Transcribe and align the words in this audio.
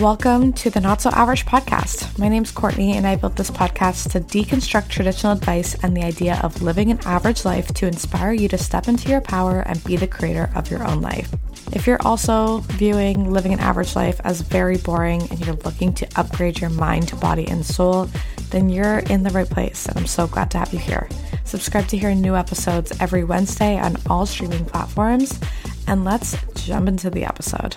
Welcome 0.00 0.54
to 0.54 0.70
the 0.70 0.80
Not 0.80 1.02
So 1.02 1.10
Average 1.10 1.44
podcast. 1.44 2.18
My 2.18 2.28
name 2.28 2.42
is 2.42 2.50
Courtney, 2.50 2.96
and 2.96 3.06
I 3.06 3.16
built 3.16 3.36
this 3.36 3.50
podcast 3.50 4.12
to 4.12 4.20
deconstruct 4.20 4.88
traditional 4.88 5.34
advice 5.34 5.74
and 5.84 5.94
the 5.94 6.04
idea 6.04 6.40
of 6.42 6.62
living 6.62 6.90
an 6.90 7.00
average 7.04 7.44
life 7.44 7.68
to 7.74 7.86
inspire 7.86 8.32
you 8.32 8.48
to 8.48 8.56
step 8.56 8.88
into 8.88 9.10
your 9.10 9.20
power 9.20 9.60
and 9.60 9.84
be 9.84 9.96
the 9.96 10.06
creator 10.06 10.48
of 10.54 10.70
your 10.70 10.88
own 10.88 11.02
life. 11.02 11.30
If 11.72 11.86
you're 11.86 12.00
also 12.00 12.60
viewing 12.60 13.30
living 13.30 13.52
an 13.52 13.60
average 13.60 13.94
life 13.94 14.22
as 14.24 14.40
very 14.40 14.78
boring 14.78 15.20
and 15.30 15.38
you're 15.44 15.56
looking 15.56 15.92
to 15.92 16.08
upgrade 16.16 16.62
your 16.62 16.70
mind, 16.70 17.20
body, 17.20 17.46
and 17.46 17.62
soul, 17.62 18.08
then 18.48 18.70
you're 18.70 19.00
in 19.00 19.22
the 19.22 19.30
right 19.30 19.50
place, 19.50 19.84
and 19.84 19.98
I'm 19.98 20.06
so 20.06 20.26
glad 20.26 20.50
to 20.52 20.58
have 20.58 20.72
you 20.72 20.78
here. 20.78 21.10
Subscribe 21.44 21.88
to 21.88 21.98
hear 21.98 22.14
new 22.14 22.36
episodes 22.36 22.98
every 23.00 23.22
Wednesday 23.22 23.78
on 23.78 23.98
all 24.08 24.24
streaming 24.24 24.64
platforms, 24.64 25.38
and 25.86 26.06
let's 26.06 26.38
jump 26.54 26.88
into 26.88 27.10
the 27.10 27.26
episode. 27.26 27.76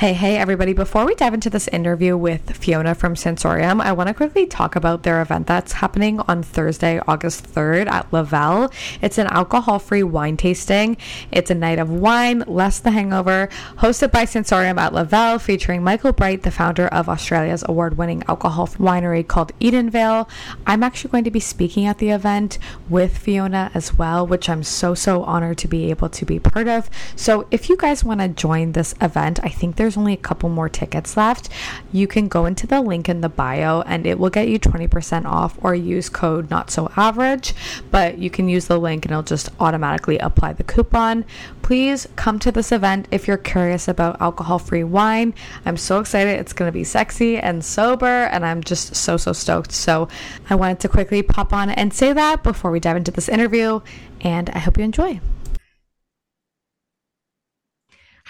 Hey, 0.00 0.14
hey, 0.14 0.38
everybody. 0.38 0.72
Before 0.72 1.04
we 1.04 1.14
dive 1.14 1.34
into 1.34 1.50
this 1.50 1.68
interview 1.68 2.16
with 2.16 2.56
Fiona 2.56 2.94
from 2.94 3.16
Sansorium, 3.16 3.82
I 3.82 3.92
want 3.92 4.08
to 4.08 4.14
quickly 4.14 4.46
talk 4.46 4.74
about 4.74 5.02
their 5.02 5.20
event 5.20 5.46
that's 5.46 5.72
happening 5.72 6.20
on 6.20 6.42
Thursday, 6.42 7.02
August 7.06 7.44
3rd 7.52 7.86
at 7.86 8.10
Lavelle. 8.10 8.72
It's 9.02 9.18
an 9.18 9.26
alcohol 9.26 9.78
free 9.78 10.02
wine 10.02 10.38
tasting. 10.38 10.96
It's 11.30 11.50
a 11.50 11.54
night 11.54 11.78
of 11.78 11.90
wine, 11.90 12.44
less 12.46 12.78
the 12.78 12.92
hangover, 12.92 13.50
hosted 13.76 14.10
by 14.10 14.24
Sansorium 14.24 14.78
at 14.78 14.94
Lavelle, 14.94 15.38
featuring 15.38 15.84
Michael 15.84 16.14
Bright, 16.14 16.44
the 16.44 16.50
founder 16.50 16.86
of 16.86 17.10
Australia's 17.10 17.62
award 17.68 17.98
winning 17.98 18.24
alcohol 18.26 18.68
winery 18.68 19.28
called 19.28 19.52
Edenvale. 19.60 20.30
I'm 20.66 20.82
actually 20.82 21.10
going 21.10 21.24
to 21.24 21.30
be 21.30 21.40
speaking 21.40 21.84
at 21.84 21.98
the 21.98 22.08
event 22.08 22.58
with 22.88 23.18
Fiona 23.18 23.70
as 23.74 23.98
well, 23.98 24.26
which 24.26 24.48
I'm 24.48 24.62
so, 24.62 24.94
so 24.94 25.24
honored 25.24 25.58
to 25.58 25.68
be 25.68 25.90
able 25.90 26.08
to 26.08 26.24
be 26.24 26.38
part 26.38 26.68
of. 26.68 26.88
So 27.16 27.46
if 27.50 27.68
you 27.68 27.76
guys 27.76 28.02
want 28.02 28.22
to 28.22 28.28
join 28.28 28.72
this 28.72 28.94
event, 29.02 29.38
I 29.42 29.50
think 29.50 29.76
there's 29.76 29.89
there's 29.90 29.98
only 29.98 30.12
a 30.12 30.16
couple 30.16 30.48
more 30.48 30.68
tickets 30.68 31.16
left, 31.16 31.48
you 31.92 32.06
can 32.06 32.28
go 32.28 32.46
into 32.46 32.64
the 32.64 32.80
link 32.80 33.08
in 33.08 33.22
the 33.22 33.28
bio 33.28 33.80
and 33.82 34.06
it 34.06 34.20
will 34.20 34.30
get 34.30 34.46
you 34.46 34.56
20% 34.56 35.24
off 35.24 35.58
or 35.64 35.74
use 35.74 36.08
code 36.08 36.48
not 36.48 36.70
so 36.70 36.92
average. 36.96 37.52
But 37.90 38.18
you 38.18 38.30
can 38.30 38.48
use 38.48 38.66
the 38.66 38.78
link 38.78 39.04
and 39.04 39.10
it'll 39.10 39.24
just 39.24 39.48
automatically 39.58 40.16
apply 40.18 40.52
the 40.52 40.62
coupon. 40.62 41.24
Please 41.62 42.06
come 42.14 42.38
to 42.38 42.52
this 42.52 42.70
event 42.70 43.08
if 43.10 43.26
you're 43.26 43.36
curious 43.36 43.88
about 43.88 44.20
alcohol 44.20 44.60
free 44.60 44.84
wine. 44.84 45.34
I'm 45.66 45.76
so 45.76 45.98
excited. 45.98 46.38
It's 46.38 46.52
going 46.52 46.68
to 46.68 46.72
be 46.72 46.84
sexy 46.84 47.36
and 47.36 47.64
sober, 47.64 48.06
and 48.06 48.46
I'm 48.46 48.62
just 48.62 48.94
so, 48.94 49.16
so 49.16 49.32
stoked. 49.32 49.72
So 49.72 50.08
I 50.48 50.54
wanted 50.54 50.78
to 50.80 50.88
quickly 50.88 51.22
pop 51.22 51.52
on 51.52 51.70
and 51.70 51.92
say 51.92 52.12
that 52.12 52.44
before 52.44 52.70
we 52.70 52.78
dive 52.78 52.96
into 52.96 53.10
this 53.10 53.28
interview, 53.28 53.80
and 54.20 54.50
I 54.50 54.60
hope 54.60 54.78
you 54.78 54.84
enjoy. 54.84 55.20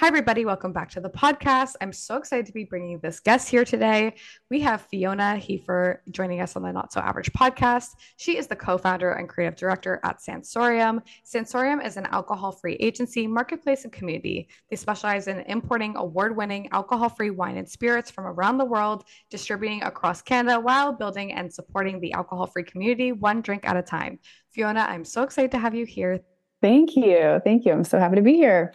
Hi, 0.00 0.06
everybody. 0.06 0.46
Welcome 0.46 0.72
back 0.72 0.88
to 0.92 1.00
the 1.02 1.10
podcast. 1.10 1.74
I'm 1.82 1.92
so 1.92 2.16
excited 2.16 2.46
to 2.46 2.54
be 2.54 2.64
bringing 2.64 2.98
this 3.00 3.20
guest 3.20 3.50
here 3.50 3.66
today. 3.66 4.14
We 4.48 4.58
have 4.60 4.80
Fiona 4.80 5.38
Hepher 5.38 5.98
joining 6.10 6.40
us 6.40 6.56
on 6.56 6.62
the 6.62 6.72
Not 6.72 6.90
So 6.90 7.00
Average 7.02 7.30
podcast. 7.34 7.88
She 8.16 8.38
is 8.38 8.46
the 8.46 8.56
co 8.56 8.78
founder 8.78 9.12
and 9.12 9.28
creative 9.28 9.56
director 9.56 10.00
at 10.02 10.20
Sansorium. 10.20 11.02
Sansorium 11.26 11.84
is 11.84 11.98
an 11.98 12.06
alcohol 12.12 12.50
free 12.50 12.76
agency, 12.76 13.26
marketplace, 13.26 13.84
and 13.84 13.92
community. 13.92 14.48
They 14.70 14.76
specialize 14.76 15.28
in 15.28 15.40
importing 15.40 15.94
award 15.98 16.34
winning 16.34 16.70
alcohol 16.72 17.10
free 17.10 17.28
wine 17.28 17.58
and 17.58 17.68
spirits 17.68 18.10
from 18.10 18.24
around 18.24 18.56
the 18.56 18.64
world, 18.64 19.04
distributing 19.28 19.82
across 19.82 20.22
Canada 20.22 20.58
while 20.58 20.94
building 20.94 21.34
and 21.34 21.52
supporting 21.52 22.00
the 22.00 22.14
alcohol 22.14 22.46
free 22.46 22.64
community 22.64 23.12
one 23.12 23.42
drink 23.42 23.68
at 23.68 23.76
a 23.76 23.82
time. 23.82 24.18
Fiona, 24.48 24.80
I'm 24.80 25.04
so 25.04 25.24
excited 25.24 25.50
to 25.50 25.58
have 25.58 25.74
you 25.74 25.84
here. 25.84 26.20
Thank 26.62 26.96
you. 26.96 27.42
Thank 27.44 27.66
you. 27.66 27.72
I'm 27.72 27.84
so 27.84 27.98
happy 27.98 28.16
to 28.16 28.22
be 28.22 28.36
here. 28.36 28.72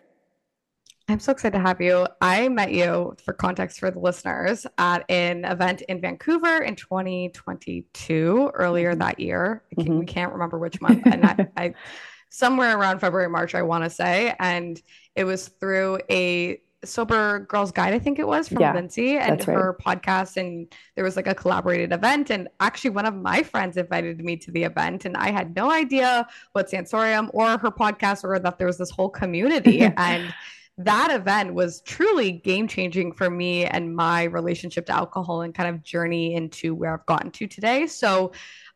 I'm 1.08 1.20
so 1.20 1.32
excited 1.32 1.58
to 1.58 1.62
have 1.62 1.82
you. 1.82 2.08
I 2.20 2.50
met 2.50 2.72
you 2.72 3.16
for 3.24 3.34
context 3.34 3.80
for 3.80 3.92
the 3.92 4.00
listeners 4.00 4.66
at 4.80 5.06
an 5.10 5.46
event 5.46 5.84
in 5.84 6.02
Vancouver 6.02 6.64
in 6.64 6.76
2022, 6.76 8.52
earlier 8.54 8.92
mm-hmm. 8.92 9.00
that 9.00 9.20
year. 9.20 9.64
Mm-hmm. 9.78 10.00
We 10.00 10.06
can't 10.06 10.34
remember 10.34 10.58
which 10.58 10.82
month. 10.82 11.04
And 11.06 11.26
I, 11.26 11.48
I 11.58 11.74
somewhere 12.30 12.78
around 12.78 13.00
February, 13.00 13.30
March, 13.30 13.54
I 13.54 13.62
want 13.62 13.84
to 13.84 13.90
say. 13.90 14.34
And 14.40 14.82
it 15.16 15.26
was 15.26 15.48
through 15.48 16.00
a 16.10 16.60
sober 16.84 17.40
girls 17.40 17.72
guide 17.72 17.96
i 17.96 17.98
think 17.98 18.20
it 18.20 18.28
was 18.28 18.48
from 18.48 18.60
yeah, 18.60 18.72
lindsay 18.72 19.18
and 19.18 19.44
her 19.44 19.76
right. 19.86 20.00
podcast 20.00 20.38
and 20.38 20.72
there 20.94 21.04
was 21.04 21.16
like 21.16 21.26
a 21.26 21.34
collaborated 21.34 21.92
event 21.92 22.30
and 22.30 22.48
actually 22.60 22.92
one 22.92 23.08
of 23.08 23.16
my 23.16 23.42
friends 23.42 23.76
invited 23.76 24.24
me 24.24 24.38
to 24.38 24.52
the 24.52 24.64
event 24.64 25.04
and 25.04 25.18
i 25.18 25.32
had 25.32 25.56
no 25.56 25.72
idea 25.72 26.28
what 26.52 26.70
sansorium 26.70 27.28
or 27.34 27.58
her 27.58 27.72
podcast 27.72 28.24
or 28.24 28.38
that 28.38 28.60
there 28.60 28.68
was 28.68 28.78
this 28.78 28.92
whole 28.92 29.10
community 29.10 29.82
and 29.98 30.32
that 30.78 31.10
event 31.12 31.54
was 31.54 31.82
truly 31.82 32.34
game 32.34 32.68
changing 32.68 33.14
for 33.14 33.30
me 33.30 33.66
and 33.66 33.96
my 33.96 34.24
relationship 34.24 34.86
to 34.88 34.92
alcohol 34.92 35.42
and 35.42 35.56
kind 35.56 35.70
of 35.74 35.84
journey 35.84 36.36
into 36.36 36.76
where 36.76 36.94
I've 36.94 37.06
gotten 37.06 37.32
to 37.32 37.48
today. 37.48 37.88
So 37.88 38.34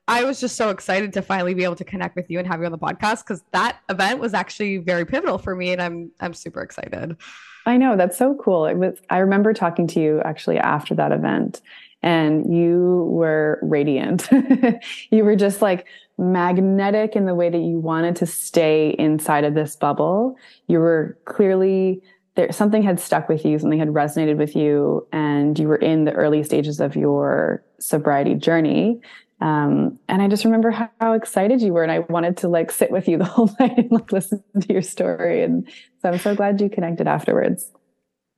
I 0.07 0.23
was 0.23 0.39
just 0.39 0.55
so 0.55 0.69
excited 0.69 1.13
to 1.13 1.21
finally 1.21 1.53
be 1.53 1.63
able 1.63 1.75
to 1.75 1.83
connect 1.83 2.15
with 2.15 2.29
you 2.29 2.39
and 2.39 2.47
have 2.47 2.61
you 2.61 2.65
on 2.65 2.71
the 2.71 2.79
podcast 2.79 3.23
because 3.23 3.43
that 3.51 3.79
event 3.89 4.19
was 4.19 4.33
actually 4.33 4.77
very 4.77 5.05
pivotal 5.05 5.37
for 5.37 5.55
me 5.55 5.71
and 5.71 5.81
I'm 5.81 6.11
I'm 6.19 6.33
super 6.33 6.61
excited. 6.61 7.17
I 7.65 7.77
know 7.77 7.95
that's 7.95 8.17
so 8.17 8.33
cool. 8.35 8.65
It 8.65 8.75
was 8.75 8.97
I 9.09 9.19
remember 9.19 9.53
talking 9.53 9.85
to 9.87 9.99
you 9.99 10.21
actually 10.21 10.57
after 10.57 10.95
that 10.95 11.11
event 11.11 11.61
and 12.01 12.51
you 12.51 13.07
were 13.11 13.59
radiant. 13.61 14.29
you 15.11 15.25
were 15.25 15.35
just 15.35 15.61
like 15.61 15.85
magnetic 16.19 17.15
in 17.15 17.25
the 17.25 17.33
way 17.33 17.49
that 17.49 17.59
you 17.59 17.79
wanted 17.79 18.15
to 18.17 18.25
stay 18.25 18.95
inside 18.99 19.45
of 19.45 19.53
this 19.53 19.75
bubble. 19.75 20.35
You 20.67 20.79
were 20.79 21.17
clearly 21.25 22.03
there, 22.35 22.51
something 22.51 22.83
had 22.83 22.99
stuck 22.99 23.29
with 23.29 23.45
you, 23.45 23.57
something 23.57 23.79
had 23.79 23.89
resonated 23.89 24.37
with 24.37 24.55
you, 24.55 25.07
and 25.11 25.57
you 25.57 25.67
were 25.67 25.77
in 25.77 26.05
the 26.05 26.11
early 26.11 26.43
stages 26.43 26.79
of 26.79 26.95
your 26.95 27.63
sobriety 27.79 28.35
journey. 28.35 29.01
Um, 29.41 29.97
and 30.09 30.21
I 30.21 30.27
just 30.27 30.43
remember 30.43 30.71
how, 30.71 30.89
how, 30.99 31.13
excited 31.13 31.61
you 31.61 31.71
were, 31.71 31.83
and 31.83 31.91
I 31.91 31.99
wanted 31.99 32.37
to 32.37 32.49
like 32.49 32.71
sit 32.71 32.91
with 32.91 33.07
you 33.07 33.17
the 33.17 33.23
whole 33.25 33.49
night 33.59 33.77
and 33.77 33.91
like 33.91 34.11
listen 34.11 34.43
to 34.59 34.73
your 34.73 34.81
story. 34.81 35.43
And 35.43 35.67
so 36.01 36.09
I'm 36.09 36.19
so 36.19 36.35
glad 36.35 36.59
you 36.59 36.69
connected 36.69 37.07
afterwards. 37.07 37.71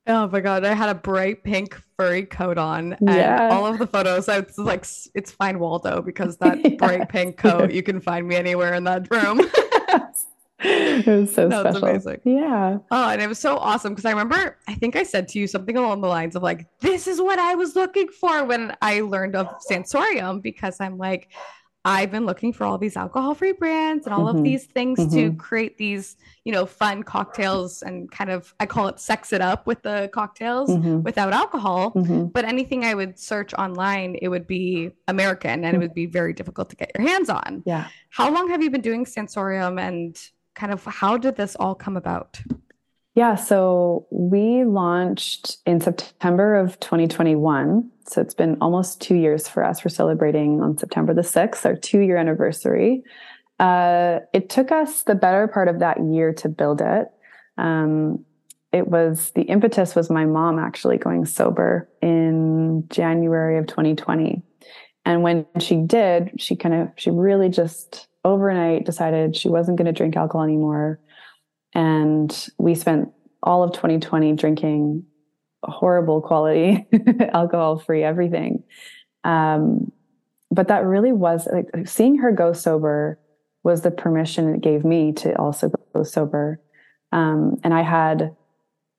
Oh 0.07 0.28
my 0.28 0.39
god, 0.39 0.66
I 0.66 0.73
had 0.73 0.89
a 0.89 0.95
bright 0.95 1.44
pink 1.44 1.79
furry 1.95 2.25
coat 2.25 2.57
on, 2.57 2.94
and 2.94 3.09
yeah. 3.09 3.50
all 3.51 3.67
of 3.67 3.78
the 3.78 3.85
photos. 3.85 4.28
It's 4.28 4.57
like 4.57 4.85
it's 5.13 5.31
fine 5.31 5.59
Waldo 5.59 6.01
because 6.01 6.38
that 6.38 6.59
yes. 6.63 6.73
bright 6.78 7.09
pink 7.09 7.38
coat. 7.38 7.72
You 7.72 7.84
can 7.84 8.01
find 8.01 8.28
me 8.28 8.35
anywhere 8.35 8.73
in 8.73 8.84
that 8.85 9.09
room. 9.11 9.41
it 10.59 11.06
was 11.06 11.34
so 11.34 11.47
no, 11.50 11.61
special. 11.61 11.85
amazing. 11.85 12.19
Yeah. 12.23 12.79
Oh, 12.90 13.09
and 13.09 13.22
it 13.22 13.28
was 13.28 13.38
so 13.38 13.57
awesome 13.57 13.94
because 13.94 14.06
I 14.06 14.11
remember 14.11 14.57
I 14.67 14.73
think 14.73 14.95
I 14.95 15.03
said 15.03 15.28
to 15.29 15.40
you 15.40 15.45
something 15.45 15.78
along 15.78 16.01
the 16.01 16.07
lines 16.07 16.35
of 16.35 16.41
like, 16.41 16.67
"This 16.79 17.06
is 17.06 17.22
what 17.22 17.38
I 17.38 17.53
was 17.53 17.75
looking 17.75 18.07
for" 18.07 18.44
when 18.44 18.75
I 18.81 19.01
learned 19.01 19.35
of 19.35 19.50
Sansorium 19.69 20.41
because 20.41 20.78
I'm 20.79 20.97
like, 20.97 21.29
I've 21.83 22.11
been 22.11 22.27
looking 22.27 22.53
for 22.53 22.63
all 22.63 22.77
these 22.77 22.95
alcohol 22.95 23.33
free 23.33 23.53
brands 23.53 24.05
and 24.05 24.13
all 24.13 24.25
mm-hmm. 24.25 24.37
of 24.37 24.43
these 24.43 24.65
things 24.65 24.99
mm-hmm. 24.99 25.15
to 25.15 25.33
create 25.33 25.77
these, 25.77 26.15
you 26.45 26.51
know, 26.51 26.67
fun 26.67 27.01
cocktails 27.01 27.81
and 27.81 28.09
kind 28.11 28.29
of, 28.29 28.53
I 28.59 28.67
call 28.67 28.87
it 28.87 28.99
sex 28.99 29.33
it 29.33 29.41
up 29.41 29.65
with 29.65 29.81
the 29.81 30.09
cocktails 30.13 30.69
mm-hmm. 30.69 31.01
without 31.01 31.33
alcohol. 31.33 31.91
Mm-hmm. 31.93 32.25
But 32.25 32.45
anything 32.45 32.85
I 32.85 32.93
would 32.93 33.17
search 33.17 33.53
online, 33.55 34.15
it 34.21 34.27
would 34.27 34.45
be 34.45 34.91
American 35.07 35.63
and 35.65 35.75
it 35.75 35.79
would 35.79 35.95
be 35.95 36.05
very 36.05 36.33
difficult 36.33 36.69
to 36.69 36.75
get 36.75 36.91
your 36.95 37.07
hands 37.07 37.29
on. 37.29 37.63
Yeah. 37.65 37.87
How 38.09 38.31
long 38.31 38.49
have 38.49 38.61
you 38.61 38.69
been 38.69 38.81
doing 38.81 39.05
Sansorium 39.05 39.81
and 39.81 40.15
kind 40.53 40.71
of 40.71 40.85
how 40.85 41.17
did 41.17 41.35
this 41.35 41.55
all 41.55 41.73
come 41.73 41.97
about? 41.97 42.39
Yeah, 43.13 43.35
so 43.35 44.07
we 44.09 44.63
launched 44.63 45.57
in 45.66 45.81
September 45.81 46.55
of 46.55 46.79
2021. 46.79 47.91
So 48.07 48.22
it's 48.22 48.33
been 48.33 48.57
almost 48.61 49.01
two 49.01 49.16
years 49.16 49.49
for 49.49 49.66
us. 49.66 49.83
We're 49.83 49.89
celebrating 49.89 50.61
on 50.61 50.77
September 50.77 51.13
the 51.13 51.22
6th, 51.22 51.66
our 51.66 51.75
two 51.75 51.99
year 51.99 52.16
anniversary. 52.16 53.03
Uh, 53.59 54.19
it 54.33 54.49
took 54.49 54.72
us 54.72 55.03
the 55.03 55.16
better 55.16 55.47
part 55.47 55.67
of 55.67 55.79
that 55.79 55.97
year 56.01 56.33
to 56.33 56.47
build 56.47 56.81
it. 56.81 57.07
Um, 57.57 58.23
it 58.72 58.88
was 58.88 59.31
the 59.31 59.43
impetus 59.43 59.93
was 59.93 60.09
my 60.09 60.25
mom 60.25 60.57
actually 60.57 60.97
going 60.97 61.25
sober 61.25 61.89
in 62.01 62.85
January 62.90 63.58
of 63.58 63.67
2020. 63.67 64.41
And 65.03 65.22
when 65.22 65.46
she 65.59 65.75
did, 65.75 66.31
she 66.37 66.55
kind 66.55 66.75
of, 66.75 66.87
she 66.96 67.11
really 67.11 67.49
just 67.49 68.08
overnight 68.23 68.85
decided 68.85 69.35
she 69.35 69.49
wasn't 69.49 69.78
going 69.78 69.87
to 69.87 69.91
drink 69.91 70.16
alcohol 70.16 70.43
anymore 70.43 70.99
and 71.73 72.47
we 72.58 72.76
spent 72.76 73.09
all 73.44 73.64
of 73.64 73.73
2020 73.73 74.34
drinking 74.34 75.06
horrible 75.64 76.22
quality, 76.22 76.85
alcohol 77.34 77.79
free 77.79 78.03
everything. 78.03 78.64
Um, 79.23 79.91
but 80.50 80.68
that 80.68 80.85
really 80.85 81.12
was 81.12 81.47
like 81.52 81.88
seeing 81.88 82.18
her 82.18 82.32
go 82.32 82.53
sober 82.53 83.20
was 83.64 83.82
the 83.82 83.91
permission 83.91 84.56
it 84.56 84.62
gave 84.62 84.84
me 84.84 85.14
to 85.14 85.38
also 85.38 85.72
go 85.94 86.03
sober. 86.03 86.59
Um, 87.12 87.58
and 87.64 87.73
I 87.73 87.84
had 87.84 88.35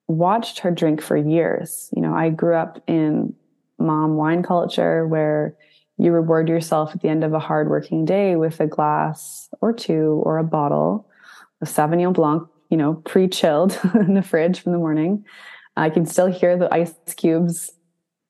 watched 0.08 0.60
her 0.60 0.70
drink 0.70 1.02
for 1.02 1.16
years. 1.16 1.90
You 1.94 2.02
know, 2.02 2.14
I 2.14 2.30
grew 2.30 2.54
up 2.54 2.82
in 2.86 3.34
mom 3.78 4.16
wine 4.16 4.42
culture 4.42 5.06
where 5.06 5.56
you 5.98 6.12
reward 6.12 6.48
yourself 6.48 6.94
at 6.94 7.02
the 7.02 7.08
end 7.08 7.24
of 7.24 7.32
a 7.32 7.38
hard 7.38 7.68
working 7.68 8.04
day 8.04 8.36
with 8.36 8.60
a 8.60 8.66
glass 8.66 9.48
or 9.60 9.72
two 9.72 10.22
or 10.24 10.38
a 10.38 10.44
bottle 10.44 11.08
of 11.60 11.68
Sauvignon 11.68 12.12
Blanc 12.12 12.48
you 12.72 12.78
know, 12.78 12.94
pre 13.04 13.28
chilled 13.28 13.78
in 13.94 14.14
the 14.14 14.22
fridge 14.22 14.60
from 14.60 14.72
the 14.72 14.78
morning. 14.78 15.26
I 15.76 15.90
can 15.90 16.06
still 16.06 16.26
hear 16.26 16.56
the 16.56 16.72
ice 16.72 16.94
cubes 17.16 17.70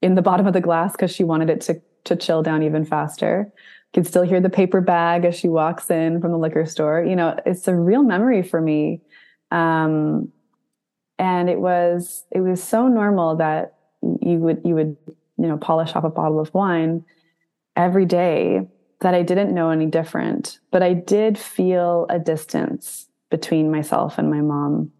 in 0.02 0.16
the 0.16 0.22
bottom 0.22 0.48
of 0.48 0.52
the 0.52 0.60
glass 0.60 0.92
because 0.92 1.14
she 1.14 1.22
wanted 1.22 1.48
it 1.48 1.60
to 1.62 1.80
to 2.04 2.16
chill 2.16 2.42
down 2.42 2.64
even 2.64 2.84
faster. 2.84 3.52
Can 3.94 4.04
still 4.04 4.22
hear 4.22 4.40
the 4.40 4.50
paper 4.50 4.80
bag 4.80 5.24
as 5.24 5.36
she 5.36 5.48
walks 5.48 5.90
in 5.90 6.20
from 6.20 6.32
the 6.32 6.38
liquor 6.38 6.66
store. 6.66 7.04
You 7.04 7.14
know, 7.14 7.38
it's 7.46 7.68
a 7.68 7.74
real 7.74 8.02
memory 8.02 8.42
for 8.42 8.60
me. 8.60 9.00
Um, 9.52 10.32
and 11.20 11.48
it 11.48 11.60
was 11.60 12.24
it 12.32 12.40
was 12.40 12.60
so 12.60 12.88
normal 12.88 13.36
that 13.36 13.76
you 14.02 14.38
would 14.38 14.62
you 14.64 14.74
would 14.74 14.96
you 15.38 15.46
know 15.46 15.56
polish 15.56 15.94
off 15.94 16.02
a 16.02 16.10
bottle 16.10 16.40
of 16.40 16.52
wine 16.52 17.04
every 17.76 18.06
day 18.06 18.66
that 19.02 19.14
I 19.14 19.22
didn't 19.22 19.54
know 19.54 19.70
any 19.70 19.86
different, 19.86 20.58
but 20.72 20.82
I 20.82 20.94
did 20.94 21.38
feel 21.38 22.06
a 22.08 22.18
distance 22.18 23.06
between 23.32 23.72
myself 23.72 24.18
and 24.18 24.30
my 24.30 24.42
mom 24.42 24.92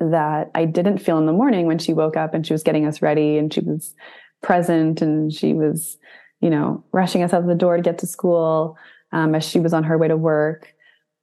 that 0.00 0.50
I 0.54 0.64
didn't 0.64 0.98
feel 0.98 1.18
in 1.18 1.26
the 1.26 1.32
morning 1.32 1.66
when 1.66 1.78
she 1.78 1.92
woke 1.92 2.16
up 2.16 2.34
and 2.34 2.44
she 2.44 2.54
was 2.54 2.64
getting 2.64 2.86
us 2.86 3.02
ready 3.02 3.36
and 3.36 3.52
she 3.52 3.60
was 3.60 3.94
present 4.42 5.02
and 5.02 5.32
she 5.32 5.52
was, 5.52 5.98
you 6.40 6.50
know, 6.50 6.82
rushing 6.92 7.22
us 7.22 7.32
out 7.32 7.46
the 7.46 7.54
door 7.54 7.76
to 7.76 7.82
get 7.82 7.98
to 7.98 8.06
school 8.06 8.76
um, 9.12 9.34
as 9.34 9.44
she 9.44 9.60
was 9.60 9.72
on 9.72 9.84
her 9.84 9.98
way 9.98 10.08
to 10.08 10.16
work. 10.16 10.74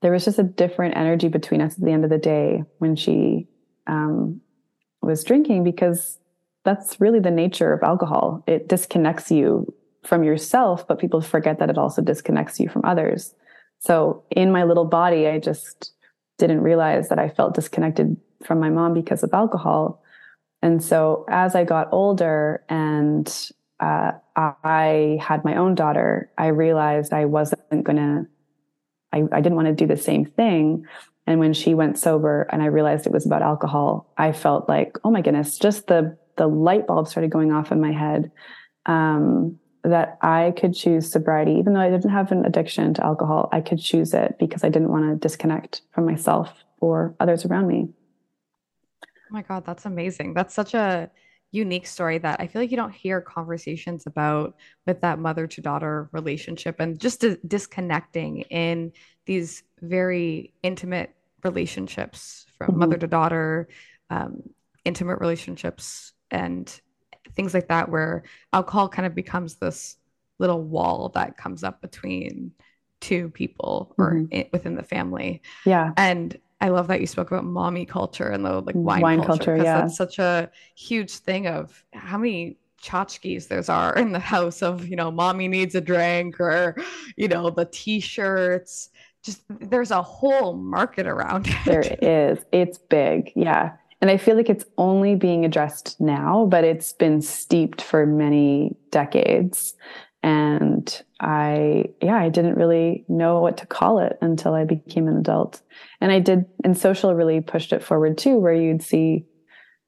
There 0.02 0.12
was 0.12 0.24
just 0.24 0.40
a 0.40 0.44
different 0.44 0.96
energy 0.96 1.28
between 1.28 1.62
us 1.62 1.74
at 1.74 1.84
the 1.84 1.92
end 1.92 2.06
of 2.06 2.10
the 2.10 2.18
day 2.18 2.64
when 2.78 2.96
she 2.96 3.48
um, 3.88 4.40
was 5.02 5.24
drinking 5.24 5.64
because 5.64 6.20
that's 6.64 7.02
really 7.02 7.20
the 7.20 7.32
nature 7.32 7.74
of 7.74 7.84
alcohol. 7.84 8.44
It 8.48 8.70
disconnects 8.70 9.32
you 9.32 9.74
from 10.06 10.24
yourself, 10.24 10.88
but 10.88 11.00
people 11.00 11.22
forget 11.22 11.60
that 11.60 11.72
it 11.72 11.78
also 11.78 12.02
disconnects 12.02 12.60
you 12.60 12.70
from 12.70 12.86
others. 12.86 13.34
So 13.80 14.24
in 14.30 14.52
my 14.52 14.64
little 14.64 14.86
body, 14.86 15.28
I 15.28 15.40
just 15.40 15.94
didn't 16.40 16.62
realize 16.62 17.10
that 17.10 17.20
I 17.20 17.30
felt 17.30 17.54
disconnected 17.54 18.18
from 18.44 18.60
my 18.60 18.70
mom 18.70 18.94
because 18.94 19.22
of 19.22 19.34
alcohol. 19.34 20.02
And 20.62 20.84
so 20.84 21.26
as 21.30 21.56
I 21.56 21.64
got 21.64 21.90
older 21.92 22.64
and 22.68 23.52
uh, 23.80 24.12
I 24.36 25.20
had 25.22 25.46
my 25.46 25.56
own 25.56 25.76
daughter, 25.76 26.32
I 26.38 26.48
realized 26.48 27.14
I 27.14 27.26
wasn't 27.26 27.84
going 27.84 27.98
to, 27.98 28.26
I, 29.14 29.42
didn't 29.42 29.56
want 29.56 29.68
to 29.68 29.74
do 29.74 29.88
the 29.88 29.98
same 29.98 30.26
thing. 30.26 30.86
And 31.28 31.40
when 31.40 31.54
she 31.54 31.74
went 31.74 32.00
sober 32.00 32.48
and 32.52 32.62
I 32.62 32.68
realized 32.68 33.06
it 33.06 33.14
was 33.14 33.26
about 33.26 33.42
alcohol, 33.42 34.12
I 34.18 34.32
felt 34.32 34.68
like, 34.68 34.98
oh 35.04 35.12
my 35.12 35.22
goodness, 35.22 35.58
just 35.58 35.88
the, 35.88 36.18
the 36.38 36.48
light 36.48 36.88
bulb 36.88 37.08
started 37.08 37.32
going 37.32 37.52
off 37.52 37.72
in 37.72 37.80
my 37.80 37.92
head. 37.92 38.32
Um, 38.86 39.59
that 39.84 40.18
I 40.22 40.54
could 40.58 40.74
choose 40.74 41.10
sobriety, 41.12 41.54
even 41.54 41.74
though 41.74 41.80
I 41.80 41.90
didn't 41.90 42.12
have 42.12 42.32
an 42.32 42.46
addiction 42.46 42.94
to 42.96 43.06
alcohol, 43.06 43.50
I 43.52 43.62
could 43.62 43.80
choose 43.80 44.14
it 44.14 44.36
because 44.40 44.64
I 44.64 44.70
didn't 44.70 44.90
want 44.90 45.10
to 45.10 45.16
disconnect 45.16 45.82
from 45.92 46.06
myself 46.06 46.52
or 46.80 47.16
others 47.20 47.46
around 47.46 47.68
me. 47.68 47.90
Oh 49.04 49.32
my 49.32 49.42
God, 49.42 49.66
that's 49.66 49.86
amazing. 49.86 50.34
That's 50.34 50.54
such 50.54 50.74
a 50.74 51.10
unique 51.52 51.88
story 51.88 52.18
that 52.20 52.40
I 52.40 52.48
feel 52.48 52.62
like 52.62 52.72
you 52.72 52.78
don't 52.78 52.94
hear 52.94 53.22
conversations 53.22 54.06
about 54.06 54.56
with 54.86 55.02
that 55.02 55.20
mother 55.20 55.48
to 55.48 55.62
daughter 55.62 56.10
relationship 56.12 56.80
and 56.80 57.00
just 57.00 57.26
disconnecting 57.48 58.42
in 58.42 58.92
these 59.26 59.64
very 59.82 60.54
intimate 60.62 61.16
relationships 61.44 62.46
from 62.58 62.70
mm-hmm. 62.70 62.80
mother 62.80 62.98
to 62.98 63.08
daughter, 63.08 63.68
um, 64.10 64.44
intimate 64.86 65.20
relationships, 65.20 66.14
and 66.32 66.82
things 67.40 67.54
like 67.54 67.70
that, 67.70 67.88
where 67.88 68.24
alcohol 68.52 68.90
kind 68.90 69.06
of 69.06 69.16
becomes 69.16 69.56
this 69.56 69.96
little 70.40 70.62
wall 70.62 71.08
that 71.16 71.38
comes 71.38 71.64
up 71.64 71.82
between 71.82 72.52
two 73.00 73.30
people 73.30 73.96
or 73.98 74.16
mm-hmm. 74.16 74.26
in, 74.32 74.46
within 74.52 74.76
the 74.76 74.84
family. 74.84 75.42
Yeah. 75.66 75.94
And 75.96 76.38
I 76.60 76.68
love 76.68 76.88
that 76.88 77.00
you 77.00 77.08
spoke 77.08 77.32
about 77.32 77.46
mommy 77.46 77.86
culture 77.86 78.28
and 78.28 78.44
the 78.44 78.60
like 78.60 78.76
wine, 78.76 79.00
wine 79.00 79.24
culture 79.24 79.54
because 79.54 79.64
yeah. 79.64 79.80
that's 79.80 79.96
such 79.96 80.20
a 80.20 80.52
huge 80.76 81.16
thing 81.16 81.48
of 81.48 81.82
how 81.94 82.18
many 82.18 82.58
tchotchkes 82.84 83.48
there's 83.48 83.70
are 83.70 83.96
in 83.96 84.12
the 84.12 84.20
house 84.20 84.62
of 84.62 84.88
you 84.88 84.98
know 84.98 85.10
mommy 85.12 85.48
needs 85.48 85.76
a 85.76 85.82
drink 85.82 86.40
or 86.40 86.76
you 87.16 87.28
know 87.28 87.50
the 87.50 87.66
t-shirts 87.72 88.90
just 89.24 89.44
there's 89.50 89.92
a 89.92 90.02
whole 90.02 90.54
market 90.54 91.08
around 91.08 91.48
it. 91.48 91.56
There 91.66 91.98
is. 92.02 92.40
It's 92.52 92.78
big. 92.78 93.32
Yeah. 93.36 93.74
And 94.02 94.10
I 94.10 94.18
feel 94.18 94.36
like 94.36 94.50
it's 94.50 94.66
only 94.78 95.16
being 95.16 95.44
addressed 95.44 96.00
now, 96.00 96.46
but 96.50 96.64
it's 96.64 96.94
been 96.94 97.22
steeped 97.22 97.82
for 97.82 98.06
many 98.06 98.76
decades. 98.92 99.74
And 100.24 101.02
I, 101.20 101.86
yeah, 102.02 102.18
I 102.18 102.30
didn't 102.30 102.56
really 102.56 103.06
know 103.08 103.40
what 103.40 103.58
to 103.58 103.66
call 103.66 104.00
it 104.00 104.18
until 104.22 104.54
I 104.54 104.66
became 104.66 105.08
an 105.08 105.18
adult. 105.18 105.62
And 106.02 106.12
I 106.12 106.20
did, 106.20 106.46
and 106.64 106.78
social 106.78 107.14
really 107.14 107.42
pushed 107.42 107.74
it 107.74 107.84
forward 107.84 108.18
too, 108.18 108.38
where 108.38 108.54
you'd 108.54 108.84
see, 108.84 109.26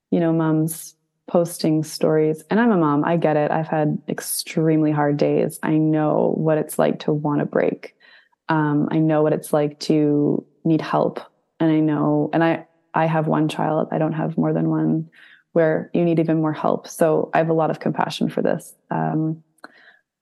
you 0.10 0.20
know, 0.20 0.34
moms 0.34 0.96
posting 1.30 1.84
stories. 1.84 2.44
And 2.50 2.60
I'm 2.60 2.72
a 2.72 2.78
mom, 2.78 3.06
I 3.06 3.16
get 3.16 3.38
it. 3.38 3.52
I've 3.52 3.68
had 3.68 3.98
extremely 4.10 4.92
hard 4.92 5.16
days. 5.18 5.60
I 5.64 5.78
know 5.78 6.34
what 6.38 6.58
it's 6.58 6.78
like 6.78 7.00
to 7.02 7.14
want 7.14 7.40
to 7.40 7.46
break. 7.46 7.96
Um, 8.50 8.90
I 8.92 9.00
know 9.00 9.22
what 9.22 9.32
it's 9.32 9.54
like 9.54 9.80
to 9.82 10.46
need 10.66 10.82
help. 10.82 11.22
And 11.62 11.72
I 11.72 11.80
know, 11.80 12.30
and 12.34 12.44
I, 12.44 12.68
I 12.94 13.06
have 13.06 13.28
one 13.28 13.48
child, 13.48 13.88
I 13.92 13.98
don't 13.98 14.14
have 14.14 14.38
more 14.38 14.54
than 14.54 14.70
one, 14.70 15.10
where 15.54 15.90
you 15.94 16.04
need 16.04 16.20
even 16.20 16.42
more 16.42 16.54
help. 16.54 16.88
So 16.88 17.30
I 17.34 17.38
have 17.38 17.50
a 17.50 17.54
lot 17.54 17.72
of 17.72 17.80
compassion 17.80 18.30
for 18.30 18.42
this. 18.42 18.74
Um, 18.90 19.44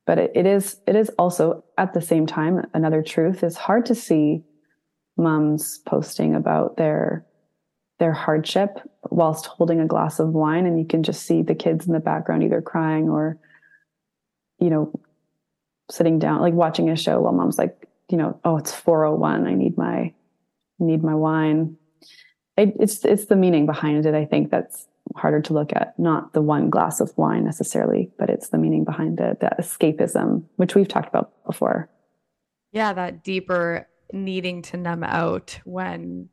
but 0.09 0.17
it, 0.17 0.31
it 0.33 0.47
is 0.47 0.77
it 0.87 0.95
is 0.95 1.09
also 1.19 1.63
at 1.77 1.93
the 1.93 2.01
same 2.01 2.25
time 2.25 2.65
another 2.73 3.03
truth 3.03 3.43
is 3.43 3.55
hard 3.55 3.85
to 3.85 3.93
see 3.93 4.41
moms 5.17 5.77
posting 5.85 6.33
about 6.33 6.77
their 6.77 7.23
their 7.99 8.11
hardship 8.11 8.79
whilst 9.11 9.45
holding 9.45 9.79
a 9.79 9.85
glass 9.85 10.19
of 10.19 10.29
wine 10.29 10.65
and 10.65 10.79
you 10.79 10.85
can 10.85 11.03
just 11.03 11.27
see 11.27 11.43
the 11.43 11.53
kids 11.53 11.85
in 11.85 11.93
the 11.93 11.99
background 11.99 12.41
either 12.41 12.59
crying 12.59 13.07
or 13.07 13.37
you 14.57 14.71
know 14.71 14.91
sitting 15.91 16.17
down 16.17 16.41
like 16.41 16.55
watching 16.55 16.89
a 16.89 16.95
show 16.95 17.21
while 17.21 17.33
mom's 17.33 17.59
like 17.59 17.87
you 18.09 18.17
know 18.17 18.39
oh 18.43 18.57
it's 18.57 18.73
401 18.73 19.45
i 19.45 19.53
need 19.53 19.77
my 19.77 20.11
need 20.79 21.03
my 21.03 21.13
wine 21.13 21.77
it, 22.59 22.75
it's 22.79 23.05
it's 23.05 23.25
the 23.25 23.35
meaning 23.35 23.65
behind 23.65 24.05
it 24.05 24.13
i 24.13 24.25
think 24.25 24.51
that's 24.51 24.87
harder 25.15 25.41
to 25.41 25.53
look 25.53 25.71
at. 25.73 25.97
Not 25.97 26.33
the 26.33 26.41
one 26.41 26.69
glass 26.69 26.99
of 26.99 27.17
wine 27.17 27.45
necessarily 27.45 28.11
but 28.17 28.29
it's 28.29 28.49
the 28.49 28.57
meaning 28.57 28.83
behind 28.83 29.19
it 29.19 29.39
that 29.39 29.59
escapism 29.59 30.43
which 30.57 30.75
we've 30.75 30.87
talked 30.87 31.09
about 31.09 31.31
before. 31.45 31.89
Yeah 32.71 32.93
that 32.93 33.23
deeper 33.23 33.87
needing 34.11 34.61
to 34.63 34.77
numb 34.77 35.03
out 35.03 35.59
when 35.65 36.29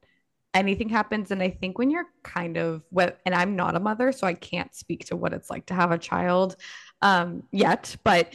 anything 0.54 0.88
happens. 0.88 1.30
And 1.30 1.42
i 1.42 1.50
think 1.50 1.78
when 1.78 1.90
you're 1.90 2.08
kind 2.22 2.56
of 2.56 2.82
and 2.94 3.34
i'm 3.34 3.56
not 3.56 3.76
a 3.76 3.80
mother 3.80 4.12
so 4.12 4.26
i 4.26 4.34
can't 4.34 4.74
speak 4.74 5.06
to 5.06 5.16
what 5.16 5.32
it's 5.32 5.50
like 5.50 5.66
to 5.66 5.74
have 5.74 5.90
a 5.90 5.98
child 5.98 6.56
um, 7.02 7.42
yet 7.52 7.96
but 8.04 8.32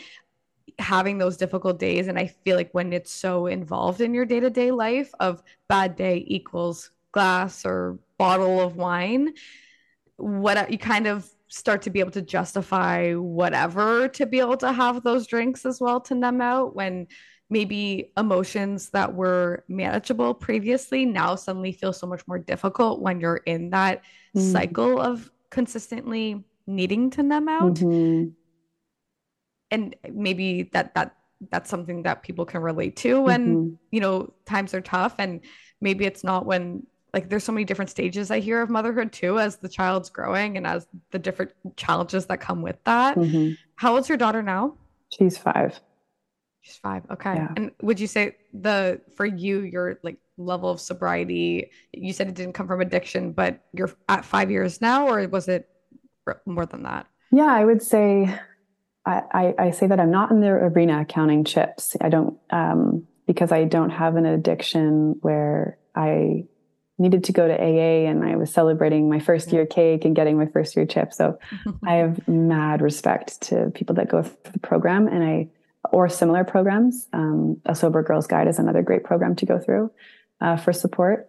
having 0.80 1.18
those 1.18 1.38
difficult 1.38 1.80
days 1.80 2.08
and 2.08 2.18
i 2.18 2.28
feel 2.28 2.56
like 2.56 2.72
when 2.72 2.94
it's 2.94 3.12
so 3.12 3.48
involved 3.48 4.02
in 4.02 4.14
your 4.14 4.26
day-to-day 4.26 4.72
life 4.72 5.12
of 5.20 5.44
bad 5.68 5.96
day 5.96 6.24
equals 6.28 6.92
glass 7.12 7.66
or 7.66 8.00
bottle 8.18 8.62
of 8.62 8.76
wine 8.76 9.34
what 10.18 10.72
you 10.72 10.78
kind 10.78 11.08
of 11.08 11.28
start 11.48 11.82
to 11.82 11.90
be 11.90 12.00
able 12.00 12.12
to 12.12 12.22
justify 12.22 13.14
whatever 13.14 14.08
to 14.08 14.26
be 14.26 14.40
able 14.40 14.56
to 14.56 14.72
have 14.72 15.04
those 15.04 15.28
drinks 15.28 15.66
as 15.66 15.82
well 15.82 16.00
to 16.00 16.16
numb 16.16 16.40
out 16.40 16.76
when 16.76 17.08
maybe 17.50 18.14
emotions 18.18 18.90
that 18.92 19.14
were 19.14 19.66
manageable 19.68 20.34
previously 20.34 21.06
now 21.06 21.36
suddenly 21.36 21.74
feel 21.74 21.92
so 21.92 22.08
much 22.08 22.26
more 22.28 22.40
difficult 22.40 23.02
when 23.02 23.20
you're 23.20 23.42
in 23.46 23.70
that 23.72 24.02
mm. 24.36 24.52
cycle 24.52 25.00
of 25.00 25.30
consistently 25.50 26.42
needing 26.66 27.10
to 27.10 27.22
numb 27.22 27.50
out 27.50 27.74
mm-hmm. 27.74 28.30
and 29.72 29.96
maybe 30.10 30.64
that 30.72 30.96
that 30.96 31.16
that's 31.50 31.70
something 31.70 32.04
that 32.04 32.24
people 32.24 32.46
can 32.46 32.62
relate 32.62 32.96
to 32.96 33.20
when 33.20 33.56
mm-hmm. 33.56 33.74
you 33.92 34.00
know 34.00 34.32
times 34.46 34.74
are 34.74 34.82
tough 34.82 35.16
and 35.18 35.42
maybe 35.82 36.06
it's 36.06 36.24
not 36.24 36.46
when 36.46 36.86
like 37.14 37.30
there's 37.30 37.44
so 37.44 37.52
many 37.52 37.66
different 37.66 37.92
stages 37.92 38.32
I 38.32 38.40
hear 38.40 38.62
of 38.62 38.70
motherhood 38.70 39.12
too 39.12 39.40
as 39.40 39.58
the 39.58 39.70
child's 39.70 40.10
growing 40.10 40.58
and 40.58 40.66
as 40.66 40.88
the 41.12 41.20
different 41.20 41.52
challenges 41.76 42.26
that 42.28 42.40
come 42.40 42.62
with 42.62 42.78
that. 42.86 43.18
Mm-hmm. 43.18 43.54
How 43.76 43.96
old's 43.96 44.08
your 44.08 44.18
daughter 44.18 44.42
now? 44.42 44.76
She's 45.10 45.38
five. 45.38 45.80
She's 46.62 46.78
five. 46.78 47.04
Okay. 47.12 47.36
Yeah. 47.36 47.54
And 47.56 47.72
would 47.82 48.00
you 48.00 48.08
say 48.08 48.38
the 48.54 49.02
for 49.16 49.26
you 49.26 49.62
your 49.62 50.00
like 50.04 50.18
level 50.38 50.70
of 50.70 50.80
sobriety? 50.80 51.72
You 51.92 52.14
said 52.14 52.28
it 52.28 52.36
didn't 52.36 52.54
come 52.54 52.68
from 52.68 52.82
addiction, 52.82 53.34
but 53.34 53.60
you're 53.74 53.92
at 54.08 54.24
five 54.24 54.52
years 54.52 54.80
now, 54.80 55.08
or 55.08 55.28
was 55.28 55.48
it 55.48 55.68
more 56.46 56.66
than 56.66 56.84
that? 56.84 57.08
Yeah, 57.32 57.52
I 57.52 57.66
would 57.66 57.82
say 57.82 58.40
I, 59.06 59.22
I, 59.32 59.54
I 59.58 59.72
say 59.72 59.88
that 59.88 60.00
I'm 60.00 60.12
not 60.12 60.32
in 60.32 60.42
the 60.42 60.50
arena 60.50 61.06
counting 61.06 61.44
chips. 61.44 61.96
I 62.00 62.10
don't 62.10 62.38
um, 62.52 63.08
because 63.26 63.52
I 63.52 63.66
don't 63.66 63.90
have 63.90 64.16
an 64.16 64.26
addiction 64.26 65.16
where 65.22 65.78
I 65.96 66.46
needed 67.02 67.24
to 67.26 67.32
go 67.32 67.48
to 67.48 67.54
AA 67.54 68.10
and 68.10 68.24
I 68.24 68.36
was 68.36 68.52
celebrating 68.52 69.10
my 69.10 69.20
first 69.20 69.52
year 69.52 69.66
cake 69.66 70.06
and 70.06 70.16
getting 70.16 70.38
my 70.38 70.46
first 70.46 70.76
year 70.76 70.86
chip. 70.86 71.14
So 71.14 71.38
I 71.86 71.96
have 71.96 72.28
mad 72.28 72.82
respect 72.82 73.42
to 73.42 73.72
people 73.74 73.96
that 73.96 74.10
go 74.10 74.24
through 74.24 74.52
the 74.54 74.60
program 74.60 75.08
and 75.08 75.24
I, 75.24 75.50
or 75.92 76.08
similar 76.10 76.44
programs. 76.44 77.08
Um, 77.14 77.60
a 77.66 77.76
sober 77.76 78.04
girls 78.04 78.28
guide 78.28 78.48
is 78.48 78.60
another 78.60 78.82
great 78.82 79.04
program 79.04 79.36
to 79.38 79.46
go 79.46 79.60
through 79.60 79.92
uh, 80.40 80.58
for 80.58 80.72
support. 80.72 81.28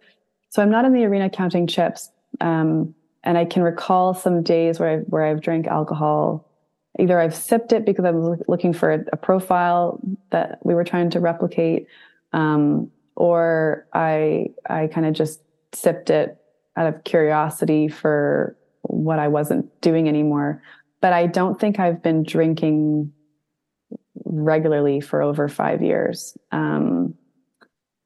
So 0.50 0.62
I'm 0.62 0.70
not 0.70 0.84
in 0.84 0.92
the 0.92 1.04
arena 1.04 1.30
counting 1.30 1.66
chips. 1.66 2.10
Um, 2.40 2.94
and 3.24 3.38
I 3.38 3.44
can 3.44 3.62
recall 3.62 4.14
some 4.14 4.42
days 4.42 4.78
where 4.78 4.98
I've, 4.98 5.04
where 5.06 5.24
I've 5.24 5.40
drank 5.40 5.66
alcohol 5.66 6.48
either 6.98 7.18
I've 7.18 7.34
sipped 7.34 7.72
it 7.72 7.84
because 7.84 8.04
I'm 8.04 8.36
looking 8.48 8.72
for 8.72 8.92
a, 8.92 9.04
a 9.12 9.16
profile 9.16 10.00
that 10.30 10.58
we 10.62 10.74
were 10.74 10.84
trying 10.84 11.10
to 11.10 11.20
replicate, 11.20 11.86
um, 12.32 12.90
or 13.16 13.86
I 13.92 14.48
I 14.68 14.88
kind 14.88 15.06
of 15.06 15.14
just 15.14 15.40
sipped 15.72 16.10
it 16.10 16.36
out 16.76 16.86
of 16.86 17.04
curiosity 17.04 17.88
for 17.88 18.56
what 18.82 19.18
I 19.18 19.28
wasn't 19.28 19.80
doing 19.80 20.08
anymore. 20.08 20.62
But 21.00 21.12
I 21.12 21.26
don't 21.26 21.58
think 21.58 21.78
I've 21.78 22.02
been 22.02 22.22
drinking 22.22 23.12
regularly 24.24 25.00
for 25.00 25.22
over 25.22 25.48
five 25.48 25.82
years. 25.82 26.36
Um, 26.50 27.14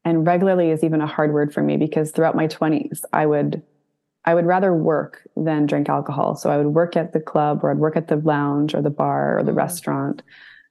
and 0.04 0.26
regularly 0.26 0.70
is 0.70 0.84
even 0.84 1.00
a 1.00 1.06
hard 1.06 1.32
word 1.32 1.52
for 1.52 1.62
me 1.62 1.76
because 1.76 2.10
throughout 2.12 2.36
my 2.36 2.46
20s, 2.46 3.02
I 3.12 3.26
would 3.26 3.62
I 4.24 4.34
would 4.34 4.46
rather 4.46 4.74
work 4.74 5.22
than 5.36 5.66
drink 5.66 5.88
alcohol. 5.88 6.34
So 6.34 6.50
I 6.50 6.56
would 6.56 6.74
work 6.74 6.96
at 6.96 7.12
the 7.12 7.20
club 7.20 7.62
or 7.62 7.70
I'd 7.70 7.78
work 7.78 7.96
at 7.96 8.08
the 8.08 8.16
lounge 8.16 8.74
or 8.74 8.82
the 8.82 8.90
bar 8.90 9.38
or 9.38 9.44
the 9.44 9.52
mm. 9.52 9.56
restaurant 9.56 10.22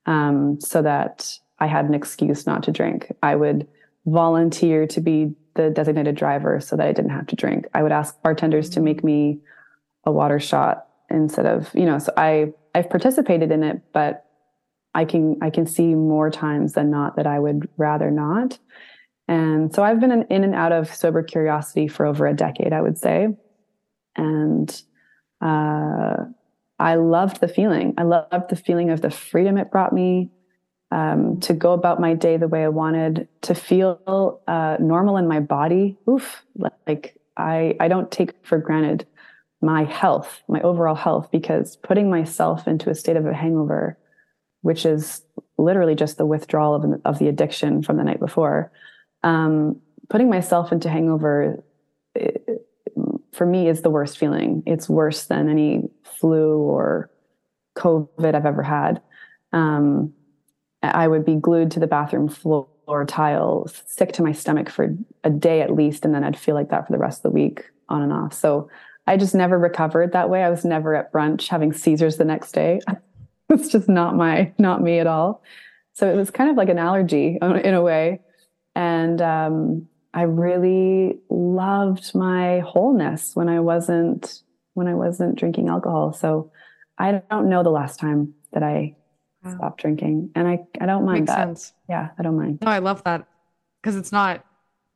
um, 0.05 0.59
so 0.59 0.81
that 0.81 1.39
I 1.59 1.67
had 1.67 1.85
an 1.85 1.93
excuse 1.93 2.45
not 2.45 2.63
to 2.63 2.71
drink. 2.71 3.13
I 3.23 3.35
would 3.35 3.65
volunteer 4.05 4.87
to 4.87 4.99
be 4.99 5.33
the 5.55 5.69
designated 5.69 6.15
driver 6.15 6.59
so 6.59 6.75
that 6.75 6.87
I 6.87 6.91
didn't 6.91 7.11
have 7.11 7.27
to 7.27 7.35
drink. 7.35 7.65
I 7.73 7.83
would 7.83 7.91
ask 7.91 8.21
bartenders 8.21 8.69
to 8.71 8.79
make 8.81 9.03
me 9.03 9.39
a 10.05 10.11
water 10.11 10.39
shot 10.39 10.87
instead 11.09 11.45
of, 11.45 11.69
you 11.73 11.85
know, 11.85 11.99
so 11.99 12.13
I 12.17 12.53
I've 12.73 12.89
participated 12.89 13.51
in 13.51 13.63
it, 13.63 13.81
but 13.93 14.25
I 14.93 15.05
can 15.05 15.37
I 15.41 15.49
can 15.49 15.65
see 15.65 15.95
more 15.95 16.29
times 16.29 16.73
than 16.73 16.91
not 16.91 17.15
that 17.15 17.27
I 17.27 17.39
would 17.39 17.69
rather 17.77 18.11
not. 18.11 18.59
And 19.27 19.73
so 19.73 19.83
I've 19.83 19.99
been 19.99 20.11
in 20.29 20.43
and 20.43 20.53
out 20.53 20.71
of 20.71 20.93
sober 20.93 21.23
curiosity 21.23 21.87
for 21.87 22.05
over 22.05 22.27
a 22.27 22.35
decade, 22.35 22.73
I 22.73 22.81
would 22.81 22.97
say. 22.97 23.29
And 24.15 24.81
uh, 25.41 26.15
I 26.79 26.95
loved 26.95 27.41
the 27.41 27.47
feeling. 27.47 27.95
I 27.97 28.03
loved 28.03 28.49
the 28.49 28.55
feeling 28.55 28.91
of 28.91 29.01
the 29.01 29.09
freedom 29.09 29.57
it 29.57 29.71
brought 29.71 29.93
me 29.93 30.29
um, 30.95 31.41
to 31.41 31.53
go 31.53 31.73
about 31.73 31.99
my 31.99 32.13
day 32.13 32.37
the 32.37 32.47
way 32.47 32.63
I 32.63 32.69
wanted, 32.69 33.27
to 33.41 33.53
feel 33.53 34.39
uh, 34.47 34.77
normal 34.79 35.17
in 35.17 35.27
my 35.27 35.41
body. 35.41 35.97
Oof, 36.09 36.41
like 36.87 37.19
I, 37.35 37.75
I 37.81 37.89
don't 37.89 38.09
take 38.09 38.31
for 38.43 38.57
granted 38.57 39.05
my 39.61 39.83
health, 39.83 40.41
my 40.47 40.61
overall 40.61 40.95
health, 40.95 41.29
because 41.31 41.75
putting 41.75 42.09
myself 42.09 42.65
into 42.65 42.89
a 42.89 42.95
state 42.95 43.17
of 43.17 43.25
a 43.25 43.33
hangover, 43.33 43.97
which 44.61 44.85
is 44.85 45.21
literally 45.57 45.95
just 45.95 46.17
the 46.17 46.25
withdrawal 46.25 46.73
of, 46.73 47.01
of 47.03 47.19
the 47.19 47.27
addiction 47.27 47.83
from 47.83 47.97
the 47.97 48.03
night 48.05 48.21
before, 48.21 48.71
um, 49.21 49.81
putting 50.07 50.29
myself 50.29 50.71
into 50.71 50.89
hangover 50.89 51.61
it, 52.15 52.65
for 53.33 53.45
me 53.45 53.67
is 53.67 53.81
the 53.81 53.89
worst 53.89 54.17
feeling. 54.17 54.63
It's 54.65 54.87
worse 54.87 55.25
than 55.25 55.49
any 55.49 55.89
flu 56.05 56.57
or 56.57 57.11
COVID 57.77 58.33
I've 58.33 58.45
ever 58.45 58.63
had. 58.63 59.01
Um, 59.51 60.13
I 60.93 61.07
would 61.07 61.25
be 61.25 61.35
glued 61.35 61.71
to 61.71 61.79
the 61.79 61.87
bathroom 61.87 62.27
floor 62.27 62.67
tile, 63.07 63.67
sick 63.85 64.11
to 64.13 64.23
my 64.23 64.31
stomach 64.31 64.69
for 64.69 64.95
a 65.23 65.29
day 65.29 65.61
at 65.61 65.73
least, 65.73 66.05
and 66.05 66.13
then 66.13 66.23
I'd 66.23 66.37
feel 66.37 66.55
like 66.55 66.69
that 66.69 66.85
for 66.85 66.93
the 66.93 66.99
rest 66.99 67.19
of 67.19 67.23
the 67.23 67.35
week, 67.35 67.63
on 67.89 68.01
and 68.01 68.13
off. 68.13 68.33
So 68.33 68.69
I 69.07 69.17
just 69.17 69.35
never 69.35 69.57
recovered 69.57 70.11
that 70.13 70.29
way. 70.29 70.43
I 70.43 70.49
was 70.49 70.65
never 70.65 70.95
at 70.95 71.11
brunch 71.11 71.47
having 71.47 71.73
Caesars 71.73 72.17
the 72.17 72.25
next 72.25 72.51
day. 72.51 72.81
it's 73.49 73.69
just 73.69 73.87
not 73.87 74.15
my, 74.15 74.51
not 74.57 74.81
me 74.81 74.99
at 74.99 75.07
all. 75.07 75.43
So 75.93 76.11
it 76.11 76.15
was 76.15 76.29
kind 76.29 76.49
of 76.49 76.57
like 76.57 76.69
an 76.69 76.79
allergy 76.79 77.37
in 77.41 77.73
a 77.73 77.81
way. 77.81 78.21
And 78.75 79.21
um, 79.21 79.87
I 80.13 80.23
really 80.23 81.19
loved 81.29 82.13
my 82.13 82.59
wholeness 82.59 83.35
when 83.35 83.49
I 83.49 83.59
wasn't 83.61 84.41
when 84.73 84.87
I 84.87 84.93
wasn't 84.93 85.37
drinking 85.37 85.69
alcohol. 85.69 86.11
So 86.11 86.51
I 86.97 87.21
don't 87.29 87.47
know 87.49 87.63
the 87.63 87.69
last 87.69 87.97
time 87.97 88.33
that 88.51 88.61
I 88.61 88.97
stopped 89.51 89.81
drinking, 89.81 90.31
and 90.35 90.47
I 90.47 90.59
I 90.79 90.85
don't 90.85 91.05
mind 91.05 91.21
Makes 91.21 91.31
that. 91.31 91.47
Sense. 91.47 91.73
Yeah, 91.89 92.09
I 92.17 92.23
don't 92.23 92.37
mind. 92.37 92.59
No, 92.61 92.69
I 92.69 92.79
love 92.79 93.03
that 93.03 93.27
because 93.81 93.95
it's 93.95 94.11
not 94.11 94.45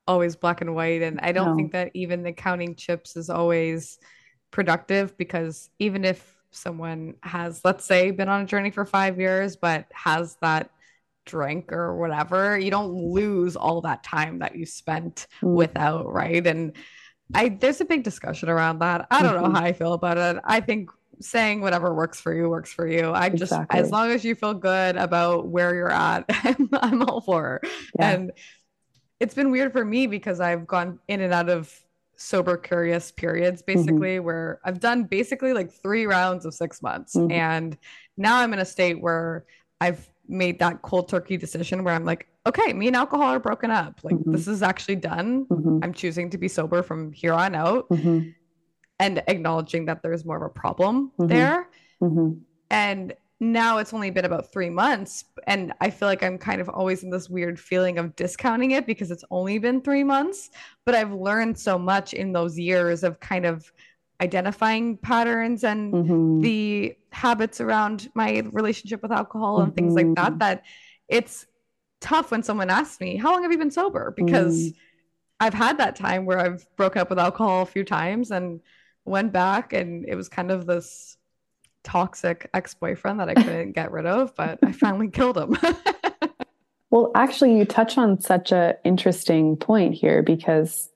always 0.07 0.35
black 0.35 0.61
and 0.61 0.75
white, 0.75 1.01
and 1.01 1.19
I 1.21 1.31
don't 1.31 1.49
no. 1.49 1.55
think 1.55 1.71
that 1.73 1.91
even 1.93 2.23
the 2.23 2.33
counting 2.33 2.75
chips 2.75 3.15
is 3.15 3.29
always 3.29 3.99
productive 4.51 5.17
because 5.17 5.69
even 5.79 6.03
if 6.03 6.35
someone 6.51 7.13
has 7.21 7.61
let's 7.63 7.85
say 7.85 8.09
been 8.09 8.27
on 8.27 8.41
a 8.41 8.45
journey 8.45 8.71
for 8.71 8.83
5 8.83 9.19
years 9.19 9.55
but 9.55 9.85
has 9.93 10.35
that 10.41 10.71
drink 11.25 11.71
or 11.71 11.95
whatever, 11.95 12.57
you 12.57 12.71
don't 12.71 12.91
lose 12.91 13.55
all 13.55 13.81
that 13.81 14.03
time 14.03 14.39
that 14.39 14.55
you 14.55 14.65
spent 14.65 15.27
mm. 15.41 15.53
without, 15.53 16.11
right? 16.11 16.45
And 16.45 16.75
I 17.33 17.49
there's 17.49 17.81
a 17.81 17.85
big 17.85 18.03
discussion 18.03 18.49
around 18.49 18.79
that. 18.79 19.07
I 19.11 19.21
don't 19.21 19.35
mm-hmm. 19.35 19.53
know 19.53 19.59
how 19.59 19.65
I 19.65 19.73
feel 19.73 19.93
about 19.93 20.17
it. 20.17 20.41
I 20.43 20.59
think 20.59 20.89
saying 21.21 21.61
whatever 21.61 21.93
works 21.93 22.19
for 22.19 22.33
you 22.33 22.49
works 22.49 22.71
for 22.71 22.87
you. 22.87 23.11
I 23.11 23.29
just 23.29 23.51
exactly. 23.51 23.79
as 23.79 23.91
long 23.91 24.11
as 24.11 24.23
you 24.23 24.35
feel 24.35 24.53
good 24.53 24.95
about 24.95 25.47
where 25.47 25.75
you're 25.75 25.91
at, 25.91 26.25
I'm, 26.29 26.69
I'm 26.73 27.01
all 27.03 27.21
for. 27.21 27.61
Yeah. 27.63 28.11
And 28.11 28.31
it's 29.19 29.33
been 29.33 29.51
weird 29.51 29.73
for 29.73 29.83
me 29.83 30.07
because 30.07 30.39
I've 30.39 30.65
gone 30.65 30.99
in 31.07 31.21
and 31.21 31.33
out 31.33 31.49
of 31.49 31.73
sober 32.15 32.57
curious 32.57 33.11
periods 33.11 33.61
mm-hmm. 33.61 33.79
basically 33.79 34.15
mm-hmm. 34.15 34.25
where 34.25 34.59
I've 34.63 34.79
done 34.79 35.03
basically 35.05 35.53
like 35.53 35.71
3 35.71 36.05
rounds 36.05 36.45
of 36.45 36.53
6 36.53 36.81
months 36.81 37.15
mm-hmm. 37.15 37.31
and 37.31 37.77
now 38.17 38.39
I'm 38.39 38.51
in 38.51 38.59
a 38.59 38.65
state 38.65 39.01
where 39.01 39.45
I've 39.79 40.09
made 40.27 40.59
that 40.59 40.81
cold 40.81 41.07
turkey 41.07 41.37
decision 41.37 41.83
where 41.83 41.95
I'm 41.95 42.05
like, 42.05 42.27
okay, 42.45 42.73
me 42.73 42.87
and 42.87 42.95
alcohol 42.95 43.27
are 43.33 43.39
broken 43.39 43.71
up. 43.71 43.99
Like 44.03 44.15
mm-hmm. 44.15 44.31
this 44.31 44.47
is 44.47 44.61
actually 44.61 44.97
done. 44.97 45.45
Mm-hmm. 45.45 45.79
I'm 45.81 45.93
choosing 45.93 46.29
to 46.29 46.37
be 46.37 46.47
sober 46.47 46.83
from 46.83 47.11
here 47.11 47.33
on 47.33 47.55
out 47.55 47.89
mm-hmm. 47.89 48.29
And 48.99 49.23
acknowledging 49.27 49.85
that 49.85 50.03
there's 50.03 50.25
more 50.25 50.37
of 50.37 50.43
a 50.43 50.49
problem 50.49 51.11
mm-hmm. 51.17 51.27
there. 51.27 51.69
Mm-hmm. 52.01 52.39
And 52.69 53.13
now 53.39 53.77
it's 53.77 53.93
only 53.93 54.11
been 54.11 54.25
about 54.25 54.51
three 54.51 54.69
months. 54.69 55.25
And 55.47 55.73
I 55.79 55.89
feel 55.89 56.07
like 56.07 56.23
I'm 56.23 56.37
kind 56.37 56.59
of 56.59 56.67
always 56.67 57.03
in 57.03 57.09
this 57.09 57.29
weird 57.29 57.59
feeling 57.59 57.97
of 57.97 58.15
discounting 58.15 58.71
it 58.71 58.85
because 58.85 59.11
it's 59.11 59.23
only 59.31 59.57
been 59.59 59.81
three 59.81 60.03
months. 60.03 60.49
But 60.85 60.95
I've 60.95 61.13
learned 61.13 61.57
so 61.57 61.79
much 61.79 62.13
in 62.13 62.33
those 62.33 62.59
years 62.59 63.03
of 63.03 63.19
kind 63.19 63.45
of 63.45 63.71
identifying 64.21 64.97
patterns 64.97 65.63
and 65.63 65.93
mm-hmm. 65.93 66.41
the 66.41 66.95
habits 67.11 67.61
around 67.61 68.09
my 68.13 68.43
relationship 68.51 69.01
with 69.01 69.11
alcohol 69.11 69.61
and 69.61 69.73
things 69.75 69.93
like 69.93 70.13
that 70.15 70.31
mm-hmm. 70.31 70.37
that 70.39 70.63
it's 71.07 71.45
tough 72.01 72.31
when 72.31 72.43
someone 72.43 72.69
asks 72.69 72.99
me 72.99 73.15
how 73.15 73.31
long 73.31 73.43
have 73.43 73.51
you 73.51 73.57
been 73.57 73.71
sober 73.71 74.13
because 74.15 74.55
mm. 74.55 74.75
i've 75.39 75.53
had 75.53 75.77
that 75.77 75.95
time 75.95 76.25
where 76.25 76.39
i've 76.39 76.65
broken 76.75 77.01
up 77.01 77.09
with 77.09 77.19
alcohol 77.19 77.61
a 77.61 77.65
few 77.65 77.83
times 77.83 78.31
and 78.31 78.61
went 79.09 79.33
back 79.33 79.73
and 79.73 80.05
it 80.07 80.15
was 80.15 80.29
kind 80.29 80.51
of 80.51 80.65
this 80.65 81.17
toxic 81.83 82.49
ex-boyfriend 82.53 83.19
that 83.19 83.29
i 83.29 83.33
couldn't 83.33 83.71
get 83.71 83.91
rid 83.91 84.05
of 84.05 84.35
but 84.35 84.59
i 84.63 84.71
finally 84.71 85.09
killed 85.09 85.37
him 85.37 85.57
well 86.89 87.11
actually 87.15 87.57
you 87.57 87.65
touch 87.65 87.97
on 87.97 88.19
such 88.19 88.51
a 88.51 88.75
interesting 88.83 89.55
point 89.55 89.93
here 89.93 90.21
because 90.21 90.89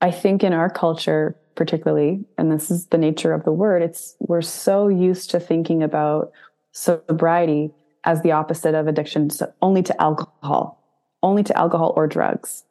i 0.00 0.10
think 0.10 0.42
in 0.42 0.52
our 0.52 0.68
culture 0.68 1.36
particularly, 1.58 2.24
and 2.38 2.52
this 2.52 2.70
is 2.70 2.86
the 2.86 2.96
nature 2.96 3.34
of 3.34 3.42
the 3.42 3.52
word, 3.52 3.82
it's 3.82 4.14
we're 4.20 4.40
so 4.40 4.86
used 4.86 5.28
to 5.28 5.40
thinking 5.40 5.82
about 5.82 6.30
sobriety 6.70 7.72
as 8.04 8.22
the 8.22 8.30
opposite 8.30 8.76
of 8.76 8.86
addiction 8.86 9.28
so 9.28 9.52
only 9.60 9.82
to 9.82 10.00
alcohol, 10.00 10.80
only 11.24 11.42
to 11.42 11.58
alcohol 11.58 11.92
or 11.96 12.06
drugs. 12.06 12.62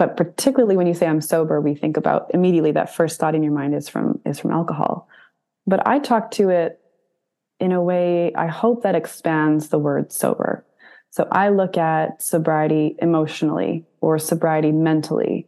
But 0.00 0.16
particularly 0.16 0.78
when 0.78 0.86
you 0.86 0.94
say 0.94 1.06
I'm 1.06 1.20
sober, 1.20 1.60
we 1.60 1.74
think 1.74 1.98
about 1.98 2.30
immediately 2.32 2.72
that 2.72 2.94
first 2.94 3.20
thought 3.20 3.34
in 3.34 3.42
your 3.42 3.52
mind 3.52 3.74
is 3.74 3.86
from 3.86 4.18
is 4.24 4.38
from 4.38 4.50
alcohol. 4.50 5.06
But 5.66 5.86
I 5.86 5.98
talk 5.98 6.30
to 6.32 6.48
it 6.48 6.80
in 7.58 7.72
a 7.72 7.82
way 7.82 8.32
I 8.34 8.46
hope 8.46 8.82
that 8.82 8.94
expands 8.94 9.68
the 9.68 9.78
word 9.78 10.10
sober. 10.10 10.64
So 11.10 11.28
I 11.30 11.50
look 11.50 11.76
at 11.76 12.22
sobriety 12.22 12.96
emotionally 13.02 13.84
or 14.00 14.18
sobriety 14.18 14.72
mentally 14.72 15.46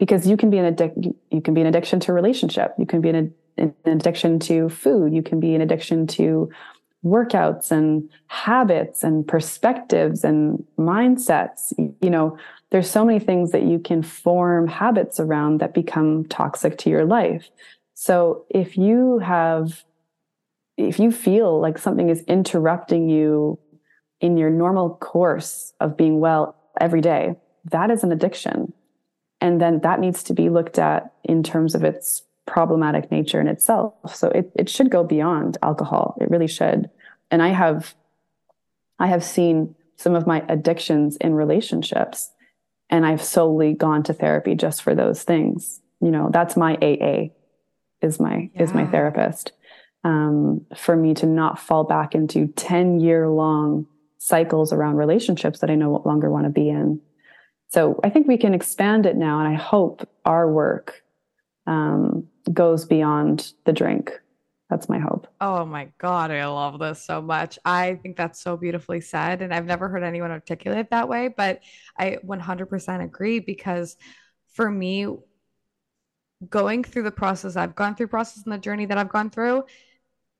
because 0.00 0.26
you 0.26 0.36
can 0.36 0.50
be 0.50 0.58
an 0.58 0.64
addict 0.64 0.98
you 1.30 1.40
can 1.40 1.54
be 1.54 1.60
an 1.60 1.68
addiction 1.68 2.00
to 2.00 2.12
relationship 2.12 2.74
you 2.76 2.86
can 2.86 3.00
be 3.00 3.10
an, 3.10 3.32
an 3.58 3.74
addiction 3.84 4.40
to 4.40 4.68
food 4.70 5.14
you 5.14 5.22
can 5.22 5.38
be 5.38 5.54
an 5.54 5.60
addiction 5.60 6.08
to 6.08 6.50
workouts 7.04 7.70
and 7.70 8.10
habits 8.26 9.04
and 9.04 9.28
perspectives 9.28 10.24
and 10.24 10.64
mindsets 10.76 11.72
you 12.00 12.10
know 12.10 12.36
there's 12.74 12.90
so 12.90 13.04
many 13.04 13.20
things 13.20 13.52
that 13.52 13.62
you 13.62 13.78
can 13.78 14.02
form 14.02 14.66
habits 14.66 15.20
around 15.20 15.60
that 15.60 15.72
become 15.72 16.24
toxic 16.24 16.76
to 16.78 16.90
your 16.90 17.04
life 17.04 17.48
so 17.94 18.44
if 18.50 18.76
you 18.76 19.20
have 19.20 19.84
if 20.76 20.98
you 20.98 21.12
feel 21.12 21.60
like 21.60 21.78
something 21.78 22.10
is 22.10 22.22
interrupting 22.22 23.08
you 23.08 23.56
in 24.20 24.36
your 24.36 24.50
normal 24.50 24.96
course 24.96 25.72
of 25.78 25.96
being 25.96 26.18
well 26.18 26.56
every 26.80 27.00
day 27.00 27.36
that 27.70 27.90
is 27.90 28.02
an 28.02 28.10
addiction 28.10 28.72
and 29.40 29.60
then 29.60 29.80
that 29.80 30.00
needs 30.00 30.22
to 30.24 30.34
be 30.34 30.48
looked 30.48 30.78
at 30.78 31.12
in 31.22 31.42
terms 31.42 31.74
of 31.74 31.84
its 31.84 32.22
problematic 32.46 33.10
nature 33.10 33.40
in 33.40 33.48
itself. 33.48 33.94
So 34.14 34.28
it, 34.28 34.50
it 34.54 34.68
should 34.68 34.90
go 34.90 35.04
beyond 35.04 35.58
alcohol. 35.62 36.16
It 36.20 36.30
really 36.30 36.46
should. 36.46 36.90
And 37.30 37.42
I 37.42 37.48
have, 37.48 37.94
I 38.98 39.06
have 39.06 39.24
seen 39.24 39.74
some 39.96 40.14
of 40.14 40.26
my 40.26 40.44
addictions 40.48 41.16
in 41.18 41.34
relationships 41.34 42.30
and 42.90 43.06
I've 43.06 43.22
solely 43.22 43.74
gone 43.74 44.02
to 44.04 44.12
therapy 44.14 44.54
just 44.54 44.82
for 44.82 44.94
those 44.94 45.22
things. 45.22 45.80
You 46.00 46.10
know, 46.10 46.28
that's 46.32 46.56
my 46.56 46.74
AA 46.76 47.30
is 48.02 48.20
my, 48.20 48.50
yeah. 48.54 48.62
is 48.62 48.74
my 48.74 48.86
therapist. 48.86 49.52
um, 50.04 50.64
for 50.76 50.94
me 50.94 51.14
to 51.14 51.26
not 51.26 51.58
fall 51.58 51.84
back 51.84 52.14
into 52.14 52.46
10 52.48 53.00
year 53.00 53.28
long 53.28 53.86
cycles 54.18 54.72
around 54.72 54.96
relationships 54.96 55.60
that 55.60 55.70
I 55.70 55.74
no 55.74 56.02
longer 56.04 56.30
want 56.30 56.44
to 56.44 56.50
be 56.50 56.68
in. 56.68 57.00
So 57.68 57.98
I 58.04 58.10
think 58.10 58.28
we 58.28 58.36
can 58.36 58.54
expand 58.54 59.06
it 59.06 59.16
now. 59.16 59.40
And 59.40 59.48
I 59.48 59.54
hope 59.54 60.08
our 60.24 60.50
work 60.50 61.02
um, 61.66 62.28
goes 62.52 62.84
beyond 62.84 63.52
the 63.64 63.72
drink. 63.72 64.12
That's 64.74 64.88
my 64.88 64.98
hope. 64.98 65.28
Oh 65.40 65.64
my 65.64 65.90
God, 65.98 66.32
I 66.32 66.44
love 66.48 66.80
this 66.80 67.00
so 67.00 67.22
much. 67.22 67.60
I 67.64 67.94
think 68.02 68.16
that's 68.16 68.42
so 68.42 68.56
beautifully 68.56 69.00
said. 69.00 69.40
And 69.40 69.54
I've 69.54 69.66
never 69.66 69.88
heard 69.88 70.02
anyone 70.02 70.32
articulate 70.32 70.90
that 70.90 71.08
way, 71.08 71.28
but 71.28 71.60
I 71.96 72.18
100% 72.26 73.04
agree 73.04 73.38
because 73.38 73.96
for 74.48 74.68
me, 74.68 75.06
going 76.50 76.82
through 76.82 77.04
the 77.04 77.12
process 77.12 77.54
I've 77.54 77.76
gone 77.76 77.94
through, 77.94 78.08
process 78.08 78.42
and 78.42 78.52
the 78.52 78.58
journey 78.58 78.84
that 78.86 78.98
I've 78.98 79.10
gone 79.10 79.30
through, 79.30 79.62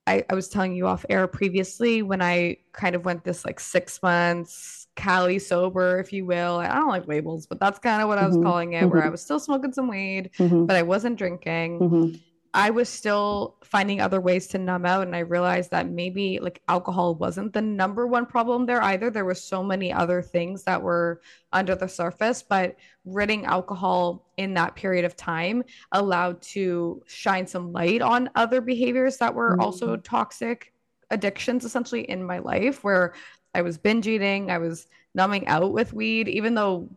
I, 0.04 0.24
I 0.28 0.34
was 0.34 0.48
telling 0.48 0.74
you 0.74 0.88
off 0.88 1.06
air 1.08 1.28
previously 1.28 2.02
when 2.02 2.20
I 2.20 2.56
kind 2.72 2.96
of 2.96 3.04
went 3.04 3.22
this 3.22 3.44
like 3.44 3.60
six 3.60 4.02
months 4.02 4.88
Cali 4.96 5.38
sober, 5.38 6.00
if 6.00 6.12
you 6.12 6.26
will. 6.26 6.56
I 6.56 6.74
don't 6.74 6.88
like 6.88 7.06
labels, 7.06 7.46
but 7.46 7.60
that's 7.60 7.78
kind 7.78 8.02
of 8.02 8.08
what 8.08 8.18
I 8.18 8.26
was 8.26 8.34
mm-hmm. 8.34 8.46
calling 8.46 8.72
it, 8.72 8.82
mm-hmm. 8.82 8.90
where 8.90 9.04
I 9.04 9.10
was 9.10 9.22
still 9.22 9.38
smoking 9.38 9.72
some 9.72 9.86
weed, 9.86 10.30
mm-hmm. 10.40 10.66
but 10.66 10.74
I 10.74 10.82
wasn't 10.82 11.18
drinking. 11.18 12.20
I 12.56 12.70
was 12.70 12.88
still 12.88 13.56
finding 13.64 14.00
other 14.00 14.20
ways 14.20 14.46
to 14.48 14.58
numb 14.58 14.86
out. 14.86 15.08
And 15.08 15.16
I 15.16 15.20
realized 15.20 15.72
that 15.72 15.90
maybe 15.90 16.38
like 16.40 16.62
alcohol 16.68 17.16
wasn't 17.16 17.52
the 17.52 17.60
number 17.60 18.06
one 18.06 18.26
problem 18.26 18.64
there 18.64 18.80
either. 18.80 19.10
There 19.10 19.24
were 19.24 19.34
so 19.34 19.64
many 19.64 19.92
other 19.92 20.22
things 20.22 20.62
that 20.62 20.80
were 20.80 21.20
under 21.52 21.74
the 21.74 21.88
surface, 21.88 22.44
but 22.44 22.76
ridding 23.04 23.44
alcohol 23.44 24.30
in 24.36 24.54
that 24.54 24.76
period 24.76 25.04
of 25.04 25.16
time 25.16 25.64
allowed 25.90 26.40
to 26.42 27.02
shine 27.06 27.48
some 27.48 27.72
light 27.72 28.00
on 28.00 28.30
other 28.36 28.60
behaviors 28.60 29.16
that 29.16 29.34
were 29.34 29.52
mm-hmm. 29.52 29.60
also 29.60 29.96
toxic 29.96 30.72
addictions 31.10 31.64
essentially 31.64 32.08
in 32.08 32.24
my 32.24 32.38
life 32.38 32.84
where 32.84 33.14
I 33.52 33.62
was 33.62 33.78
binge 33.78 34.06
eating, 34.06 34.52
I 34.52 34.58
was 34.58 34.86
numbing 35.12 35.48
out 35.48 35.72
with 35.72 35.92
weed, 35.92 36.28
even 36.28 36.54
though 36.54 36.88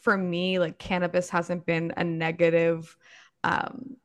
for 0.00 0.16
me, 0.16 0.58
like 0.58 0.78
cannabis 0.78 1.30
hasn't 1.30 1.66
been 1.66 1.92
a 1.96 2.02
negative 2.02 2.96
um, 3.44 3.96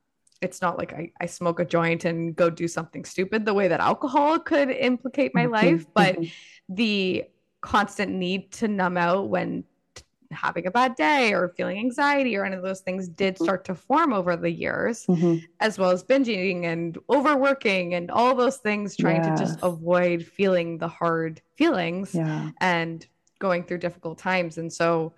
it's 0.42 0.62
not 0.62 0.78
like 0.78 0.94
I, 0.94 1.12
I 1.20 1.26
smoke 1.26 1.60
a 1.60 1.66
joint 1.66 2.06
and 2.06 2.36
go 2.36 2.50
do 2.50 2.68
something 2.68 3.06
stupid 3.06 3.46
the 3.46 3.54
way 3.54 3.68
that 3.68 3.80
alcohol 3.80 4.40
could 4.40 4.70
implicate 4.70 5.36
my 5.36 5.44
mm-hmm. 5.44 5.54
life, 5.54 5.86
but 5.94 6.16
mm-hmm. 6.16 6.76
the 6.76 7.26
constant 7.62 8.12
need 8.12 8.52
to 8.54 8.68
numb 8.68 8.96
out 8.96 9.30
when 9.30 9.66
t- 9.96 10.04
having 10.32 10.66
a 10.66 10.72
bad 10.72 10.96
day 10.96 11.34
or 11.34 11.50
feeling 11.50 11.78
anxiety 11.78 12.38
or 12.38 12.46
any 12.46 12.56
of 12.56 12.64
those 12.64 12.80
things 12.80 13.10
did 13.10 13.36
mm-hmm. 13.36 13.44
start 13.44 13.66
to 13.66 13.76
form 13.76 14.14
over 14.14 14.38
the 14.38 14.50
years, 14.52 15.06
mm-hmm. 15.08 15.38
as 15.60 15.78
well 15.78 15.92
as 15.92 16.04
binge 16.04 16.30
eating 16.30 16.66
and 16.66 16.98
overworking 17.10 17.96
and 17.96 18.10
all 18.10 18.34
those 18.34 18.58
things, 18.58 18.96
trying 18.96 19.24
yes. 19.24 19.40
to 19.40 19.46
just 19.46 19.60
avoid 19.62 20.26
feeling 20.26 20.78
the 20.78 20.88
hard 20.88 21.42
feelings 21.58 22.16
yeah. 22.16 22.52
and 22.62 23.08
going 23.40 23.64
through 23.64 23.80
difficult 23.80 24.18
times. 24.18 24.58
And 24.58 24.72
so 24.72 25.14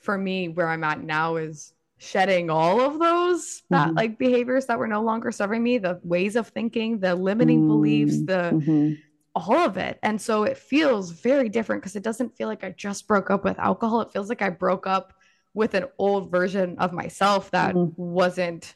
for 0.00 0.16
me, 0.16 0.48
where 0.48 0.68
I'm 0.68 0.84
at 0.84 1.02
now 1.02 1.36
is 1.36 1.74
shedding 1.98 2.50
all 2.50 2.80
of 2.80 2.98
those 2.98 3.62
that 3.70 3.88
mm-hmm. 3.88 3.96
like 3.96 4.18
behaviors 4.18 4.66
that 4.66 4.78
were 4.78 4.86
no 4.86 5.02
longer 5.02 5.32
serving 5.32 5.62
me 5.62 5.78
the 5.78 5.98
ways 6.02 6.36
of 6.36 6.48
thinking 6.48 6.98
the 6.98 7.14
limiting 7.14 7.60
mm-hmm. 7.60 7.68
beliefs 7.68 8.18
the 8.24 8.50
mm-hmm. 8.52 8.92
all 9.34 9.56
of 9.56 9.78
it 9.78 9.98
and 10.02 10.20
so 10.20 10.42
it 10.42 10.58
feels 10.58 11.10
very 11.10 11.48
different 11.48 11.80
because 11.80 11.96
it 11.96 12.02
doesn't 12.02 12.36
feel 12.36 12.48
like 12.48 12.62
i 12.62 12.70
just 12.72 13.06
broke 13.06 13.30
up 13.30 13.44
with 13.44 13.58
alcohol 13.58 14.02
it 14.02 14.12
feels 14.12 14.28
like 14.28 14.42
i 14.42 14.50
broke 14.50 14.86
up 14.86 15.14
with 15.54 15.72
an 15.72 15.86
old 15.96 16.30
version 16.30 16.76
of 16.78 16.92
myself 16.92 17.50
that 17.50 17.74
mm-hmm. 17.74 17.90
wasn't 17.96 18.74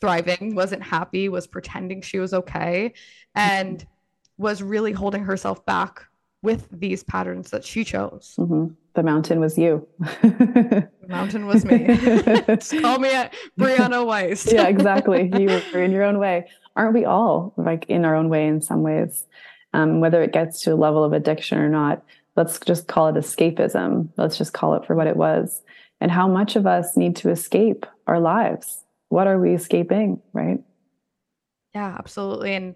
thriving 0.00 0.54
wasn't 0.54 0.82
happy 0.82 1.28
was 1.28 1.48
pretending 1.48 2.02
she 2.02 2.20
was 2.20 2.32
okay 2.32 2.92
and 3.34 3.84
was 4.38 4.62
really 4.62 4.92
holding 4.92 5.24
herself 5.24 5.66
back 5.66 6.06
with 6.44 6.68
these 6.70 7.02
patterns 7.02 7.50
that 7.50 7.64
she 7.64 7.84
chose. 7.84 8.34
Mm-hmm. 8.38 8.74
The 8.92 9.02
mountain 9.02 9.40
was 9.40 9.56
you. 9.56 9.88
the 10.22 10.88
mountain 11.08 11.46
was 11.46 11.64
me. 11.64 11.86
Just 12.46 12.78
call 12.80 12.98
me 12.98 13.10
at 13.12 13.34
Brianna 13.58 14.04
Wiest. 14.04 14.52
yeah, 14.52 14.68
exactly. 14.68 15.30
You 15.36 15.60
were 15.72 15.82
in 15.82 15.90
your 15.90 16.04
own 16.04 16.18
way. 16.18 16.48
Aren't 16.76 16.92
we 16.92 17.06
all 17.06 17.54
like 17.56 17.86
in 17.88 18.04
our 18.04 18.14
own 18.14 18.28
way 18.28 18.46
in 18.46 18.60
some 18.60 18.82
ways? 18.82 19.24
Um, 19.72 20.00
whether 20.00 20.22
it 20.22 20.32
gets 20.32 20.60
to 20.62 20.74
a 20.74 20.76
level 20.76 21.02
of 21.02 21.14
addiction 21.14 21.58
or 21.58 21.70
not, 21.70 22.04
let's 22.36 22.60
just 22.60 22.88
call 22.88 23.08
it 23.08 23.14
escapism. 23.14 24.10
Let's 24.18 24.36
just 24.36 24.52
call 24.52 24.74
it 24.74 24.84
for 24.84 24.94
what 24.94 25.06
it 25.06 25.16
was. 25.16 25.62
And 26.00 26.10
how 26.10 26.28
much 26.28 26.56
of 26.56 26.66
us 26.66 26.94
need 26.94 27.16
to 27.16 27.30
escape 27.30 27.86
our 28.06 28.20
lives? 28.20 28.84
What 29.08 29.26
are 29.26 29.40
we 29.40 29.54
escaping, 29.54 30.20
right? 30.34 30.58
Yeah, 31.74 31.96
absolutely. 31.98 32.54
And 32.54 32.74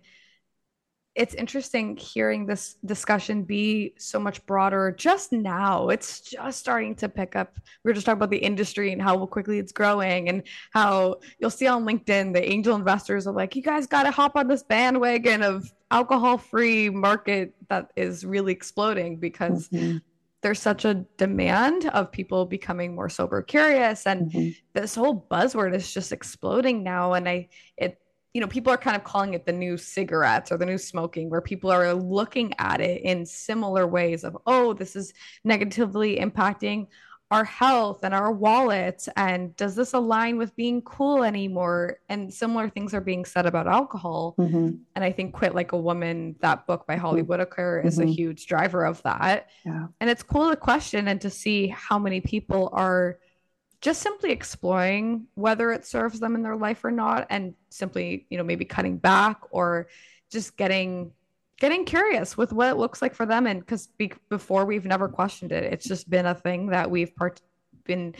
it's 1.18 1.34
interesting 1.34 1.96
hearing 1.96 2.46
this 2.46 2.76
discussion 2.84 3.42
be 3.42 3.92
so 3.98 4.20
much 4.20 4.46
broader 4.46 4.94
just 4.96 5.32
now. 5.32 5.88
It's 5.88 6.20
just 6.20 6.60
starting 6.60 6.94
to 6.94 7.08
pick 7.08 7.34
up. 7.34 7.58
We 7.82 7.90
were 7.90 7.94
just 7.94 8.06
talking 8.06 8.18
about 8.18 8.30
the 8.30 8.38
industry 8.38 8.92
and 8.92 9.02
how 9.02 9.26
quickly 9.26 9.58
it's 9.58 9.72
growing, 9.72 10.28
and 10.28 10.44
how 10.72 11.16
you'll 11.40 11.50
see 11.50 11.66
on 11.66 11.84
LinkedIn 11.84 12.34
the 12.34 12.48
angel 12.48 12.76
investors 12.76 13.26
are 13.26 13.32
like, 13.32 13.56
you 13.56 13.62
guys 13.62 13.88
got 13.88 14.04
to 14.04 14.12
hop 14.12 14.36
on 14.36 14.46
this 14.46 14.62
bandwagon 14.62 15.42
of 15.42 15.68
alcohol 15.90 16.38
free 16.38 16.88
market 16.88 17.52
that 17.68 17.90
is 17.96 18.24
really 18.24 18.52
exploding 18.52 19.16
because. 19.18 19.68
Mm-hmm. 19.68 19.98
There's 20.40 20.60
such 20.60 20.84
a 20.84 21.04
demand 21.16 21.86
of 21.86 22.12
people 22.12 22.46
becoming 22.46 22.94
more 22.94 23.08
sober 23.08 23.42
curious 23.42 24.06
and 24.06 24.30
mm-hmm. 24.30 24.50
this 24.72 24.94
whole 24.94 25.26
buzzword 25.28 25.74
is 25.74 25.92
just 25.92 26.12
exploding 26.12 26.84
now 26.84 27.14
and 27.14 27.28
I 27.28 27.48
it 27.76 28.00
you 28.34 28.40
know, 28.40 28.46
people 28.46 28.72
are 28.72 28.76
kind 28.76 28.96
of 28.96 29.04
calling 29.04 29.34
it 29.34 29.46
the 29.46 29.52
new 29.52 29.76
cigarettes 29.76 30.52
or 30.52 30.58
the 30.58 30.66
new 30.66 30.78
smoking, 30.78 31.30
where 31.30 31.40
people 31.40 31.70
are 31.70 31.94
looking 31.94 32.52
at 32.58 32.80
it 32.80 33.02
in 33.02 33.24
similar 33.24 33.86
ways 33.86 34.24
of, 34.24 34.36
oh, 34.46 34.74
this 34.74 34.96
is 34.96 35.12
negatively 35.44 36.18
impacting 36.18 36.86
our 37.30 37.44
health 37.44 38.04
and 38.04 38.14
our 38.14 38.32
wallets. 38.32 39.08
And 39.16 39.54
does 39.56 39.74
this 39.74 39.92
align 39.92 40.38
with 40.38 40.56
being 40.56 40.80
cool 40.82 41.24
anymore? 41.24 41.98
And 42.08 42.32
similar 42.32 42.70
things 42.70 42.94
are 42.94 43.02
being 43.02 43.24
said 43.26 43.44
about 43.44 43.66
alcohol. 43.66 44.34
Mm-hmm. 44.38 44.70
And 44.94 45.04
I 45.04 45.12
think 45.12 45.34
Quit 45.34 45.54
Like 45.54 45.72
a 45.72 45.78
Woman, 45.78 46.36
that 46.40 46.66
book 46.66 46.86
by 46.86 46.96
Holly 46.96 47.20
mm-hmm. 47.20 47.28
Whitaker, 47.28 47.82
is 47.84 47.98
mm-hmm. 47.98 48.08
a 48.08 48.12
huge 48.12 48.46
driver 48.46 48.84
of 48.84 49.02
that. 49.02 49.48
Yeah. 49.66 49.88
And 50.00 50.08
it's 50.08 50.22
cool 50.22 50.48
to 50.48 50.56
question 50.56 51.08
and 51.08 51.20
to 51.20 51.28
see 51.28 51.68
how 51.68 51.98
many 51.98 52.20
people 52.22 52.70
are 52.72 53.18
just 53.80 54.02
simply 54.02 54.32
exploring 54.32 55.26
whether 55.34 55.70
it 55.72 55.86
serves 55.86 56.18
them 56.18 56.34
in 56.34 56.42
their 56.42 56.56
life 56.56 56.84
or 56.84 56.90
not 56.90 57.26
and 57.30 57.54
simply 57.70 58.26
you 58.30 58.38
know 58.38 58.44
maybe 58.44 58.64
cutting 58.64 58.96
back 58.98 59.40
or 59.50 59.88
just 60.30 60.56
getting 60.56 61.12
getting 61.60 61.84
curious 61.84 62.36
with 62.36 62.52
what 62.52 62.68
it 62.70 62.76
looks 62.76 63.02
like 63.02 63.14
for 63.14 63.26
them. 63.26 63.46
And 63.46 63.60
because 63.60 63.88
be- 63.98 64.12
before 64.28 64.64
we've 64.64 64.84
never 64.84 65.08
questioned 65.08 65.52
it 65.52 65.64
it's 65.72 65.86
just 65.86 66.08
been 66.10 66.26
a 66.26 66.34
thing 66.34 66.68
that 66.68 66.90
we've 66.90 67.14
part 67.14 67.40
been 67.84 68.14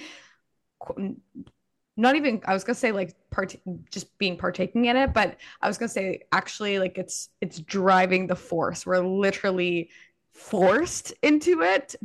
not 1.97 2.15
even 2.15 2.41
i 2.47 2.55
was 2.55 2.63
gonna 2.63 2.75
say 2.75 2.93
like 2.93 3.15
part 3.31 3.55
just 3.91 4.17
being 4.19 4.37
partaking 4.37 4.85
in 4.87 4.97
it 4.97 5.13
but 5.13 5.37
i 5.61 5.67
was 5.67 5.77
gonna 5.77 5.89
say 5.89 6.21
actually 6.31 6.79
like 6.79 6.97
it's 6.97 7.31
it's 7.41 7.59
driving 7.59 8.27
the 8.27 8.37
force. 8.37 8.87
We're 8.87 9.05
literally 9.05 9.91
forced 10.33 11.13
into 11.23 11.63
it 11.63 11.97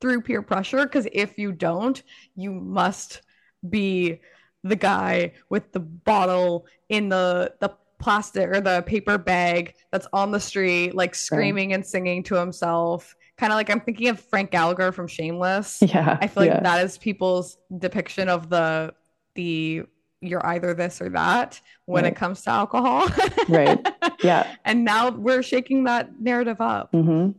through 0.00 0.22
peer 0.22 0.42
pressure 0.42 0.84
because 0.84 1.06
if 1.12 1.38
you 1.38 1.52
don't, 1.52 2.02
you 2.36 2.52
must 2.52 3.22
be 3.68 4.20
the 4.64 4.76
guy 4.76 5.32
with 5.48 5.72
the 5.72 5.80
bottle 5.80 6.66
in 6.88 7.08
the 7.08 7.52
the 7.60 7.70
plastic 7.98 8.48
or 8.48 8.60
the 8.60 8.82
paper 8.82 9.18
bag 9.18 9.74
that's 9.90 10.06
on 10.12 10.30
the 10.30 10.38
street 10.38 10.94
like 10.94 11.14
screaming 11.14 11.70
right. 11.70 11.76
and 11.76 11.86
singing 11.86 12.22
to 12.22 12.36
himself 12.36 13.16
kind 13.36 13.52
of 13.52 13.56
like 13.56 13.70
i'm 13.70 13.80
thinking 13.80 14.08
of 14.08 14.20
frank 14.20 14.52
gallagher 14.52 14.92
from 14.92 15.08
shameless 15.08 15.78
yeah 15.82 16.16
i 16.20 16.26
feel 16.28 16.44
like 16.44 16.52
yeah. 16.52 16.60
that 16.60 16.84
is 16.84 16.96
people's 16.96 17.58
depiction 17.78 18.28
of 18.28 18.48
the 18.48 18.92
the 19.34 19.82
you're 20.20 20.44
either 20.46 20.74
this 20.74 21.00
or 21.00 21.08
that 21.10 21.60
when 21.86 22.04
right. 22.04 22.12
it 22.12 22.16
comes 22.16 22.42
to 22.42 22.50
alcohol. 22.50 23.08
right. 23.48 23.86
Yeah. 24.22 24.52
And 24.64 24.84
now 24.84 25.10
we're 25.10 25.42
shaking 25.42 25.84
that 25.84 26.20
narrative 26.20 26.60
up. 26.60 26.92
Mm-hmm. 26.92 27.30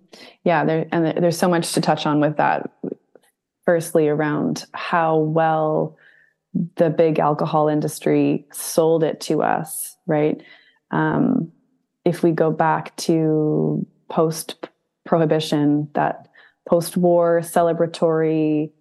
Yeah. 0.44 0.66
There, 0.66 0.88
and 0.92 1.06
there's 1.24 1.38
so 1.38 1.50
much 1.50 1.74
to 1.74 1.82
touch 1.82 2.06
on 2.06 2.20
with 2.20 2.38
that. 2.38 2.72
Firstly, 3.66 4.08
around 4.08 4.66
how 4.74 5.18
well 5.18 5.98
the 6.76 6.90
big 6.90 7.20
alcohol 7.20 7.68
industry 7.68 8.48
sold 8.52 9.04
it 9.04 9.22
to 9.22 9.44
us, 9.44 9.96
right? 10.08 10.42
Um, 10.92 11.52
if 12.06 12.24
we 12.24 12.32
go 12.32 12.50
back 12.50 12.96
to 12.98 13.86
post 14.10 14.68
prohibition, 15.06 15.90
that 15.94 16.28
post 16.68 16.98
war 16.98 17.42
celebratory, 17.44 18.72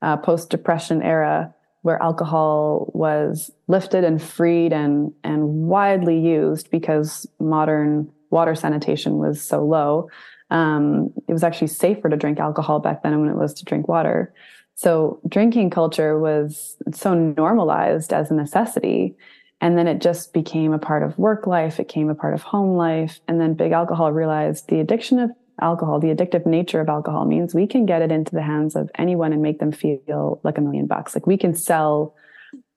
uh, 0.00 0.16
post 0.16 0.50
depression 0.50 1.02
era, 1.02 1.54
where 1.82 2.02
alcohol 2.02 2.90
was 2.94 3.50
lifted 3.68 4.04
and 4.04 4.22
freed 4.22 4.72
and 4.72 5.12
and 5.22 5.48
widely 5.48 6.18
used 6.18 6.70
because 6.70 7.26
modern 7.38 8.10
water 8.30 8.54
sanitation 8.54 9.18
was 9.18 9.42
so 9.42 9.64
low. 9.64 10.08
Um, 10.50 11.12
it 11.28 11.32
was 11.32 11.42
actually 11.42 11.68
safer 11.68 12.08
to 12.08 12.16
drink 12.16 12.38
alcohol 12.38 12.80
back 12.80 13.02
then 13.02 13.12
than 13.12 13.28
it 13.28 13.36
was 13.36 13.54
to 13.54 13.64
drink 13.64 13.88
water. 13.88 14.32
So 14.74 15.20
drinking 15.28 15.70
culture 15.70 16.18
was 16.18 16.76
so 16.92 17.14
normalized 17.14 18.12
as 18.12 18.30
a 18.30 18.34
necessity. 18.34 19.16
And 19.60 19.78
then 19.78 19.86
it 19.86 20.00
just 20.00 20.32
became 20.32 20.72
a 20.72 20.78
part 20.78 21.04
of 21.04 21.16
work 21.18 21.46
life. 21.46 21.78
It 21.78 21.86
became 21.86 22.10
a 22.10 22.14
part 22.14 22.34
of 22.34 22.42
home 22.42 22.76
life. 22.76 23.20
And 23.28 23.40
then 23.40 23.54
big 23.54 23.72
alcohol 23.72 24.10
realized 24.12 24.68
the 24.68 24.80
addiction 24.80 25.18
of 25.20 25.30
alcohol, 25.60 26.00
the 26.00 26.08
addictive 26.08 26.46
nature 26.46 26.80
of 26.80 26.88
alcohol 26.88 27.24
means 27.24 27.54
we 27.54 27.66
can 27.66 27.86
get 27.86 28.02
it 28.02 28.10
into 28.10 28.32
the 28.32 28.42
hands 28.42 28.74
of 28.74 28.90
anyone 28.96 29.32
and 29.32 29.42
make 29.42 29.58
them 29.58 29.72
feel 29.72 30.40
like 30.42 30.58
a 30.58 30.60
million 30.60 30.86
bucks. 30.86 31.14
Like 31.14 31.26
we 31.26 31.36
can 31.36 31.54
sell, 31.54 32.14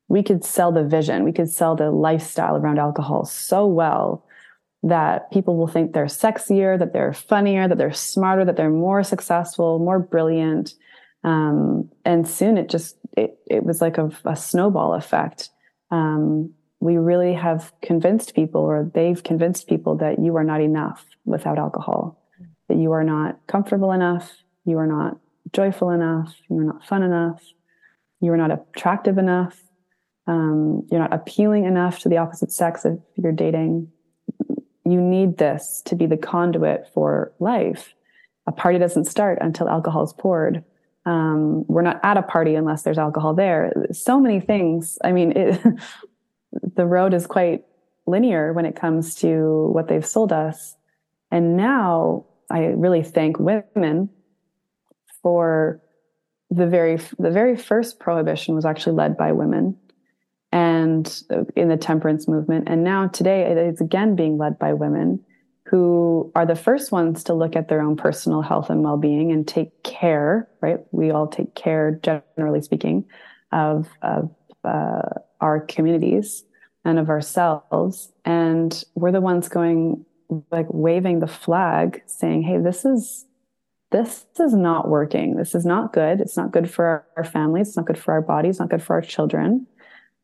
we 0.07 0.21
could 0.21 0.43
sell 0.43 0.71
the 0.71 0.83
vision, 0.83 1.23
we 1.23 1.31
could 1.31 1.49
sell 1.49 1.75
the 1.75 1.91
lifestyle 1.91 2.55
around 2.57 2.79
alcohol 2.79 3.25
so 3.25 3.65
well 3.65 4.25
that 4.83 5.31
people 5.31 5.57
will 5.57 5.67
think 5.67 5.93
they're 5.93 6.05
sexier, 6.05 6.77
that 6.77 6.93
they're 6.93 7.13
funnier, 7.13 7.67
that 7.67 7.77
they're 7.77 7.91
smarter, 7.91 8.45
that 8.45 8.55
they're 8.55 8.69
more 8.69 9.03
successful, 9.03 9.79
more 9.79 9.97
brilliant. 9.97 10.75
Um, 11.23 11.89
and 12.03 12.27
soon 12.27 12.57
it 12.57 12.69
just, 12.69 12.97
it, 13.17 13.39
it 13.49 13.63
was 13.63 13.81
like 13.81 13.97
a, 13.97 14.11
a 14.25 14.35
snowball 14.35 14.93
effect. 14.93 15.49
Um, 15.89 16.53
we 16.79 16.97
really 16.97 17.33
have 17.33 17.71
convinced 17.81 18.35
people, 18.35 18.61
or 18.61 18.91
they've 18.93 19.23
convinced 19.23 19.67
people, 19.67 19.95
that 19.97 20.19
you 20.19 20.35
are 20.35 20.43
not 20.43 20.61
enough 20.61 21.03
without 21.23 21.57
alcohol, 21.57 22.21
that 22.67 22.77
you 22.77 22.91
are 22.91 23.03
not 23.03 23.39
comfortable 23.47 23.91
enough, 23.91 24.31
you 24.65 24.77
are 24.77 24.87
not 24.87 25.17
joyful 25.51 25.89
enough, 25.89 26.35
you 26.49 26.57
are 26.57 26.63
not 26.63 26.85
fun 26.85 27.03
enough, 27.03 27.41
you 28.21 28.31
are 28.31 28.37
not 28.37 28.51
attractive 28.51 29.17
enough, 29.17 29.61
um, 30.27 30.85
you're 30.89 30.99
not 30.99 31.13
appealing 31.13 31.65
enough 31.65 31.99
to 31.99 32.09
the 32.09 32.17
opposite 32.17 32.51
sex 32.51 32.85
if 32.85 32.97
you're 33.15 33.31
dating. 33.31 33.91
You 34.83 35.01
need 35.01 35.37
this 35.37 35.81
to 35.85 35.95
be 35.95 36.05
the 36.05 36.17
conduit 36.17 36.87
for 36.93 37.33
life. 37.39 37.93
A 38.47 38.51
party 38.51 38.77
doesn't 38.77 39.05
start 39.05 39.39
until 39.41 39.69
alcohol 39.69 40.03
is 40.03 40.13
poured. 40.13 40.63
Um, 41.05 41.65
we're 41.67 41.83
not 41.83 41.99
at 42.03 42.17
a 42.17 42.23
party 42.23 42.55
unless 42.55 42.83
there's 42.83 42.97
alcohol 42.97 43.33
there. 43.33 43.71
So 43.91 44.19
many 44.19 44.39
things. 44.39 44.97
I 45.03 45.11
mean, 45.11 45.31
it, 45.35 45.61
the 46.75 46.85
road 46.85 47.13
is 47.13 47.27
quite 47.27 47.63
linear 48.07 48.53
when 48.53 48.65
it 48.65 48.75
comes 48.75 49.15
to 49.15 49.69
what 49.71 49.87
they've 49.87 50.05
sold 50.05 50.31
us. 50.31 50.75
And 51.31 51.57
now 51.57 52.25
I 52.49 52.65
really 52.65 53.03
thank 53.03 53.39
women 53.39 54.09
for 55.21 55.81
the 56.49 56.67
very 56.67 56.97
the 57.17 57.31
very 57.31 57.55
first 57.55 57.99
prohibition 57.99 58.55
was 58.55 58.65
actually 58.65 58.95
led 58.95 59.17
by 59.17 59.31
women 59.31 59.77
and 60.51 61.23
in 61.55 61.69
the 61.69 61.77
temperance 61.77 62.27
movement 62.27 62.65
and 62.67 62.83
now 62.83 63.07
today 63.07 63.41
it's 63.67 63.81
again 63.81 64.15
being 64.15 64.37
led 64.37 64.59
by 64.59 64.73
women 64.73 65.19
who 65.65 66.31
are 66.35 66.45
the 66.45 66.55
first 66.55 66.91
ones 66.91 67.23
to 67.23 67.33
look 67.33 67.55
at 67.55 67.67
their 67.67 67.81
own 67.81 67.97
personal 67.97 68.43
health 68.43 68.69
and 68.69 68.83
well-being 68.83 69.31
and 69.31 69.47
take 69.47 69.83
care 69.83 70.47
right 70.61 70.81
we 70.91 71.09
all 71.09 71.27
take 71.27 71.55
care 71.55 71.99
generally 72.03 72.61
speaking 72.61 73.03
of, 73.51 73.87
of 74.01 74.29
uh, 74.63 75.01
our 75.41 75.61
communities 75.61 76.43
and 76.83 76.99
of 76.99 77.09
ourselves. 77.09 78.11
And 78.25 78.83
we're 78.93 79.11
the 79.11 79.21
ones 79.21 79.47
going 79.47 80.05
like 80.51 80.67
waving 80.69 81.19
the 81.19 81.27
flag 81.27 82.01
saying, 82.05 82.43
Hey, 82.43 82.57
this 82.57 82.85
is, 82.85 83.25
this 83.91 84.25
is 84.39 84.53
not 84.53 84.89
working. 84.89 85.35
This 85.35 85.55
is 85.55 85.65
not 85.65 85.93
good. 85.93 86.21
It's 86.21 86.37
not 86.37 86.51
good 86.51 86.69
for 86.69 86.85
our, 86.85 87.05
our 87.17 87.23
families. 87.23 87.69
It's 87.69 87.77
not 87.77 87.85
good 87.85 87.97
for 87.97 88.13
our 88.13 88.21
bodies. 88.21 88.59
Not 88.59 88.69
good 88.69 88.83
for 88.83 88.95
our 88.95 89.01
children. 89.01 89.67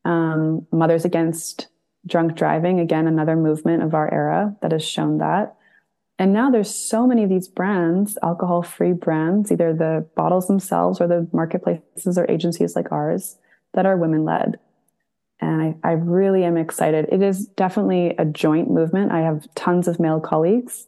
Um, 0.04 0.66
Mothers 0.72 1.04
Against 1.04 1.68
Drunk 2.06 2.34
Driving, 2.34 2.80
again, 2.80 3.06
another 3.06 3.36
movement 3.36 3.82
of 3.82 3.94
our 3.94 4.12
era 4.12 4.56
that 4.60 4.72
has 4.72 4.84
shown 4.84 5.18
that. 5.18 5.54
And 6.18 6.32
now 6.32 6.50
there's 6.50 6.72
so 6.72 7.06
many 7.06 7.22
of 7.22 7.30
these 7.30 7.48
brands, 7.48 8.18
alcohol 8.22 8.62
free 8.62 8.92
brands, 8.92 9.50
either 9.50 9.72
the 9.72 10.06
bottles 10.14 10.46
themselves 10.46 11.00
or 11.00 11.06
the 11.06 11.28
marketplaces 11.32 12.18
or 12.18 12.30
agencies 12.30 12.76
like 12.76 12.92
ours 12.92 13.38
that 13.74 13.86
are 13.86 13.96
women 13.96 14.24
led. 14.24 14.58
And 15.40 15.76
I, 15.84 15.88
I 15.88 15.92
really 15.92 16.44
am 16.44 16.56
excited. 16.56 17.08
It 17.10 17.22
is 17.22 17.46
definitely 17.46 18.14
a 18.18 18.24
joint 18.24 18.70
movement. 18.70 19.12
I 19.12 19.20
have 19.20 19.46
tons 19.54 19.88
of 19.88 19.98
male 19.98 20.20
colleagues, 20.20 20.86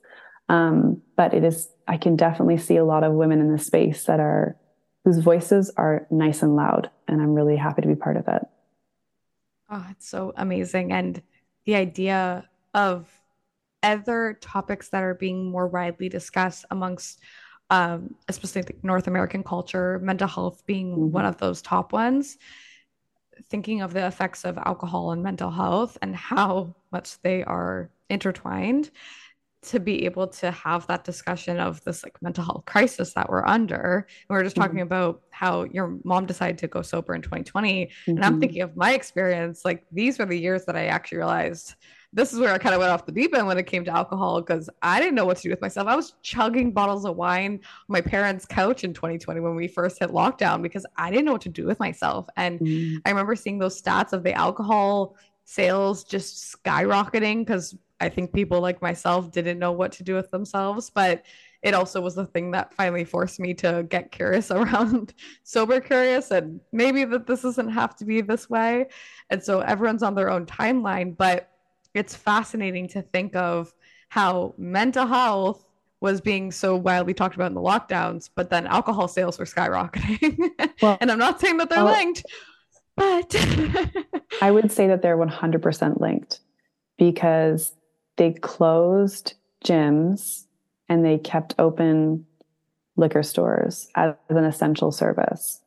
um, 0.49 1.03
but 1.17 1.35
it 1.35 1.45
is, 1.45 1.69
I 1.89 1.97
can 1.97 2.17
definitely 2.17 2.59
see 2.59 2.77
a 2.77 2.85
lot 2.85 3.03
of 3.03 3.15
women 3.15 3.41
in 3.41 3.51
this 3.53 3.67
space 3.67 4.05
that 4.05 4.21
are, 4.21 4.57
whose 5.05 5.19
voices 5.19 5.73
are 5.77 6.07
nice 6.11 6.43
and 6.43 6.55
loud. 6.55 6.91
And 7.09 7.21
I'm 7.21 7.35
really 7.35 7.57
happy 7.57 7.83
to 7.83 7.89
be 7.89 7.97
part 7.97 8.17
of 8.17 8.29
it. 8.29 8.43
Oh, 9.71 9.87
it's 9.91 10.09
so 10.09 10.33
amazing. 10.37 10.93
And 10.93 11.21
the 11.65 11.75
idea 11.75 12.49
of 12.75 13.09
other 13.83 14.39
topics 14.41 14.89
that 14.91 15.03
are 15.03 15.15
being 15.15 15.51
more 15.51 15.67
widely 15.67 16.09
discussed 16.09 16.65
amongst 16.71 17.21
um, 17.71 18.15
especially 18.29 18.65
North 18.83 19.07
American 19.07 19.43
culture, 19.43 19.99
mental 20.03 20.29
health 20.29 20.63
being 20.67 20.93
mm-hmm. 20.93 21.11
one 21.11 21.25
of 21.25 21.39
those 21.39 21.63
top 21.63 21.93
ones 21.93 22.37
thinking 23.49 23.83
of 23.83 23.93
the 23.93 24.07
effects 24.07 24.45
of 24.45 24.59
alcohol 24.59 25.13
and 25.13 25.23
mental 25.23 25.51
health 25.51 25.99
and 26.03 26.15
how 26.15 26.75
much 26.93 27.21
they 27.23 27.45
are 27.45 27.91
intertwined 28.11 28.91
to 29.63 29.81
be 29.81 30.05
able 30.05 30.27
to 30.27 30.51
have 30.51 30.87
that 30.87 31.05
discussion 31.05 31.59
of 31.59 31.83
this 31.85 32.03
like 32.03 32.21
mental 32.21 32.45
health 32.45 32.65
crisis 32.67 33.15
that 33.15 33.29
we're 33.31 33.47
under. 33.47 34.07
And 34.29 34.35
we 34.35 34.37
are 34.37 34.45
just 34.45 34.57
talking 34.57 34.77
mm-hmm. 34.77 34.83
about 34.83 35.23
how 35.31 35.65
your 35.65 35.99
mom 36.05 36.27
decided 36.27 36.59
to 36.59 36.69
go 36.69 36.83
sober 36.83 37.15
in 37.15 37.23
2020. 37.23 37.87
Mm-hmm. 37.87 38.11
And 38.11 38.25
I'm 38.25 38.33
mm-hmm. 38.33 38.41
thinking 38.41 38.63
of 38.63 38.77
my 38.77 38.93
experience, 38.93 39.65
like 39.65 39.87
these 39.91 40.19
were 40.19 40.27
the 40.27 40.39
years 40.39 40.67
that 40.67 40.77
I 40.77 40.87
actually 40.87 41.19
realized 41.19 41.75
this 42.15 42.33
is 42.33 42.39
where 42.39 42.55
I 42.55 42.59
kind 42.59 42.75
of 42.75 42.79
went 42.79 42.93
off 42.93 43.07
the 43.07 43.13
deep 43.13 43.35
end 43.35 43.49
when 43.49 43.59
it 43.59 43.67
came 43.67 43.85
to 43.85 43.91
alcohol 43.91 44.41
because 44.41 44.71
I 44.81 45.01
didn't 45.01 45.17
know 45.17 45.27
what 45.27 45.37
to 45.39 45.43
do 45.43 45.51
with 45.51 45.61
myself. 45.61 45.89
I 45.89 45.97
was 45.97 46.15
chugging 46.23 46.71
bottles 46.71 47.05
of 47.05 47.17
wine 47.17 47.55
on 47.55 47.61
my 47.89 48.01
parents' 48.01 48.47
couch 48.47 48.85
in 48.85 48.95
2020 48.95 49.41
when 49.41 49.57
we 49.57 49.67
first 49.67 49.99
hit 49.99 50.11
lockdown 50.11 50.63
because 50.63 50.87
I 50.97 51.11
didn't 51.11 51.25
know 51.25 51.33
what 51.33 51.41
to 51.43 51.49
do 51.49 51.67
with 51.67 51.81
myself. 51.81 52.27
And 52.37 52.61
mm. 52.61 52.99
I 53.05 53.11
remember 53.11 53.35
seeing 53.35 53.59
those 53.59 53.81
stats 53.81 54.13
of 54.13 54.23
the 54.23 54.33
alcohol 54.33 55.17
sales 55.45 56.05
just 56.05 56.57
skyrocketing 56.57 57.41
because 57.41 57.77
I 58.01 58.09
think 58.09 58.33
people 58.33 58.61
like 58.61 58.81
myself 58.81 59.33
didn't 59.33 59.59
know 59.59 59.73
what 59.73 59.91
to 59.93 60.05
do 60.05 60.15
with 60.15 60.31
themselves. 60.31 60.91
But 60.91 61.25
it 61.63 61.75
also 61.75 62.01
was 62.01 62.15
the 62.15 62.27
thing 62.27 62.53
that 62.53 62.75
finally 62.75 63.05
forced 63.05 63.41
me 63.41 63.55
to 63.55 63.85
get 63.89 64.13
curious 64.13 64.51
around 64.53 65.15
sober 65.43 65.81
curious 65.81 66.31
and 66.31 66.61
maybe 66.71 67.05
that 67.07 67.27
this 67.27 67.43
doesn't 67.43 67.71
have 67.71 67.97
to 67.97 68.05
be 68.05 68.21
this 68.21 68.49
way. 68.49 68.87
And 69.31 69.43
so 69.43 69.61
everyone's 69.61 70.05
on 70.05 70.15
their 70.15 70.31
own 70.31 70.47
timeline. 70.47 71.17
But 71.17 71.51
it's 71.95 72.15
fascinating 72.15 72.89
to 72.89 73.03
think 73.03 73.35
of 73.37 73.73
how 74.09 74.55
mental 74.59 75.07
health 75.07 75.65
was 76.01 76.21
being 76.21 76.53
so 76.53 76.77
wildly 76.77 77.15
talked 77.15 77.35
about 77.35 77.47
in 77.47 77.55
the 77.55 77.61
lockdowns, 77.61 78.29
but 78.35 78.51
then 78.51 78.67
alcohol 78.67 79.09
sales 79.09 79.39
were 79.39 79.45
skyrocketing. 79.45 80.51
Well, 80.83 80.99
and 81.01 81.11
I'm 81.11 81.19
not 81.19 81.41
saying 81.41 81.57
that 81.59 81.71
they're 81.71 81.85
well, 81.85 81.95
linked, 81.95 82.25
but 82.97 83.35
I 84.43 84.51
would 84.51 84.71
say 84.71 84.89
that 84.89 85.01
they're 85.01 85.17
100% 85.17 86.01
linked 86.01 86.41
because 86.99 87.73
they 88.17 88.33
closed 88.33 89.35
gyms 89.65 90.45
and 90.89 91.05
they 91.05 91.19
kept 91.19 91.55
open 91.59 92.27
liquor 92.97 93.23
stores 93.23 93.89
as 93.95 94.15
an 94.29 94.45
essential 94.45 94.93
service. 94.93 95.63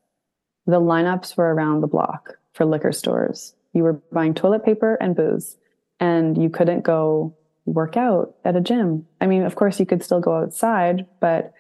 The 0.66 0.82
lineups 0.82 1.38
were 1.38 1.54
around 1.54 1.82
the 1.82 1.88
block 1.88 2.38
for 2.54 2.66
liquor 2.66 2.92
stores. 2.92 3.56
You 3.74 3.84
were 3.84 3.94
buying 4.12 4.34
toilet 4.34 4.66
paper 4.66 4.98
and 5.02 5.16
booze 5.16 5.58
and 6.00 6.42
you 6.42 6.50
couldn't 6.50 6.82
go 6.82 7.36
work 7.66 7.98
out 7.98 8.36
at 8.46 8.56
a 8.56 8.62
gym. 8.62 9.06
I 9.20 9.28
mean, 9.28 9.44
of 9.44 9.56
course, 9.56 9.80
you 9.80 9.86
could 9.86 10.04
still 10.04 10.20
go 10.20 10.36
outside, 10.36 11.06
but 11.20 11.54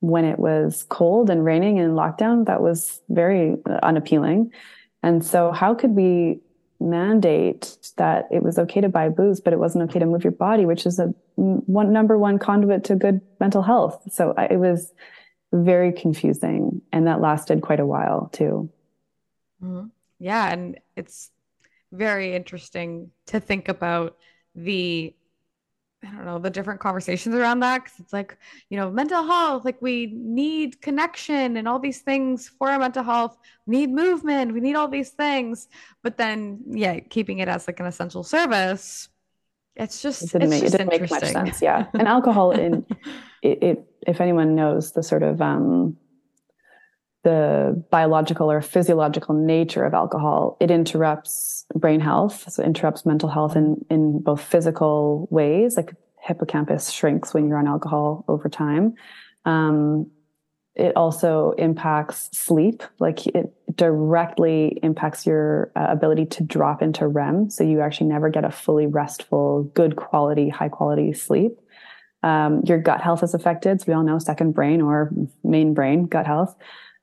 when 0.00 0.24
it 0.24 0.38
was 0.38 0.84
cold 0.88 1.30
and 1.30 1.44
raining 1.44 1.78
and 1.78 1.94
lockdown, 1.94 2.46
that 2.46 2.62
was 2.62 3.00
very 3.08 3.56
unappealing. 3.82 4.52
And 5.02 5.24
so, 5.24 5.52
how 5.52 5.74
could 5.74 5.92
we 5.92 6.40
mandate 6.80 7.76
that 7.96 8.28
it 8.30 8.42
was 8.42 8.58
okay 8.58 8.80
to 8.80 8.88
buy 8.88 9.08
booze, 9.08 9.40
but 9.40 9.52
it 9.52 9.58
wasn't 9.58 9.88
okay 9.90 9.98
to 9.98 10.06
move 10.06 10.24
your 10.24 10.32
body, 10.32 10.64
which 10.64 10.86
is 10.86 10.98
a 10.98 11.06
one 11.36 11.92
number 11.92 12.16
one 12.18 12.38
conduit 12.38 12.84
to 12.84 12.96
good 12.96 13.20
mental 13.40 13.62
health? 13.62 14.02
So 14.12 14.34
I, 14.36 14.46
it 14.46 14.58
was 14.58 14.92
very 15.52 15.92
confusing, 15.92 16.82
and 16.92 17.06
that 17.06 17.20
lasted 17.20 17.62
quite 17.62 17.80
a 17.80 17.86
while 17.86 18.28
too. 18.32 18.70
Mm-hmm. 19.62 19.86
Yeah, 20.18 20.52
and 20.52 20.78
it's 20.96 21.30
very 21.92 22.34
interesting 22.34 23.10
to 23.26 23.40
think 23.40 23.68
about 23.68 24.16
the 24.54 25.14
I 26.04 26.10
don't 26.12 26.26
know, 26.26 26.38
the 26.38 26.50
different 26.50 26.78
conversations 26.78 27.34
around 27.34 27.60
that. 27.60 27.84
Cause 27.84 27.94
it's 27.98 28.12
like, 28.12 28.38
you 28.70 28.76
know, 28.76 28.88
mental 28.88 29.24
health, 29.24 29.64
like 29.64 29.82
we 29.82 30.06
need 30.14 30.80
connection 30.80 31.56
and 31.56 31.66
all 31.66 31.80
these 31.80 32.00
things 32.02 32.48
for 32.48 32.70
our 32.70 32.78
mental 32.78 33.02
health, 33.02 33.36
we 33.66 33.78
need 33.78 33.90
movement, 33.90 34.54
we 34.54 34.60
need 34.60 34.76
all 34.76 34.86
these 34.86 35.10
things. 35.10 35.66
But 36.04 36.16
then, 36.16 36.60
yeah, 36.68 37.00
keeping 37.00 37.40
it 37.40 37.48
as 37.48 37.66
like 37.66 37.80
an 37.80 37.86
essential 37.86 38.22
service, 38.22 39.08
it's 39.74 40.00
just, 40.00 40.22
it 40.22 40.32
didn't, 40.32 40.50
make, 40.50 40.62
it 40.62 40.70
didn't 40.70 40.88
make 40.88 41.10
much 41.10 41.24
sense. 41.24 41.60
Yeah. 41.60 41.86
And 41.94 42.06
alcohol, 42.06 42.52
in 42.52 42.86
it, 43.42 43.62
it, 43.62 43.90
if 44.06 44.20
anyone 44.20 44.54
knows 44.54 44.92
the 44.92 45.02
sort 45.02 45.24
of, 45.24 45.42
um, 45.42 45.96
the 47.28 47.84
biological 47.90 48.50
or 48.50 48.62
physiological 48.62 49.34
nature 49.34 49.84
of 49.84 49.92
alcohol, 49.92 50.56
it 50.60 50.70
interrupts 50.70 51.66
brain 51.74 52.00
health. 52.00 52.50
So 52.50 52.62
it 52.62 52.66
interrupts 52.66 53.04
mental 53.04 53.28
health 53.28 53.54
in, 53.54 53.84
in 53.90 54.20
both 54.22 54.40
physical 54.40 55.28
ways, 55.30 55.76
like 55.76 55.94
hippocampus 56.22 56.90
shrinks 56.90 57.34
when 57.34 57.46
you're 57.46 57.58
on 57.58 57.68
alcohol 57.68 58.24
over 58.28 58.48
time. 58.48 58.94
Um, 59.44 60.10
it 60.74 60.96
also 60.96 61.52
impacts 61.58 62.30
sleep. 62.32 62.82
Like 62.98 63.26
it 63.26 63.52
directly 63.74 64.78
impacts 64.82 65.26
your 65.26 65.70
uh, 65.76 65.88
ability 65.90 66.26
to 66.26 66.44
drop 66.44 66.80
into 66.80 67.08
REM. 67.08 67.50
So 67.50 67.62
you 67.62 67.82
actually 67.82 68.08
never 68.08 68.30
get 68.30 68.44
a 68.44 68.50
fully 68.50 68.86
restful, 68.86 69.64
good 69.74 69.96
quality, 69.96 70.48
high 70.48 70.70
quality 70.70 71.12
sleep. 71.12 71.52
Um, 72.22 72.62
your 72.64 72.78
gut 72.78 73.02
health 73.02 73.22
is 73.22 73.34
affected. 73.34 73.80
So 73.80 73.84
we 73.88 73.92
all 73.92 74.02
know 74.02 74.18
second 74.18 74.52
brain 74.52 74.80
or 74.80 75.10
main 75.44 75.74
brain, 75.74 76.06
gut 76.06 76.26
health. 76.26 76.56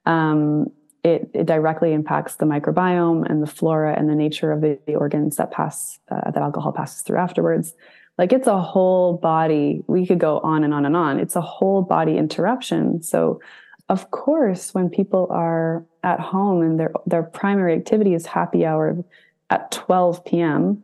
Um, 0.05 0.71
it, 1.03 1.29
it, 1.35 1.45
directly 1.45 1.93
impacts 1.93 2.37
the 2.37 2.45
microbiome 2.45 3.29
and 3.29 3.41
the 3.41 3.47
flora 3.47 3.95
and 3.95 4.09
the 4.09 4.15
nature 4.15 4.51
of 4.51 4.61
the, 4.61 4.79
the 4.87 4.95
organs 4.95 5.35
that 5.35 5.51
pass 5.51 5.99
uh, 6.09 6.31
that 6.31 6.41
alcohol 6.41 6.71
passes 6.71 7.03
through 7.03 7.19
afterwards. 7.19 7.75
Like 8.17 8.33
it's 8.33 8.47
a 8.47 8.59
whole 8.59 9.17
body. 9.17 9.83
We 9.87 10.07
could 10.07 10.19
go 10.19 10.39
on 10.39 10.63
and 10.63 10.73
on 10.73 10.85
and 10.85 10.95
on. 10.95 11.19
It's 11.19 11.35
a 11.35 11.41
whole 11.41 11.83
body 11.83 12.17
interruption. 12.17 13.03
So, 13.03 13.39
of 13.87 14.09
course, 14.09 14.73
when 14.73 14.89
people 14.89 15.27
are 15.29 15.85
at 16.03 16.19
home 16.19 16.63
and 16.63 16.79
their 16.79 16.91
their 17.05 17.23
primary 17.23 17.75
activity 17.75 18.13
is 18.13 18.25
happy 18.25 18.65
hour 18.65 19.03
at 19.49 19.71
12 19.71 20.25
p.m., 20.25 20.83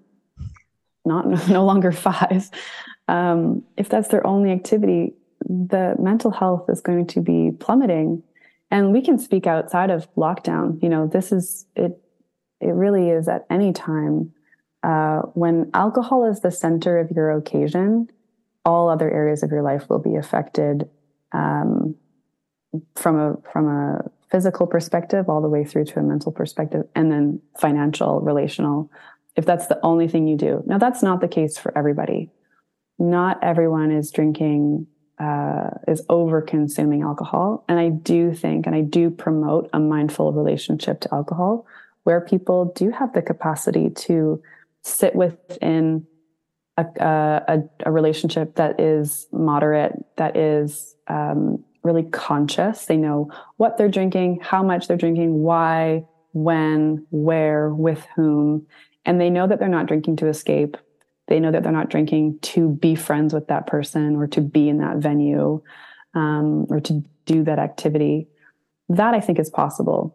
not 1.06 1.28
no 1.50 1.66
longer 1.66 1.92
five. 1.92 2.50
Um, 3.08 3.64
if 3.78 3.90
that's 3.90 4.10
their 4.10 4.26
only 4.28 4.52
activity, 4.52 5.14
the 5.48 5.96
mental 5.98 6.32
health 6.32 6.70
is 6.70 6.82
going 6.82 7.08
to 7.08 7.22
be 7.22 7.52
plummeting 7.60 8.24
and 8.72 8.92
we 8.92 9.02
can 9.02 9.20
speak 9.20 9.46
outside 9.46 9.92
of 9.92 10.08
lockdown. 10.16 10.82
You 10.82 10.90
know 10.90 11.08
this 11.08 11.32
is 11.32 11.66
it 11.76 12.02
it 12.60 12.74
really 12.74 13.10
is 13.10 13.28
at 13.28 13.46
any 13.50 13.74
time 13.74 14.32
uh, 14.84 15.20
when 15.34 15.70
alcohol 15.74 16.26
is 16.26 16.40
the 16.42 16.52
center 16.52 16.98
of 17.00 17.12
your 17.12 17.32
occasion 17.32 18.10
all 18.66 18.90
other 18.90 19.10
areas 19.10 19.44
of 19.44 19.52
your 19.52 19.64
life 19.64 19.90
will 19.90 20.00
be 20.00 20.16
affected 20.16 20.90
um, 21.32 21.96
from 22.96 23.20
a 23.20 23.38
from 23.52 23.68
a 23.68 24.00
physical 24.30 24.66
perspective 24.66 25.28
all 25.28 25.42
the 25.42 25.50
way 25.50 25.64
through 25.64 25.86
to 25.86 26.00
a 26.00 26.04
mental 26.04 26.32
perspective 26.32 26.84
and 26.96 27.12
then 27.12 27.42
financial 27.60 28.22
relational 28.22 28.90
if 29.36 29.46
that's 29.46 29.68
the 29.68 29.80
only 29.82 30.08
thing 30.10 30.28
you 30.28 30.36
do. 30.36 30.62
Now 30.66 30.78
that's 30.78 31.02
not 31.02 31.22
the 31.22 31.28
case 31.28 31.58
for 31.58 31.76
everybody. 31.78 32.30
Not 33.00 33.42
everyone 33.44 33.92
is 33.92 34.12
drinking 34.12 34.88
uh, 35.22 35.70
is 35.88 36.04
over 36.10 36.42
consuming 36.42 37.04
alcohol. 37.04 37.64
And 37.70 37.80
I 37.80 37.90
do 37.90 38.34
think, 38.34 38.66
and 38.66 38.76
I 38.76 38.82
do 38.82 39.12
promote 39.12 39.70
a 39.72 39.80
mindful 39.80 40.34
relationship 40.34 41.00
to 41.02 41.14
alcohol 41.14 41.68
where 42.04 42.22
people 42.22 42.74
do 42.76 42.90
have 42.90 43.14
the 43.14 43.22
capacity 43.22 43.92
to 43.92 44.42
sit 44.82 45.14
within 45.16 46.08
a, 46.78 46.86
a, 47.00 47.60
a 47.86 47.92
relationship 47.92 48.56
that 48.56 48.80
is 48.80 49.28
moderate, 49.32 49.94
that 50.16 50.36
is 50.36 50.96
um, 51.08 51.64
really 51.84 52.04
conscious. 52.04 52.86
They 52.86 52.98
know 52.98 53.30
what 53.58 53.78
they're 53.78 53.90
drinking, 53.90 54.40
how 54.42 54.64
much 54.64 54.88
they're 54.88 54.98
drinking, 54.98 55.44
why, 55.44 56.06
when, 56.34 57.06
where, 57.12 57.70
with 57.70 58.04
whom. 58.16 58.66
And 59.06 59.22
they 59.22 59.30
know 59.30 59.46
that 59.46 59.60
they're 59.60 59.68
not 59.68 59.86
drinking 59.86 60.16
to 60.18 60.28
escape 60.28 60.78
they 61.32 61.40
know 61.40 61.50
that 61.50 61.64
they're 61.64 61.72
not 61.72 61.90
drinking 61.90 62.38
to 62.42 62.68
be 62.68 62.94
friends 62.94 63.34
with 63.34 63.48
that 63.48 63.66
person 63.66 64.18
or 64.18 64.28
to 64.28 64.42
be 64.42 64.68
in 64.68 64.80
that 64.80 64.98
venue 64.98 65.62
um, 66.14 66.68
or 66.70 66.82
to 66.82 67.02
do 67.26 67.42
that 67.46 67.58
activity. 67.58 68.28
That 68.90 69.14
I 69.14 69.22
think 69.22 69.40
is 69.40 69.50
possible. 69.50 70.14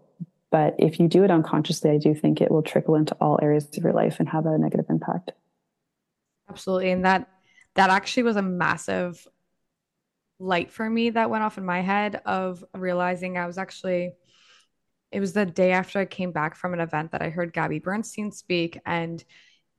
But 0.51 0.75
if 0.79 1.01
you 1.01 1.09
do 1.09 1.25
it 1.25 1.31
unconsciously, 1.31 1.91
I 1.91 1.97
do 1.97 2.15
think 2.15 2.43
it 2.43 2.51
will 2.51 2.63
trickle 2.63 2.97
into 2.97 3.15
all 3.15 3.39
areas 3.41 3.67
of 3.75 3.83
your 3.83 3.95
life 3.95 4.17
and 4.21 4.29
have 4.29 4.45
a 4.45 4.59
negative 4.59 4.85
impact. 4.91 5.33
Absolutely. 6.51 6.91
And 6.91 7.07
that 7.07 7.31
that 7.77 7.89
actually 7.89 8.25
was 8.25 8.37
a 8.37 8.43
massive 8.43 9.27
light 10.39 10.71
for 10.71 10.89
me 10.89 11.09
that 11.11 11.31
went 11.31 11.45
off 11.45 11.57
in 11.57 11.65
my 11.65 11.81
head 11.81 12.21
of 12.27 12.63
realizing 12.75 13.39
I 13.39 13.47
was 13.47 13.57
actually 13.57 14.13
it 15.11 15.21
was 15.21 15.33
the 15.33 15.47
day 15.47 15.73
after 15.73 15.99
I 15.99 16.05
came 16.05 16.33
back 16.33 16.57
from 16.57 16.75
an 16.75 16.81
event 16.81 17.13
that 17.13 17.23
I 17.23 17.31
heard 17.31 17.55
Gabby 17.55 17.79
Bernstein 17.79 18.33
speak 18.33 18.79
and 18.85 19.25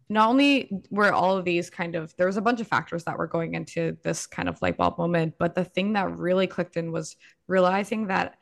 not 0.10 0.30
only 0.30 0.70
were 0.90 1.12
all 1.12 1.38
of 1.38 1.46
these 1.46 1.70
kind 1.70 1.96
of 1.96 2.16
there 2.18 2.28
was 2.28 2.38
a 2.38 2.42
bunch 2.42 2.62
of 2.62 2.68
factors 2.68 3.04
that 3.04 3.18
were 3.18 3.28
going 3.28 3.56
into 3.56 3.98
this 4.04 4.26
kind 4.26 4.48
of 4.48 4.62
light 4.62 4.78
bulb 4.78 4.98
moment 4.98 5.36
but 5.38 5.56
the 5.56 5.64
thing 5.64 5.94
that 5.94 6.18
really 6.18 6.48
clicked 6.48 6.78
in 6.78 6.92
was 6.92 7.16
realizing 7.48 8.08
that 8.08 8.38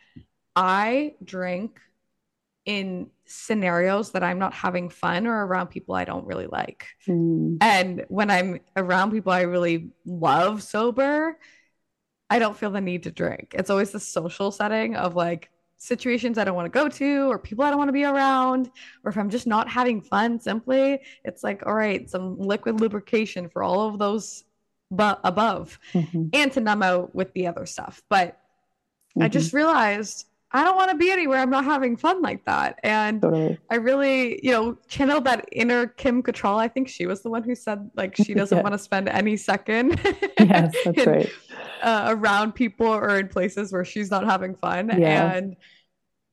i 0.56 1.13
drink 1.23 1.80
in 2.65 3.10
scenarios 3.25 4.12
that 4.12 4.23
i'm 4.23 4.39
not 4.39 4.54
having 4.54 4.89
fun 4.89 5.28
or 5.28 5.45
around 5.45 5.67
people 5.67 5.95
i 5.95 6.06
don't 6.06 6.25
really 6.25 6.47
like 6.47 6.88
mm. 7.08 7.58
and 7.62 8.06
when 8.10 8.30
i'm 8.30 8.60
around 8.75 9.12
people 9.12 9.32
i 9.32 9.41
really 9.41 9.89
love 10.06 10.62
sober 10.62 11.38
i 12.30 12.39
don't 12.39 12.58
feel 12.58 12.71
the 12.71 12.82
need 12.82 13.04
to 13.04 13.12
drink 13.12 13.56
it's 13.58 13.69
always 13.69 13.91
the 13.91 13.99
social 13.99 14.51
setting 14.51 14.95
of 14.95 15.15
like 15.15 15.49
situations 15.85 16.37
I 16.37 16.43
don't 16.43 16.55
want 16.55 16.65
to 16.65 16.79
go 16.79 16.89
to 16.89 17.31
or 17.31 17.39
people 17.39 17.63
I 17.63 17.69
don't 17.69 17.77
want 17.77 17.89
to 17.89 17.93
be 17.93 18.03
around, 18.03 18.71
or 19.03 19.09
if 19.09 19.17
I'm 19.17 19.29
just 19.29 19.47
not 19.47 19.69
having 19.69 20.01
fun 20.01 20.39
simply, 20.39 21.01
it's 21.23 21.43
like, 21.43 21.65
all 21.65 21.73
right, 21.73 22.09
some 22.09 22.39
liquid 22.39 22.79
lubrication 22.81 23.49
for 23.49 23.63
all 23.63 23.87
of 23.87 23.99
those 23.99 24.43
bu- 24.91 25.21
above 25.23 25.79
mm-hmm. 25.93 26.27
and 26.33 26.51
to 26.53 26.59
numb 26.59 26.83
out 26.83 27.13
with 27.15 27.33
the 27.33 27.47
other 27.47 27.65
stuff. 27.65 28.01
But 28.09 28.33
mm-hmm. 28.33 29.23
I 29.23 29.29
just 29.29 29.53
realized 29.53 30.25
I 30.55 30.63
don't 30.63 30.77
want 30.77 30.89
to 30.91 30.97
be 30.97 31.11
anywhere 31.11 31.39
I'm 31.39 31.49
not 31.49 31.65
having 31.65 31.97
fun 31.97 32.21
like 32.21 32.45
that. 32.45 32.79
And 32.81 33.21
totally. 33.21 33.57
I 33.69 33.75
really, 33.75 34.39
you 34.41 34.51
know, 34.51 34.77
channeled 34.87 35.25
that 35.25 35.49
inner 35.51 35.87
Kim 35.87 36.23
Cattrall. 36.23 36.57
I 36.57 36.69
think 36.69 36.87
she 36.87 37.07
was 37.07 37.21
the 37.21 37.29
one 37.29 37.43
who 37.43 37.55
said 37.55 37.91
like 37.95 38.15
she 38.15 38.33
doesn't 38.33 38.57
yeah. 38.59 38.63
want 38.63 38.73
to 38.73 38.79
spend 38.79 39.09
any 39.09 39.35
second 39.35 39.99
yes, 40.39 40.73
that's 40.85 40.97
in, 41.03 41.09
right. 41.09 41.29
Uh, 41.83 42.05
around 42.07 42.53
people 42.53 42.87
or 42.87 43.19
in 43.19 43.27
places 43.27 43.73
where 43.73 43.83
she's 43.83 44.09
not 44.09 44.23
having 44.23 44.55
fun. 44.55 44.89
Yeah. 44.97 45.33
And 45.33 45.57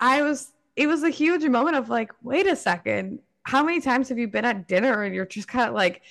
I 0.02 0.22
was 0.22 0.52
it 0.74 0.86
was 0.86 1.04
a 1.04 1.10
huge 1.10 1.44
moment 1.44 1.76
of 1.76 1.88
like, 1.88 2.12
wait 2.22 2.46
a 2.46 2.56
second, 2.56 3.20
how 3.44 3.62
many 3.62 3.80
times 3.80 4.08
have 4.08 4.18
you 4.18 4.26
been 4.26 4.44
at 4.44 4.66
dinner 4.66 5.02
and 5.02 5.14
you're 5.14 5.26
just 5.26 5.48
kind 5.48 5.68
of 5.68 5.74
like 5.74 6.02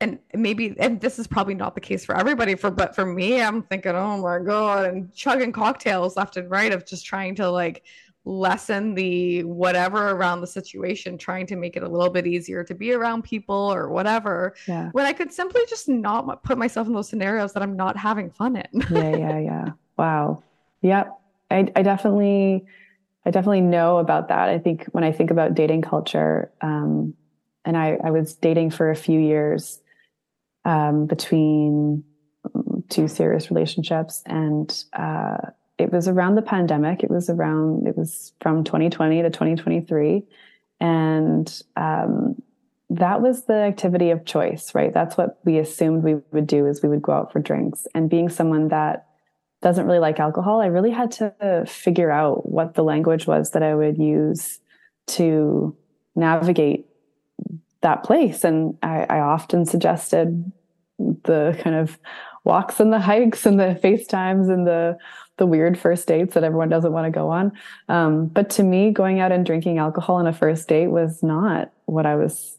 and 0.00 0.18
maybe 0.34 0.74
and 0.78 1.00
this 1.00 1.18
is 1.18 1.26
probably 1.26 1.54
not 1.54 1.74
the 1.74 1.80
case 1.80 2.04
for 2.04 2.16
everybody 2.16 2.56
for 2.56 2.68
but 2.68 2.96
for 2.96 3.06
me 3.06 3.40
i'm 3.40 3.62
thinking 3.62 3.92
oh 3.92 4.18
my 4.18 4.40
god 4.40 4.86
and 4.86 5.14
chugging 5.14 5.52
cocktails 5.52 6.16
left 6.16 6.36
and 6.36 6.50
right 6.50 6.72
of 6.72 6.84
just 6.84 7.06
trying 7.06 7.32
to 7.32 7.48
like 7.48 7.84
lessen 8.24 8.92
the 8.94 9.44
whatever 9.44 10.10
around 10.10 10.40
the 10.40 10.46
situation 10.48 11.16
trying 11.16 11.46
to 11.46 11.54
make 11.54 11.76
it 11.76 11.84
a 11.84 11.88
little 11.88 12.10
bit 12.10 12.26
easier 12.26 12.64
to 12.64 12.74
be 12.74 12.92
around 12.92 13.22
people 13.22 13.54
or 13.54 13.88
whatever 13.88 14.52
yeah. 14.66 14.90
when 14.92 15.06
i 15.06 15.12
could 15.12 15.32
simply 15.32 15.60
just 15.68 15.88
not 15.88 16.42
put 16.42 16.58
myself 16.58 16.88
in 16.88 16.92
those 16.92 17.08
scenarios 17.08 17.52
that 17.52 17.62
i'm 17.62 17.76
not 17.76 17.96
having 17.96 18.28
fun 18.28 18.56
in. 18.56 18.82
Yeah 18.90 19.16
yeah 19.16 19.38
yeah. 19.38 19.68
Wow. 19.96 20.42
Yep. 20.82 21.18
I, 21.50 21.72
I 21.76 21.82
definitely 21.82 22.66
i 23.26 23.30
definitely 23.30 23.60
know 23.60 23.98
about 23.98 24.28
that 24.28 24.48
i 24.48 24.58
think 24.58 24.84
when 24.92 25.04
i 25.04 25.12
think 25.12 25.30
about 25.30 25.54
dating 25.54 25.82
culture 25.82 26.50
um, 26.60 27.14
and 27.64 27.76
I, 27.76 27.98
I 28.04 28.10
was 28.10 28.34
dating 28.34 28.70
for 28.70 28.90
a 28.90 28.96
few 28.96 29.18
years 29.18 29.80
um, 30.64 31.06
between 31.06 32.04
two 32.88 33.08
serious 33.08 33.50
relationships. 33.50 34.22
And 34.26 34.84
uh, 34.92 35.38
it 35.78 35.92
was 35.92 36.08
around 36.08 36.34
the 36.34 36.42
pandemic. 36.42 37.02
It 37.02 37.10
was 37.10 37.30
around, 37.30 37.86
it 37.86 37.96
was 37.96 38.32
from 38.40 38.64
2020 38.64 39.22
to 39.22 39.30
2023. 39.30 40.22
And 40.80 41.62
um, 41.76 42.42
that 42.90 43.22
was 43.22 43.44
the 43.44 43.54
activity 43.54 44.10
of 44.10 44.24
choice, 44.26 44.74
right? 44.74 44.92
That's 44.92 45.16
what 45.16 45.38
we 45.44 45.58
assumed 45.58 46.02
we 46.02 46.16
would 46.32 46.46
do 46.46 46.66
is 46.66 46.82
we 46.82 46.88
would 46.88 47.02
go 47.02 47.12
out 47.12 47.32
for 47.32 47.40
drinks. 47.40 47.86
And 47.94 48.10
being 48.10 48.28
someone 48.28 48.68
that 48.68 49.06
doesn't 49.64 49.86
really 49.86 49.98
like 49.98 50.20
alcohol, 50.20 50.60
I 50.60 50.66
really 50.66 50.90
had 50.90 51.10
to 51.12 51.64
figure 51.66 52.10
out 52.10 52.48
what 52.48 52.74
the 52.74 52.84
language 52.84 53.26
was 53.26 53.50
that 53.52 53.62
I 53.62 53.74
would 53.74 53.96
use 53.96 54.60
to 55.06 55.74
navigate 56.14 56.86
that 57.80 58.04
place. 58.04 58.44
And 58.44 58.76
I, 58.82 59.06
I 59.08 59.20
often 59.20 59.64
suggested 59.64 60.52
the 60.98 61.58
kind 61.62 61.74
of 61.74 61.98
walks 62.44 62.78
and 62.78 62.92
the 62.92 63.00
hikes 63.00 63.46
and 63.46 63.58
the 63.58 63.80
FaceTimes 63.82 64.52
and 64.52 64.66
the 64.66 64.98
the 65.36 65.46
weird 65.46 65.76
first 65.76 66.06
dates 66.06 66.34
that 66.34 66.44
everyone 66.44 66.68
doesn't 66.68 66.92
want 66.92 67.06
to 67.06 67.10
go 67.10 67.28
on. 67.28 67.50
Um, 67.88 68.26
but 68.26 68.50
to 68.50 68.62
me, 68.62 68.92
going 68.92 69.18
out 69.18 69.32
and 69.32 69.44
drinking 69.44 69.78
alcohol 69.78 70.16
on 70.16 70.28
a 70.28 70.32
first 70.32 70.68
date 70.68 70.86
was 70.88 71.24
not 71.24 71.72
what 71.86 72.06
I 72.06 72.14
was 72.14 72.56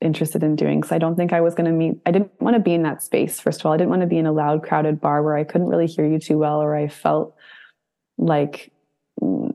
interested 0.00 0.42
in 0.42 0.56
doing. 0.56 0.80
Because 0.80 0.92
I 0.92 0.98
don't 0.98 1.16
think 1.16 1.32
I 1.32 1.40
was 1.40 1.54
going 1.54 1.66
to 1.66 1.72
meet. 1.72 2.00
I 2.06 2.10
didn't 2.10 2.32
want 2.40 2.54
to 2.54 2.60
be 2.60 2.74
in 2.74 2.82
that 2.82 3.02
space. 3.02 3.40
First 3.40 3.60
of 3.60 3.66
all, 3.66 3.72
I 3.72 3.76
didn't 3.76 3.90
want 3.90 4.02
to 4.02 4.06
be 4.06 4.18
in 4.18 4.26
a 4.26 4.32
loud, 4.32 4.62
crowded 4.62 5.00
bar 5.00 5.22
where 5.22 5.36
I 5.36 5.44
couldn't 5.44 5.68
really 5.68 5.86
hear 5.86 6.06
you 6.06 6.18
too 6.18 6.38
well, 6.38 6.60
or 6.60 6.74
I 6.76 6.88
felt 6.88 7.34
like 8.16 8.72
mm, 9.20 9.52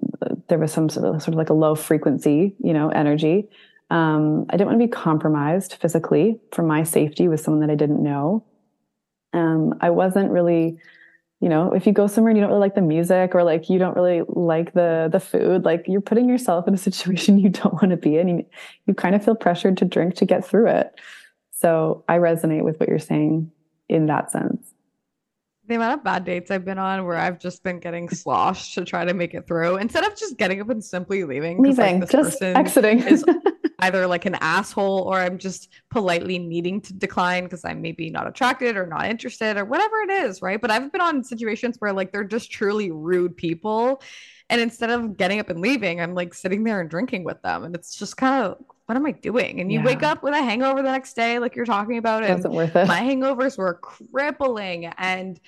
there 0.48 0.60
was 0.60 0.72
some 0.72 0.90
sort 0.90 1.06
of, 1.06 1.22
sort 1.22 1.34
of 1.34 1.38
like 1.38 1.50
a 1.50 1.54
low 1.54 1.76
frequency, 1.76 2.56
you 2.64 2.74
know, 2.74 2.90
energy. 2.90 3.50
Um, 3.90 4.46
I 4.50 4.58
didn't 4.58 4.68
want 4.68 4.80
to 4.80 4.88
be 4.88 4.92
compromised 4.92 5.76
physically 5.76 6.40
for 6.52 6.64
my 6.64 6.84
safety 6.84 7.28
with 7.28 7.42
someone 7.42 7.62
that 7.62 7.72
I 7.72 7.76
didn't 7.76 8.02
know. 8.02 8.44
Um, 9.34 9.76
I 9.82 9.90
wasn't 9.90 10.32
really, 10.32 10.78
you 11.44 11.50
know, 11.50 11.74
if 11.74 11.86
you 11.86 11.92
go 11.92 12.08
somewhere 12.08 12.30
and 12.30 12.38
you 12.38 12.42
don't 12.42 12.52
really 12.52 12.62
like 12.62 12.76
the 12.76 12.82
music 12.82 13.36
or 13.36 13.44
like 13.44 13.70
you 13.70 13.78
don't 13.78 13.98
really 13.98 14.22
like 14.30 14.72
the 14.72 15.10
the 15.12 15.20
food, 15.20 15.66
like 15.66 15.84
you're 15.90 16.00
putting 16.00 16.30
yourself 16.30 16.70
in 16.70 16.74
a 16.74 16.78
situation 16.90 17.38
you 17.38 17.50
don't 17.50 17.74
want 17.74 17.90
to 17.90 17.98
be 17.98 18.18
in. 18.18 18.30
You, 18.30 18.46
you 18.86 18.94
kind 18.94 19.14
of 19.14 19.26
feel 19.26 19.36
pressured 19.36 19.76
to 19.80 19.86
drink 19.86 20.16
to 20.16 20.26
get 20.26 20.46
through 20.46 20.70
it. 20.70 20.98
So 21.52 22.06
I 22.08 22.18
resonate 22.18 22.64
with 22.64 22.80
what 22.80 22.88
you're 22.88 22.98
saying 22.98 23.52
in 23.90 24.06
that 24.06 24.32
sense. 24.32 24.72
the 25.68 25.76
amount 25.76 26.00
of 26.00 26.04
bad 26.06 26.24
dates 26.24 26.50
I've 26.50 26.64
been 26.64 26.80
on 26.80 27.06
where 27.06 27.18
I've 27.18 27.40
just 27.40 27.62
been 27.62 27.82
getting 27.82 28.08
sloshed 28.08 28.76
to 28.76 28.86
try 28.86 29.04
to 29.04 29.14
make 29.14 29.34
it 29.34 29.46
through 29.46 29.76
instead 29.76 30.06
of 30.06 30.16
just 30.16 30.38
getting 30.38 30.62
up 30.62 30.70
and 30.70 30.82
simply 30.82 31.26
leaving. 31.26 31.62
Leaving, 31.62 32.00
like, 32.00 32.10
just 32.10 32.42
exiting. 32.42 33.00
is 33.00 33.26
either 33.84 34.08
like 34.08 34.26
an 34.26 34.36
asshole 34.36 35.02
or 35.02 35.18
I'm 35.20 35.38
just 35.38 35.70
politely 35.90 36.40
needing 36.40 36.82
to 36.82 36.94
decline 36.94 37.44
because 37.44 37.64
I'm 37.66 37.82
maybe 37.82 38.10
not 38.10 38.28
attracted 38.28 38.78
or 38.78 38.86
not 38.86 39.06
interested 39.06 39.58
or 39.58 39.66
whatever 39.66 40.02
it 40.02 40.10
is, 40.10 40.42
right? 40.42 40.60
But 40.60 40.72
I've 40.72 40.92
been 40.92 41.02
on 41.02 41.24
situations 41.24 41.78
where 41.80 41.94
like 41.94 42.12
they're 42.12 42.24
just 42.24 42.52
truly 42.52 42.92
rude 42.92 43.36
people. 43.36 44.02
And 44.50 44.62
instead 44.62 44.90
of 44.90 45.18
getting 45.18 45.40
up 45.40 45.50
and 45.50 45.60
leaving, 45.60 46.02
I'm 46.02 46.16
like 46.16 46.34
sitting 46.34 46.64
there 46.64 46.82
and 46.82 46.90
drinking 46.90 47.24
with 47.24 47.42
them. 47.42 47.64
And 47.64 47.76
it's 47.76 47.96
just 47.96 48.18
kind 48.18 48.46
of 48.46 48.58
what 48.86 48.98
am 48.98 49.06
I 49.06 49.12
doing? 49.12 49.62
And 49.62 49.72
you 49.72 49.80
yeah. 49.80 49.86
wake 49.86 50.04
up 50.04 50.24
with 50.24 50.34
a 50.34 50.42
hangover 50.42 50.82
the 50.82 50.92
next 50.92 51.14
day, 51.16 51.40
like 51.40 51.56
you're 51.56 51.66
talking 51.66 51.98
about. 51.98 52.24
It 52.24 52.34
wasn't 52.34 52.54
worth 52.54 52.76
it. 52.76 52.88
My 52.88 53.00
hangovers 53.00 53.58
were 53.58 53.76
crippling. 53.76 54.88
And, 54.98 55.40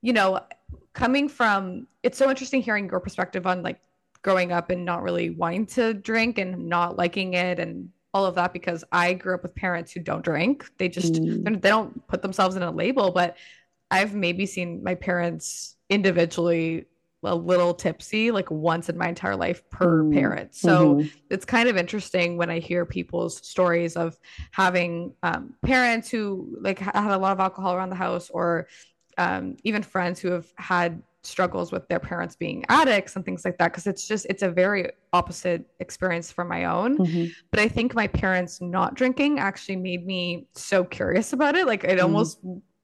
you 0.00 0.12
know, 0.12 0.40
coming 0.94 1.28
from 1.28 1.86
it's 2.02 2.18
so 2.18 2.30
interesting 2.30 2.62
hearing 2.62 2.88
your 2.88 3.00
perspective 3.00 3.46
on 3.46 3.62
like 3.62 3.80
growing 4.22 4.52
up 4.52 4.70
and 4.70 4.84
not 4.84 5.02
really 5.02 5.30
wanting 5.30 5.66
to 5.66 5.94
drink 5.94 6.38
and 6.38 6.68
not 6.68 6.96
liking 6.96 7.34
it 7.34 7.58
and 7.58 7.88
all 8.12 8.26
of 8.26 8.34
that 8.34 8.52
because 8.52 8.84
I 8.90 9.14
grew 9.14 9.34
up 9.34 9.42
with 9.42 9.54
parents 9.54 9.92
who 9.92 10.00
don't 10.00 10.24
drink. 10.24 10.68
They 10.78 10.88
just 10.88 11.14
mm. 11.14 11.44
they 11.44 11.68
don't 11.68 12.06
put 12.08 12.22
themselves 12.22 12.56
in 12.56 12.62
a 12.62 12.70
label, 12.70 13.12
but 13.12 13.36
I've 13.90 14.14
maybe 14.14 14.46
seen 14.46 14.82
my 14.82 14.94
parents 14.94 15.76
individually 15.88 16.86
a 17.22 17.34
little 17.34 17.74
tipsy 17.74 18.30
like 18.30 18.50
once 18.50 18.88
in 18.88 18.96
my 18.96 19.08
entire 19.08 19.36
life 19.36 19.68
per 19.70 20.02
mm. 20.02 20.12
parent. 20.12 20.54
So 20.54 20.96
mm-hmm. 20.96 21.08
it's 21.28 21.44
kind 21.44 21.68
of 21.68 21.76
interesting 21.76 22.36
when 22.36 22.50
I 22.50 22.60
hear 22.60 22.86
people's 22.86 23.46
stories 23.46 23.96
of 23.96 24.18
having 24.52 25.14
um, 25.22 25.54
parents 25.62 26.10
who 26.10 26.56
like 26.60 26.78
had 26.78 27.12
a 27.12 27.18
lot 27.18 27.32
of 27.32 27.40
alcohol 27.40 27.74
around 27.74 27.90
the 27.90 27.96
house 27.96 28.30
or 28.30 28.68
um, 29.18 29.56
even 29.64 29.82
friends 29.82 30.18
who 30.18 30.30
have 30.30 30.50
had 30.56 31.02
struggles 31.22 31.70
with 31.70 31.86
their 31.88 32.00
parents 32.00 32.34
being 32.34 32.64
addicts 32.68 33.14
and 33.14 33.24
things 33.24 33.44
like 33.44 33.58
that 33.58 33.72
because 33.72 33.86
it's 33.86 34.08
just 34.08 34.26
it's 34.30 34.42
a 34.42 34.50
very 34.50 34.90
opposite 35.12 35.64
experience 35.78 36.32
from 36.32 36.48
my 36.48 36.64
own 36.64 36.96
mm-hmm. 36.96 37.26
but 37.50 37.60
i 37.60 37.68
think 37.68 37.94
my 37.94 38.06
parents 38.06 38.60
not 38.60 38.94
drinking 38.94 39.38
actually 39.38 39.76
made 39.76 40.06
me 40.06 40.46
so 40.54 40.82
curious 40.82 41.34
about 41.34 41.56
it 41.56 41.66
like 41.66 41.84
it 41.84 41.90
mm-hmm. 41.90 42.02
almost 42.02 42.40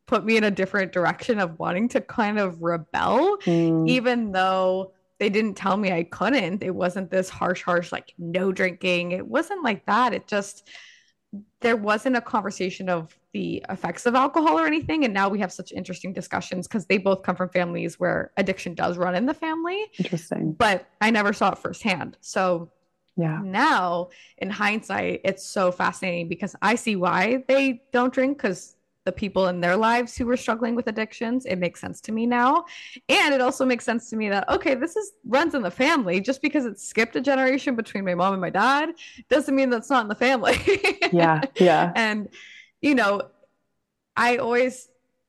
put 0.06 0.24
me 0.24 0.36
in 0.36 0.44
a 0.44 0.50
different 0.50 0.92
direction 0.92 1.38
of 1.38 1.58
wanting 1.58 1.88
to 1.88 2.00
kind 2.00 2.38
of 2.38 2.62
rebel, 2.62 3.36
mm. 3.38 3.88
even 3.88 4.32
though 4.32 4.92
they 5.18 5.28
didn't 5.28 5.54
tell 5.54 5.76
me 5.76 5.92
I 5.92 6.04
couldn't. 6.04 6.62
It 6.62 6.74
wasn't 6.74 7.10
this 7.10 7.28
harsh, 7.28 7.62
harsh, 7.62 7.90
like 7.90 8.12
no 8.18 8.52
drinking. 8.52 9.12
It 9.12 9.26
wasn't 9.26 9.64
like 9.64 9.84
that. 9.86 10.14
It 10.14 10.26
just, 10.26 10.68
there 11.60 11.76
wasn't 11.76 12.16
a 12.16 12.20
conversation 12.20 12.88
of 12.88 13.16
the 13.32 13.64
effects 13.68 14.06
of 14.06 14.14
alcohol 14.14 14.58
or 14.58 14.66
anything. 14.66 15.04
And 15.04 15.12
now 15.12 15.28
we 15.28 15.38
have 15.40 15.52
such 15.52 15.72
interesting 15.72 16.12
discussions 16.12 16.66
because 16.66 16.86
they 16.86 16.98
both 16.98 17.22
come 17.22 17.36
from 17.36 17.48
families 17.50 17.98
where 17.98 18.32
addiction 18.36 18.74
does 18.74 18.96
run 18.96 19.14
in 19.14 19.26
the 19.26 19.34
family. 19.34 19.84
Interesting. 19.98 20.52
But 20.52 20.88
I 21.00 21.10
never 21.10 21.32
saw 21.32 21.52
it 21.52 21.58
firsthand. 21.58 22.16
So 22.20 22.70
yeah. 23.16 23.40
Now, 23.42 24.10
in 24.36 24.50
hindsight, 24.50 25.22
it's 25.24 25.44
so 25.44 25.72
fascinating 25.72 26.28
because 26.28 26.54
I 26.60 26.74
see 26.74 26.96
why 26.96 27.44
they 27.48 27.82
don't 27.90 28.12
drink 28.12 28.36
because 28.36 28.75
the 29.06 29.12
people 29.12 29.48
in 29.48 29.60
their 29.60 29.76
lives 29.76 30.14
who 30.14 30.26
were 30.26 30.36
struggling 30.36 30.74
with 30.74 30.86
addictions. 30.86 31.46
It 31.46 31.56
makes 31.56 31.80
sense 31.80 32.02
to 32.02 32.12
me 32.12 32.26
now. 32.26 32.66
And 33.08 33.32
it 33.32 33.40
also 33.40 33.64
makes 33.64 33.86
sense 33.86 34.10
to 34.10 34.16
me 34.16 34.28
that 34.28 34.46
okay 34.50 34.74
this 34.74 34.96
is 34.96 35.12
runs 35.24 35.54
in 35.54 35.62
the 35.62 35.70
family. 35.70 36.20
Just 36.20 36.42
because 36.42 36.66
it 36.66 36.78
skipped 36.78 37.16
a 37.16 37.20
generation 37.22 37.74
between 37.74 38.04
my 38.04 38.14
mom 38.14 38.34
and 38.34 38.42
my 38.42 38.50
dad 38.50 38.90
doesn't 39.30 39.54
mean 39.56 39.70
that's 39.70 39.88
not 39.88 40.02
in 40.02 40.08
the 40.08 40.14
family. 40.14 40.58
Yeah 41.10 41.40
yeah. 41.56 41.92
And 41.96 42.28
you 42.80 42.94
know 42.94 43.22
i 44.16 44.36
always 44.36 44.88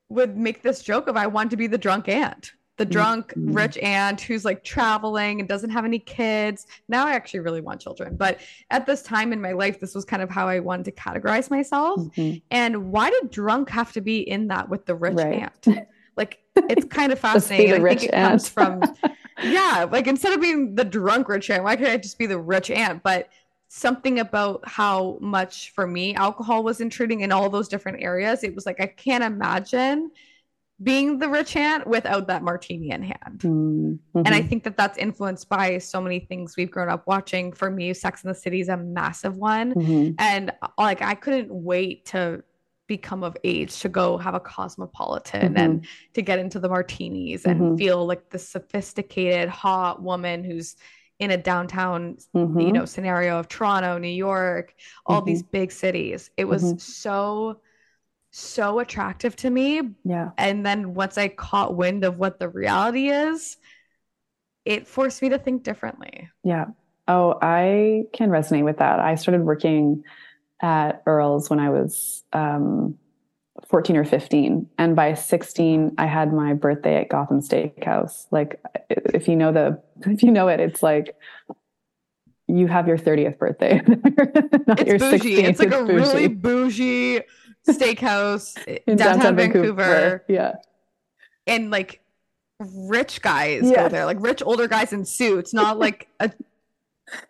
would 0.10 0.38
make 0.38 0.62
this 0.62 0.82
joke 0.84 1.08
of 1.08 1.18
i 1.18 1.28
want 1.28 1.52
to 1.52 1.58
be 1.58 1.68
the 1.68 1.78
drunk 1.78 2.08
aunt 2.08 2.54
the 2.78 2.86
drunk 2.86 3.32
mm-hmm. 3.32 3.54
rich 3.54 3.78
aunt 3.80 4.22
who's 4.22 4.46
like 4.46 4.64
traveling 4.64 5.40
and 5.40 5.50
doesn't 5.50 5.72
have 5.72 5.84
any 5.84 6.00
kids. 6.00 6.68
Now 6.88 7.08
I 7.08 7.14
actually 7.14 7.42
really 7.42 7.62
want 7.62 7.82
children, 7.82 8.16
but 8.16 8.40
at 8.70 8.86
this 8.86 9.02
time 9.02 9.34
in 9.34 9.42
my 9.42 9.52
life, 9.52 9.80
this 9.80 9.96
was 9.96 10.06
kind 10.06 10.22
of 10.22 10.30
how 10.30 10.48
I 10.48 10.60
wanted 10.60 10.86
to 10.86 10.92
categorize 10.92 11.50
myself. 11.50 12.00
Mm-hmm. 12.00 12.38
And 12.52 12.92
why 12.92 13.10
did 13.10 13.32
drunk 13.32 13.70
have 13.70 13.92
to 13.94 14.02
be 14.02 14.20
in 14.20 14.48
that 14.48 14.70
with 14.70 14.86
the 14.86 14.96
rich 14.96 15.16
right. 15.16 15.52
aunt? 15.68 15.88
Like 16.16 16.40
it's 16.56 16.86
kind 16.86 17.12
of 17.12 17.20
fascinating. 17.28 17.86
I 17.86 17.90
think 17.90 18.04
it 18.04 18.14
aunt. 18.14 18.32
comes 18.32 18.50
from 18.50 18.82
yeah, 19.44 19.88
like 19.92 20.08
instead 20.08 20.34
of 20.34 20.42
being 20.42 20.76
the 20.76 20.86
drunk 20.86 21.30
rich 21.30 21.50
aunt, 21.50 21.64
why 21.64 21.76
could 21.76 21.88
I 21.88 21.98
just 21.98 22.18
be 22.18 22.26
the 22.26 22.40
rich 22.40 22.70
aunt? 22.72 23.04
But 23.04 23.30
something 23.70 24.20
about 24.20 24.68
how 24.68 25.18
much 25.20 25.72
for 25.74 25.86
me 25.86 26.16
alcohol 26.16 26.64
was 26.64 26.80
intruding 26.80 27.22
in 27.22 27.32
all 27.32 27.50
those 27.50 27.68
different 27.68 28.02
areas. 28.02 28.44
It 28.44 28.56
was 28.56 28.66
like 28.66 28.80
I 28.80 28.88
can't 28.88 29.24
imagine 29.24 30.12
being 30.82 31.18
the 31.18 31.28
rich 31.28 31.56
aunt 31.56 31.88
without 31.88 32.28
that 32.28 32.44
martini 32.44 32.92
in 32.92 33.02
hand. 33.02 33.40
Mm-hmm. 33.40 33.96
And 34.18 34.30
I 34.30 34.42
think 34.42 34.64
that 34.64 34.78
that's 34.78 34.98
influenced 34.98 35.50
by 35.50 35.80
so 35.80 36.00
many 36.00 36.20
things 36.20 36.56
we've 36.56 36.70
grown 36.70 36.90
up 36.90 37.08
watching. 37.08 37.52
For 37.52 37.72
me, 37.72 37.94
Sex 37.94 38.24
in 38.24 38.28
the 38.28 38.36
City 38.36 38.62
is 38.62 38.70
a 38.70 38.78
massive 38.78 39.38
one. 39.38 39.74
Mm-hmm. 39.74 40.12
And 40.20 40.52
like, 40.78 41.02
I 41.02 41.16
couldn't 41.16 41.52
wait 41.52 42.06
to 42.08 42.44
become 42.86 43.24
of 43.24 43.36
age 43.44 43.80
to 43.80 43.90
go 43.90 44.18
have 44.18 44.34
a 44.34 44.40
cosmopolitan 44.40 45.56
mm-hmm. 45.56 45.58
and 45.58 45.88
to 46.14 46.22
get 46.22 46.40
into 46.40 46.60
the 46.60 46.70
martinis 46.70 47.46
and 47.46 47.60
mm-hmm. 47.60 47.76
feel 47.76 48.06
like 48.06 48.30
the 48.30 48.40
sophisticated, 48.40 49.50
hot 49.50 50.02
woman 50.02 50.44
who's 50.44 50.76
in 51.20 51.32
a 51.32 51.38
downtown, 51.38 52.18
mm-hmm. 52.36 52.60
you 52.60 52.72
know, 52.72 52.86
scenario 52.86 53.40
of 53.40 53.48
Toronto, 53.48 53.98
New 53.98 54.08
York, 54.08 54.76
all 55.08 55.22
these 55.24 55.42
mm-hmm. 55.42 55.52
big 55.52 55.72
cities. 55.72 56.30
It 56.38 56.46
was 56.46 56.76
so 56.78 57.62
so 58.38 58.80
attractive 58.80 59.36
to 59.38 59.50
me. 59.50 59.82
Yeah. 60.04 60.30
And 60.38 60.66
then 60.66 60.94
once 60.94 61.18
I 61.18 61.28
caught 61.28 61.76
wind 61.76 62.04
of 62.04 62.20
what 62.20 62.40
the 62.40 62.48
reality 62.48 63.10
is, 63.10 63.58
it 64.64 64.88
forced 64.88 65.22
me 65.22 65.30
to 65.30 65.40
think 65.40 65.64
differently. 65.64 66.30
Yeah. 66.44 66.66
Oh, 67.08 67.38
I 67.42 68.04
can 68.14 68.30
resonate 68.30 68.64
with 68.64 68.78
that. 68.78 69.00
I 69.00 69.16
started 69.16 69.42
working 69.42 70.04
at 70.62 71.02
Earl's 71.06 71.50
when 71.50 71.60
I 71.60 71.70
was 71.70 72.24
um, 72.34 72.98
14 73.70 73.98
or 73.98 74.06
15. 74.06 74.70
And 74.78 74.96
by 74.96 75.16
16, 75.16 75.96
I 75.98 76.06
had 76.06 76.32
my 76.32 76.54
birthday 76.54 77.02
at 77.02 77.10
Gotham 77.10 77.42
Steakhouse. 77.42 78.28
Like, 78.30 78.62
if 78.90 79.28
you 79.28 79.36
know 79.36 79.52
the, 79.52 79.82
if 80.06 80.22
you 80.22 80.32
know 80.32 80.48
it, 80.48 80.60
it's 80.60 80.84
like, 80.84 81.16
you 82.48 82.68
have 82.68 82.88
your 82.88 82.98
30th 82.98 83.38
birthday. 83.38 83.82
it's 83.86 84.84
your 84.84 85.00
bougie. 85.00 85.44
It's 85.44 85.60
like 85.60 85.68
it's 85.70 85.76
a 85.76 85.84
bougie. 85.84 85.94
really 85.94 86.28
bougie 86.28 87.22
steakhouse 87.68 88.58
in 88.88 88.98
downtown, 88.98 89.20
downtown 89.20 89.36
Vancouver. 89.36 89.84
Vancouver. 89.84 90.26
Yeah. 90.28 90.56
And 91.46 91.72
like 91.72 92.02
rich 92.60 93.22
guys 93.22 93.64
yes. 93.64 93.76
go 93.76 93.90
there, 93.90 94.06
like 94.06 94.18
rich 94.20 94.42
older 94.46 94.68
guys 94.68 94.94
in 94.94 95.06
suits, 95.06 95.54
not 95.54 95.80
like 95.80 96.08
a 96.20 96.32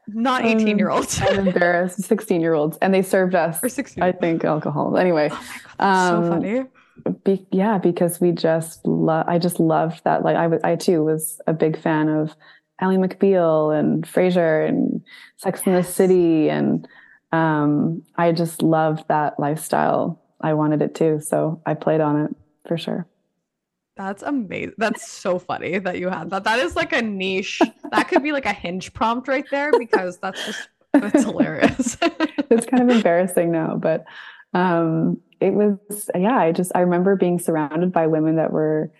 not 0.07 0.45
18 0.45 0.77
year 0.77 0.89
olds. 0.89 1.21
I'm 1.21 1.47
embarrassed. 1.47 2.01
16 2.01 2.41
year 2.41 2.53
olds. 2.53 2.77
And 2.81 2.93
they 2.93 3.01
served 3.01 3.35
us, 3.35 3.63
or 3.63 3.69
16. 3.69 4.03
I 4.03 4.11
think, 4.11 4.43
alcohol. 4.43 4.97
Anyway. 4.97 5.29
Oh 5.31 5.47
God, 5.77 6.13
um, 6.15 6.23
so 6.23 6.29
funny. 6.29 6.63
Be, 7.23 7.45
yeah, 7.51 7.77
because 7.77 8.19
we 8.19 8.31
just 8.31 8.85
love, 8.85 9.25
I 9.27 9.37
just 9.37 9.59
loved 9.59 10.03
that. 10.03 10.23
Like, 10.23 10.35
I, 10.35 10.71
I 10.71 10.75
too 10.75 11.03
was 11.03 11.39
a 11.45 11.53
big 11.53 11.79
fan 11.79 12.09
of 12.09 12.35
Ally 12.79 12.95
McBeal 12.95 13.77
and 13.77 14.03
Frasier 14.03 14.67
and 14.67 15.03
Sex 15.37 15.59
yes. 15.59 15.67
in 15.67 15.73
the 15.73 15.83
City. 15.83 16.49
And 16.49 16.87
um, 17.31 18.03
I 18.15 18.31
just 18.31 18.61
loved 18.63 19.07
that 19.09 19.39
lifestyle. 19.39 20.21
I 20.41 20.53
wanted 20.53 20.81
it 20.81 20.95
too. 20.95 21.19
So 21.21 21.61
I 21.65 21.73
played 21.73 22.01
on 22.01 22.25
it 22.25 22.35
for 22.67 22.77
sure. 22.77 23.07
That's 23.95 24.21
amazing. 24.21 24.75
That's 24.77 25.11
so 25.11 25.39
funny 25.39 25.79
that 25.79 25.97
you 25.97 26.09
had 26.09 26.29
that. 26.29 26.43
That 26.43 26.59
is 26.59 26.75
like 26.75 26.93
a 26.93 27.01
niche. 27.01 27.59
that 27.91 28.07
could 28.07 28.21
be 28.21 28.31
like 28.31 28.45
a 28.45 28.53
hinge 28.53 28.93
prompt 28.93 29.27
right 29.27 29.45
there 29.49 29.71
because 29.77 30.19
that's 30.19 30.45
just 30.45 30.69
that's 30.93 31.23
hilarious. 31.23 31.97
it's 32.01 32.67
kind 32.67 32.89
of 32.89 32.95
embarrassing 32.95 33.51
now, 33.51 33.75
but 33.75 34.05
um 34.53 35.19
it 35.39 35.53
was 35.53 36.09
yeah, 36.15 36.37
I 36.37 36.51
just 36.51 36.71
I 36.75 36.81
remember 36.81 37.15
being 37.15 37.39
surrounded 37.39 37.91
by 37.91 38.07
women 38.07 38.35
that 38.35 38.51
were 38.51 38.91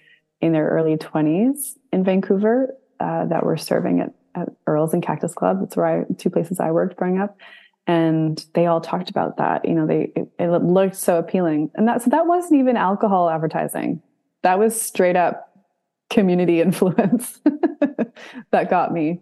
in 0.42 0.52
their 0.52 0.68
early 0.68 0.98
20s 0.98 1.76
in 1.92 2.04
Vancouver 2.04 2.76
uh, 3.00 3.26
that 3.26 3.44
were 3.44 3.58
serving 3.58 4.02
at, 4.02 4.14
at 4.36 4.50
Earl's 4.68 4.94
and 4.94 5.02
Cactus 5.02 5.34
Club. 5.34 5.60
That's 5.60 5.76
where 5.76 5.86
I 5.86 6.04
two 6.18 6.30
places 6.30 6.60
I 6.60 6.72
worked 6.72 6.96
growing 6.96 7.20
up 7.20 7.38
and 7.88 8.46
they 8.54 8.66
all 8.66 8.82
talked 8.82 9.10
about 9.10 9.38
that 9.38 9.66
you 9.66 9.74
know 9.74 9.88
they 9.88 10.12
it, 10.16 10.28
it 10.38 10.50
looked 10.64 10.98
so 10.98 11.18
appealing. 11.18 11.72
And 11.76 11.88
that 11.88 12.02
so 12.02 12.10
that 12.10 12.28
wasn't 12.28 12.60
even 12.60 12.78
alcohol 12.78 13.30
advertising. 13.30 14.02
That 14.44 14.60
was 14.60 14.80
straight 14.80 15.16
up 15.16 15.58
community 16.10 16.62
influence 16.68 17.40
that 18.52 18.70
got 18.70 18.94
me. 18.94 19.22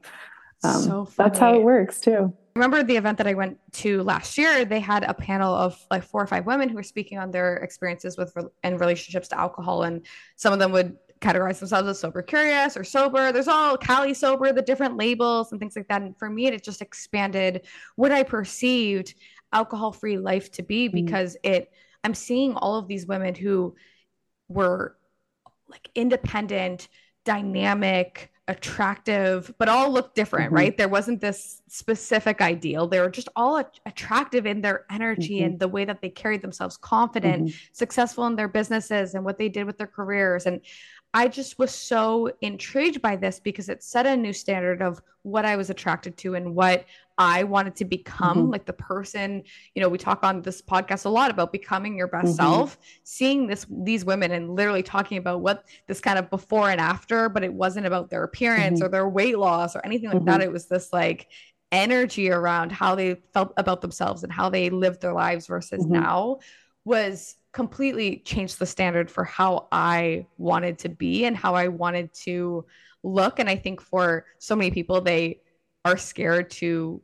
Um, 0.64 0.82
so 0.82 1.10
that's 1.16 1.40
how 1.40 1.54
it 1.54 1.62
works 1.62 2.02
too. 2.02 2.34
Remember 2.56 2.84
the 2.84 2.96
event 2.96 3.18
that 3.18 3.28
I 3.28 3.34
went 3.34 3.60
to 3.74 4.02
last 4.04 4.38
year, 4.38 4.64
they 4.64 4.80
had 4.80 5.04
a 5.04 5.14
panel 5.14 5.54
of 5.54 5.78
like 5.92 6.04
four 6.04 6.22
or 6.22 6.28
five 6.28 6.46
women 6.46 6.70
who 6.70 6.76
were 6.76 6.84
speaking 6.84 7.18
on 7.18 7.30
their 7.30 7.58
experiences 7.58 8.18
with 8.18 8.34
and 8.64 8.80
relationships 8.80 9.28
to 9.30 9.40
alcohol. 9.40 9.84
And 9.84 10.06
some 10.38 10.54
of 10.54 10.60
them 10.60 10.72
would 10.72 10.96
categorize 11.22 11.60
themselves 11.60 11.88
as 11.88 12.00
sober 12.00 12.22
curious 12.22 12.76
or 12.76 12.84
sober. 12.84 13.32
There's 13.32 13.48
all 13.48 13.78
Cali 13.78 14.14
sober, 14.14 14.52
the 14.52 14.62
different 14.62 14.98
labels 14.98 15.52
and 15.52 15.60
things 15.60 15.76
like 15.76 15.88
that. 15.88 16.02
And 16.02 16.18
for 16.18 16.30
me, 16.30 16.48
it 16.48 16.64
just 16.64 16.82
expanded 16.82 17.66
what 17.96 18.12
I 18.12 18.24
perceived 18.24 19.16
alcohol 19.54 19.92
free 19.92 20.18
life 20.18 20.52
to 20.52 20.64
be 20.64 20.88
mm-hmm. 20.88 21.06
because 21.06 21.36
mm. 21.36 21.52
it, 21.52 21.72
I'm 22.04 22.14
seeing 22.14 22.56
all 22.56 22.78
of 22.78 22.88
these 22.88 23.08
women 23.08 23.34
who 23.34 23.76
were 24.48 24.98
like 25.68 25.90
independent, 25.96 26.88
dynamic, 27.24 28.32
attractive, 28.48 29.52
but 29.58 29.68
all 29.68 29.92
look 29.92 30.14
different, 30.14 30.48
mm-hmm. 30.48 30.56
right? 30.56 30.78
There 30.78 30.88
wasn't 30.88 31.20
this 31.20 31.64
specific 31.68 32.42
ideal. 32.42 32.88
They 32.88 33.00
were 33.00 33.10
just 33.10 33.30
all 33.36 33.58
a- 33.58 33.66
attractive 33.88 34.46
in 34.46 34.62
their 34.62 34.86
energy 34.92 35.38
mm-hmm. 35.38 35.46
and 35.46 35.60
the 35.60 35.68
way 35.68 35.86
that 35.86 36.02
they 36.02 36.10
carried 36.10 36.44
themselves, 36.44 36.78
confident, 36.78 37.46
mm-hmm. 37.46 37.58
successful 37.74 38.28
in 38.28 38.36
their 38.36 38.48
businesses 38.48 39.16
and 39.16 39.26
what 39.26 39.40
they 39.40 39.50
did 39.50 39.66
with 39.66 39.80
their 39.80 39.88
careers. 39.88 40.46
And 40.46 40.62
I 41.16 41.30
just 41.30 41.58
was 41.58 41.74
so 41.74 42.30
intrigued 42.42 43.02
by 43.02 43.16
this 43.16 43.40
because 43.40 43.70
it 43.70 43.82
set 43.82 44.06
a 44.06 44.18
new 44.18 44.34
standard 44.34 44.82
of 44.82 45.02
what 45.22 45.46
I 45.46 45.56
was 45.56 45.70
attracted 45.70 46.18
to 46.18 46.36
and 46.36 46.54
what 46.54 46.84
I 47.18 47.46
wanted 47.46 47.78
to 47.78 47.86
become 47.86 48.38
mm-hmm. 48.38 48.52
like 48.52 48.66
the 48.66 48.74
person, 48.74 49.44
you 49.74 49.82
know, 49.82 49.88
we 49.88 49.98
talk 49.98 50.26
on 50.26 50.42
this 50.42 50.62
podcast 50.62 51.06
a 51.06 51.10
lot 51.10 51.32
about 51.32 51.54
becoming 51.54 51.98
your 51.98 52.10
best 52.10 52.28
mm-hmm. 52.28 52.36
self, 52.36 52.78
seeing 53.06 53.48
this 53.48 53.66
these 53.70 54.04
women 54.04 54.32
and 54.32 54.58
literally 54.58 54.84
talking 54.84 55.18
about 55.18 55.40
what 55.40 55.64
this 55.88 56.02
kind 56.02 56.20
of 56.20 56.30
before 56.30 56.70
and 56.70 56.82
after, 56.82 57.30
but 57.30 57.46
it 57.46 57.54
wasn't 57.54 57.86
about 57.86 58.10
their 58.10 58.26
appearance 58.26 58.80
mm-hmm. 58.80 58.88
or 58.88 58.90
their 58.90 59.08
weight 59.08 59.40
loss 59.40 59.74
or 59.74 59.86
anything 59.86 60.10
like 60.10 60.26
that. 60.26 60.42
Mm-hmm. 60.42 60.50
It 60.50 60.52
was 60.52 60.68
this 60.68 60.92
like 60.92 61.30
energy 61.72 62.30
around 62.30 62.74
how 62.74 62.94
they 62.94 63.16
felt 63.34 63.54
about 63.56 63.80
themselves 63.80 64.24
and 64.24 64.34
how 64.34 64.50
they 64.50 64.70
lived 64.70 65.00
their 65.00 65.14
lives 65.14 65.48
versus 65.48 65.86
mm-hmm. 65.86 65.94
now 65.94 66.40
was 66.86 67.36
completely 67.52 68.18
changed 68.26 68.60
the 68.60 68.66
standard 68.66 69.10
for 69.10 69.24
how 69.24 69.68
I 69.72 70.28
wanted 70.38 70.80
to 70.80 70.90
be 70.90 71.26
and 71.26 71.36
how 71.36 71.56
I 71.56 71.68
wanted 71.68 72.14
to 72.24 72.66
look. 73.04 73.40
And 73.40 73.50
I 73.50 73.56
think 73.56 73.82
for 73.82 74.26
so 74.40 74.56
many 74.56 74.72
people, 74.72 75.02
they 75.02 75.42
are 75.84 75.98
scared 75.98 76.50
to 76.52 77.02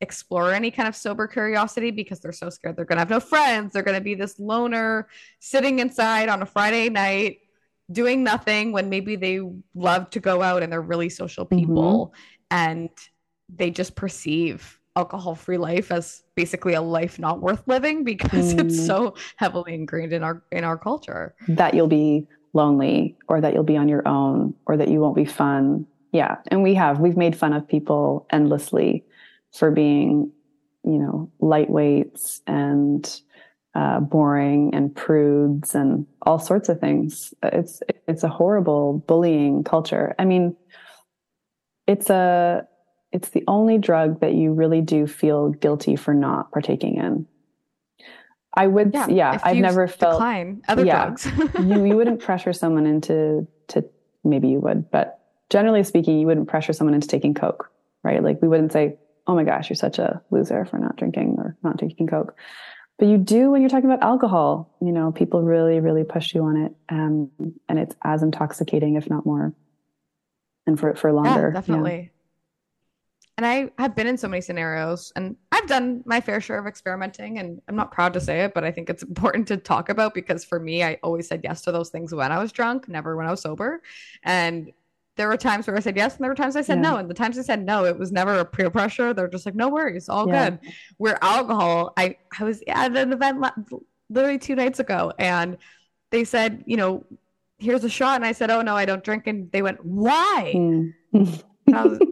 explore 0.00 0.52
any 0.52 0.70
kind 0.70 0.88
of 0.88 0.96
sober 0.96 1.26
curiosity 1.28 1.92
because 1.92 2.18
they're 2.20 2.32
so 2.32 2.50
scared 2.50 2.76
they're 2.76 2.84
going 2.84 2.96
to 2.96 3.00
have 3.00 3.10
no 3.10 3.20
friends. 3.20 3.72
They're 3.72 3.84
going 3.84 3.98
to 3.98 4.04
be 4.04 4.14
this 4.14 4.38
loner 4.38 5.08
sitting 5.38 5.78
inside 5.78 6.28
on 6.28 6.42
a 6.42 6.46
Friday 6.46 6.88
night 6.88 7.38
doing 7.90 8.24
nothing 8.24 8.72
when 8.72 8.88
maybe 8.88 9.16
they 9.16 9.40
love 9.74 10.10
to 10.10 10.20
go 10.20 10.42
out 10.42 10.62
and 10.62 10.72
they're 10.72 10.80
really 10.80 11.08
social 11.08 11.46
mm-hmm. 11.46 11.58
people 11.58 12.06
mm-hmm. 12.08 12.56
and 12.56 12.90
they 13.48 13.70
just 13.70 13.94
perceive 13.94 14.78
alcohol 14.96 15.34
free 15.34 15.56
life 15.56 15.90
as 15.90 16.22
basically 16.34 16.74
a 16.74 16.82
life 16.82 17.18
not 17.18 17.40
worth 17.40 17.62
living 17.66 18.04
because 18.04 18.54
mm. 18.54 18.60
it's 18.64 18.84
so 18.84 19.14
heavily 19.36 19.74
ingrained 19.74 20.12
in 20.12 20.22
our 20.22 20.42
in 20.52 20.64
our 20.64 20.76
culture. 20.76 21.34
That 21.48 21.74
you'll 21.74 21.86
be 21.88 22.26
lonely 22.52 23.16
or 23.28 23.40
that 23.40 23.54
you'll 23.54 23.64
be 23.64 23.76
on 23.76 23.88
your 23.88 24.06
own 24.06 24.54
or 24.66 24.76
that 24.76 24.88
you 24.88 25.00
won't 25.00 25.16
be 25.16 25.24
fun. 25.24 25.86
Yeah. 26.12 26.36
And 26.48 26.62
we 26.62 26.74
have 26.74 27.00
we've 27.00 27.16
made 27.16 27.36
fun 27.36 27.52
of 27.52 27.66
people 27.66 28.26
endlessly 28.30 29.04
for 29.52 29.70
being 29.70 30.30
you 30.84 30.98
know 30.98 31.30
lightweights 31.40 32.40
and 32.46 33.20
uh, 33.74 34.00
boring 34.00 34.74
and 34.74 34.94
prudes 34.94 35.74
and 35.74 36.06
all 36.22 36.38
sorts 36.38 36.68
of 36.68 36.80
things. 36.80 37.32
It's 37.42 37.82
it's 38.06 38.24
a 38.24 38.28
horrible 38.28 39.04
bullying 39.06 39.64
culture. 39.64 40.14
I 40.18 40.24
mean 40.26 40.56
it's 41.86 42.10
a 42.10 42.66
it's 43.12 43.28
the 43.30 43.44
only 43.46 43.78
drug 43.78 44.20
that 44.20 44.34
you 44.34 44.52
really 44.52 44.80
do 44.80 45.06
feel 45.06 45.50
guilty 45.50 45.96
for 45.96 46.14
not 46.14 46.50
partaking 46.50 46.96
in. 46.96 47.26
I 48.54 48.66
would, 48.66 48.92
yeah. 48.92 49.08
yeah 49.08 49.38
I've 49.42 49.56
never 49.56 49.86
felt 49.88 50.20
other 50.68 50.84
yeah, 50.84 51.06
drugs. 51.06 51.26
you 51.60 51.84
you 51.84 51.96
wouldn't 51.96 52.20
pressure 52.20 52.52
someone 52.52 52.86
into 52.86 53.46
to 53.68 53.84
maybe 54.24 54.48
you 54.48 54.60
would, 54.60 54.90
but 54.90 55.20
generally 55.50 55.84
speaking, 55.84 56.18
you 56.18 56.26
wouldn't 56.26 56.48
pressure 56.48 56.72
someone 56.72 56.94
into 56.94 57.08
taking 57.08 57.34
Coke, 57.34 57.70
right? 58.02 58.22
Like 58.22 58.42
we 58.42 58.48
wouldn't 58.48 58.72
say, 58.72 58.98
"Oh 59.26 59.34
my 59.34 59.44
gosh, 59.44 59.70
you're 59.70 59.76
such 59.76 59.98
a 59.98 60.20
loser 60.30 60.66
for 60.66 60.78
not 60.78 60.96
drinking 60.96 61.36
or 61.38 61.56
not 61.62 61.78
taking 61.78 62.06
Coke." 62.06 62.36
But 62.98 63.08
you 63.08 63.16
do 63.16 63.50
when 63.50 63.62
you're 63.62 63.70
talking 63.70 63.90
about 63.90 64.02
alcohol. 64.02 64.76
You 64.82 64.92
know, 64.92 65.12
people 65.12 65.42
really, 65.42 65.80
really 65.80 66.04
push 66.04 66.34
you 66.34 66.44
on 66.44 66.56
it, 66.58 66.74
um, 66.90 67.30
and 67.70 67.78
it's 67.78 67.96
as 68.02 68.22
intoxicating, 68.22 68.96
if 68.96 69.08
not 69.08 69.24
more, 69.24 69.54
and 70.66 70.78
for 70.78 70.94
for 70.94 71.10
longer. 71.10 71.48
Yeah, 71.48 71.60
definitely. 71.60 72.10
And 73.38 73.46
I 73.46 73.70
have 73.78 73.96
been 73.96 74.06
in 74.06 74.18
so 74.18 74.28
many 74.28 74.42
scenarios 74.42 75.10
and 75.16 75.36
I've 75.50 75.66
done 75.66 76.02
my 76.04 76.20
fair 76.20 76.40
share 76.40 76.58
of 76.58 76.66
experimenting 76.66 77.38
and 77.38 77.62
I'm 77.66 77.76
not 77.76 77.90
proud 77.90 78.12
to 78.12 78.20
say 78.20 78.44
it, 78.44 78.52
but 78.54 78.62
I 78.62 78.70
think 78.70 78.90
it's 78.90 79.02
important 79.12 79.48
to 79.48 79.56
talk 79.56 79.88
about 79.88 80.14
because 80.14 80.44
for 80.44 80.60
me, 80.60 80.84
I 80.84 80.98
always 81.02 81.28
said 81.28 81.40
yes 81.42 81.62
to 81.62 81.72
those 81.72 81.88
things 81.88 82.14
when 82.14 82.30
I 82.30 82.38
was 82.38 82.52
drunk, 82.52 82.88
never 82.88 83.16
when 83.16 83.26
I 83.26 83.30
was 83.30 83.40
sober. 83.40 83.82
And 84.22 84.70
there 85.16 85.28
were 85.28 85.36
times 85.36 85.66
where 85.66 85.76
I 85.76 85.80
said 85.80 85.96
yes 85.96 86.14
and 86.14 86.24
there 86.24 86.30
were 86.30 86.34
times 86.34 86.56
I 86.56 86.62
said 86.62 86.78
yeah. 86.78 86.90
no. 86.90 86.96
And 86.96 87.08
the 87.08 87.14
times 87.14 87.38
I 87.38 87.42
said 87.42 87.64
no, 87.64 87.84
it 87.84 87.98
was 87.98 88.12
never 88.12 88.38
a 88.38 88.44
peer 88.44 88.70
pressure. 88.70 89.14
They're 89.14 89.28
just 89.28 89.46
like, 89.46 89.54
no 89.54 89.68
worries, 89.68 90.08
all 90.08 90.28
yeah. 90.28 90.50
good. 90.50 90.58
Where 90.98 91.22
alcohol, 91.22 91.92
I, 91.96 92.16
I 92.38 92.44
was 92.44 92.62
at 92.68 92.96
an 92.96 93.12
event 93.12 93.44
literally 94.10 94.38
two 94.38 94.54
nights 94.54 94.78
ago 94.78 95.12
and 95.18 95.56
they 96.10 96.24
said, 96.24 96.64
you 96.66 96.76
know, 96.76 97.04
here's 97.58 97.84
a 97.84 97.88
shot. 97.88 98.16
And 98.16 98.24
I 98.24 98.32
said, 98.32 98.50
oh 98.50 98.62
no, 98.62 98.76
I 98.76 98.84
don't 98.84 99.02
drink. 99.02 99.26
And 99.26 99.50
they 99.52 99.62
went, 99.62 99.84
why? 99.84 100.52
Mm. 100.54 100.92
was, 101.12 101.98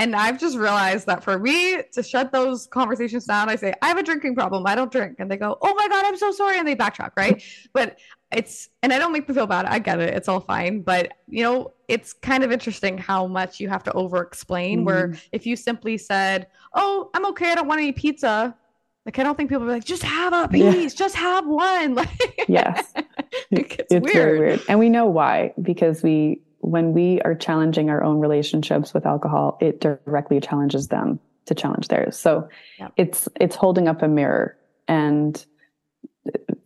and 0.00 0.16
I've 0.16 0.40
just 0.40 0.56
realized 0.56 1.06
that 1.08 1.22
for 1.22 1.38
me 1.38 1.82
to 1.92 2.02
shut 2.02 2.32
those 2.32 2.66
conversations 2.68 3.26
down, 3.26 3.50
I 3.50 3.56
say, 3.56 3.74
I 3.82 3.88
have 3.88 3.98
a 3.98 4.02
drinking 4.02 4.34
problem. 4.34 4.66
I 4.66 4.74
don't 4.74 4.90
drink. 4.90 5.16
And 5.18 5.30
they 5.30 5.36
go, 5.36 5.58
Oh 5.60 5.74
my 5.74 5.88
God, 5.88 6.06
I'm 6.06 6.16
so 6.16 6.32
sorry. 6.32 6.58
And 6.58 6.66
they 6.66 6.74
backtrack, 6.74 7.10
right? 7.18 7.42
but 7.74 7.98
it's, 8.32 8.70
and 8.82 8.94
I 8.94 8.98
don't 8.98 9.12
make 9.12 9.26
them 9.26 9.36
feel 9.36 9.46
bad. 9.46 9.66
I 9.66 9.78
get 9.78 10.00
it. 10.00 10.14
It's 10.14 10.26
all 10.26 10.40
fine. 10.40 10.80
But, 10.80 11.12
you 11.28 11.44
know, 11.44 11.74
it's 11.86 12.14
kind 12.14 12.42
of 12.42 12.50
interesting 12.50 12.96
how 12.96 13.26
much 13.26 13.60
you 13.60 13.68
have 13.68 13.82
to 13.84 13.92
over 13.92 14.22
explain. 14.22 14.80
Mm. 14.80 14.84
Where 14.86 15.14
if 15.32 15.44
you 15.44 15.54
simply 15.54 15.98
said, 15.98 16.46
Oh, 16.72 17.10
I'm 17.12 17.26
okay. 17.26 17.52
I 17.52 17.56
don't 17.56 17.68
want 17.68 17.82
any 17.82 17.92
pizza. 17.92 18.56
Like, 19.04 19.18
I 19.18 19.22
don't 19.22 19.36
think 19.36 19.50
people 19.50 19.64
are 19.64 19.72
like, 19.72 19.84
just 19.84 20.02
have 20.02 20.32
a 20.32 20.48
piece, 20.48 20.92
yeah. 20.92 20.98
just 20.98 21.16
have 21.16 21.46
one. 21.46 21.94
Like, 22.00 22.44
yes. 22.48 22.92
it's, 23.50 23.76
it's 23.90 23.90
weird. 23.90 24.12
very 24.12 24.38
weird. 24.38 24.62
And 24.66 24.78
we 24.78 24.88
know 24.88 25.06
why, 25.06 25.52
because 25.60 26.02
we, 26.02 26.40
when 26.60 26.92
we 26.92 27.20
are 27.22 27.34
challenging 27.34 27.90
our 27.90 28.02
own 28.02 28.20
relationships 28.20 28.92
with 28.94 29.06
alcohol, 29.06 29.58
it 29.60 29.80
directly 29.80 30.40
challenges 30.40 30.88
them 30.88 31.18
to 31.46 31.54
challenge 31.54 31.88
theirs. 31.88 32.18
So 32.18 32.48
yeah. 32.78 32.88
it's 32.96 33.28
it's 33.40 33.56
holding 33.56 33.88
up 33.88 34.02
a 34.02 34.08
mirror, 34.08 34.56
and 34.86 35.44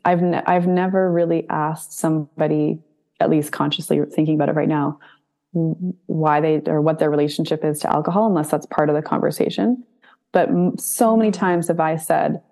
I've 0.05 0.23
ne- 0.23 0.43
I've 0.47 0.67
never 0.67 1.11
really 1.11 1.49
asked 1.49 1.93
somebody, 1.99 2.81
at 3.21 3.31
least 3.31 3.53
consciously 3.53 4.01
thinking 4.13 4.35
about 4.35 4.49
it 4.49 4.55
right 4.57 4.69
now, 4.69 4.99
why 5.53 6.41
they 6.41 6.61
or 6.67 6.81
what 6.81 6.99
their 6.99 7.11
relationship 7.11 7.65
is 7.65 7.81
to 7.81 7.93
alcohol, 7.93 8.27
unless 8.27 8.51
that's 8.51 8.67
part 8.67 8.89
of 8.89 8.97
the 8.97 9.03
conversation. 9.03 9.83
But 10.33 10.51
so 10.81 11.17
many 11.17 11.31
times 11.31 11.69
have 11.69 11.79
I 11.79 11.97
said, 11.97 12.43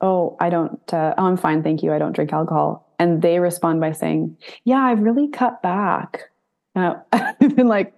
"Oh, 0.00 0.36
I 0.40 0.50
don't. 0.50 0.80
Uh, 0.92 1.14
oh, 1.18 1.24
I'm 1.24 1.36
fine, 1.36 1.64
thank 1.64 1.82
you. 1.82 1.92
I 1.92 1.98
don't 1.98 2.12
drink 2.12 2.32
alcohol," 2.32 2.88
and 3.00 3.22
they 3.22 3.40
respond 3.40 3.80
by 3.80 3.90
saying, 3.90 4.36
"Yeah, 4.62 4.78
I've 4.78 5.00
really 5.00 5.28
cut 5.28 5.60
back." 5.62 6.30
And 6.74 6.96
I, 7.12 7.34
I've 7.40 7.56
been 7.56 7.68
like, 7.68 7.92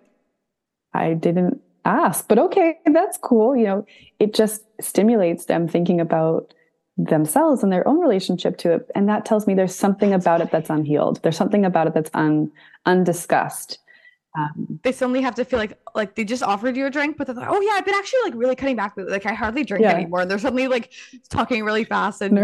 I 0.93 1.14
didn't 1.14 1.61
ask, 1.85 2.27
but 2.29 2.39
okay, 2.39 2.79
that's 2.87 3.18
cool. 3.18 3.57
You 3.57 3.64
know, 3.64 3.87
it 4.18 4.35
just 4.35 4.62
stimulates 4.81 5.47
them 5.47 5.68
thinking 5.68 6.01
about 6.01 6.55
themselves 6.97 7.62
and 7.62 7.72
their 7.72 7.87
own 7.89 7.99
relationship 7.99 8.57
to 8.59 8.72
it. 8.72 8.91
And 8.95 9.09
that 9.09 9.25
tells 9.25 9.47
me 9.47 9.55
there's 9.55 9.75
something 9.75 10.12
about 10.12 10.41
it 10.41 10.51
that's 10.51 10.70
unhealed. 10.70 11.20
There's 11.22 11.37
something 11.37 11.64
about 11.64 11.89
it 11.89 11.95
that's 11.95 12.11
un, 12.14 12.53
undiscussed. 12.87 13.79
Um, 14.37 14.81
they 14.83 14.91
suddenly 14.91 15.20
have 15.20 15.37
to 15.37 15.45
feel 15.45 15.61
like 15.61 15.79
like 15.95 16.16
they 16.16 16.25
just 16.25 16.43
offered 16.43 16.77
you 16.77 16.87
a 16.87 16.91
drink, 16.91 17.16
but 17.16 17.29
they're 17.29 17.37
like, 17.37 17.49
oh 17.49 17.61
yeah, 17.61 17.72
I've 17.75 17.85
been 17.85 17.95
actually 17.95 18.20
like 18.25 18.35
really 18.35 18.57
cutting 18.57 18.75
back. 18.75 18.95
Like 18.97 19.27
I 19.27 19.33
hardly 19.33 19.62
drink 19.62 19.85
yeah. 19.85 19.93
anymore. 19.93 20.22
And 20.22 20.31
they're 20.31 20.41
suddenly 20.41 20.66
like 20.66 20.93
talking 21.31 21.64
really 21.64 21.85
fast 21.85 22.20
and 22.20 22.37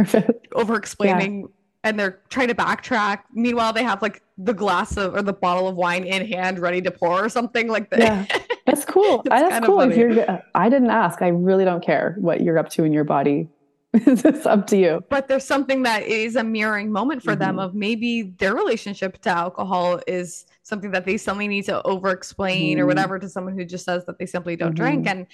over 0.52 0.76
explaining. 0.76 1.40
Yeah 1.40 1.46
and 1.84 1.98
they're 1.98 2.20
trying 2.28 2.48
to 2.48 2.54
backtrack. 2.54 3.20
Meanwhile, 3.32 3.72
they 3.72 3.82
have 3.82 4.02
like 4.02 4.22
the 4.38 4.54
glass 4.54 4.96
of 4.96 5.14
or 5.14 5.22
the 5.22 5.32
bottle 5.32 5.68
of 5.68 5.76
wine 5.76 6.04
in 6.04 6.26
hand, 6.26 6.58
ready 6.58 6.80
to 6.82 6.90
pour 6.90 7.24
or 7.24 7.28
something 7.28 7.68
like 7.68 7.90
that. 7.90 7.98
Yeah, 8.00 8.26
that's 8.66 8.84
cool. 8.84 9.22
that's 9.28 9.64
cool. 9.66 9.80
If 9.80 9.96
you're, 9.96 10.42
I 10.54 10.68
didn't 10.68 10.90
ask. 10.90 11.22
I 11.22 11.28
really 11.28 11.64
don't 11.64 11.84
care 11.84 12.16
what 12.18 12.40
you're 12.40 12.58
up 12.58 12.68
to 12.70 12.84
in 12.84 12.92
your 12.92 13.04
body. 13.04 13.48
it's 13.92 14.46
up 14.46 14.68
to 14.68 14.76
you. 14.76 15.04
But 15.08 15.26
there's 15.26 15.44
something 15.44 15.82
that 15.82 16.04
is 16.04 16.36
a 16.36 16.44
mirroring 16.44 16.92
moment 16.92 17.22
for 17.22 17.32
mm-hmm. 17.32 17.40
them 17.40 17.58
of 17.58 17.74
maybe 17.74 18.22
their 18.22 18.54
relationship 18.54 19.20
to 19.22 19.30
alcohol 19.30 20.00
is 20.06 20.46
something 20.62 20.92
that 20.92 21.04
they 21.04 21.16
suddenly 21.16 21.48
need 21.48 21.64
to 21.64 21.82
over 21.82 22.10
explain 22.10 22.76
mm-hmm. 22.76 22.82
or 22.82 22.86
whatever 22.86 23.18
to 23.18 23.28
someone 23.28 23.58
who 23.58 23.64
just 23.64 23.84
says 23.84 24.04
that 24.06 24.18
they 24.18 24.26
simply 24.26 24.54
don't 24.54 24.74
mm-hmm. 24.74 24.84
drink. 24.84 25.06
And 25.08 25.26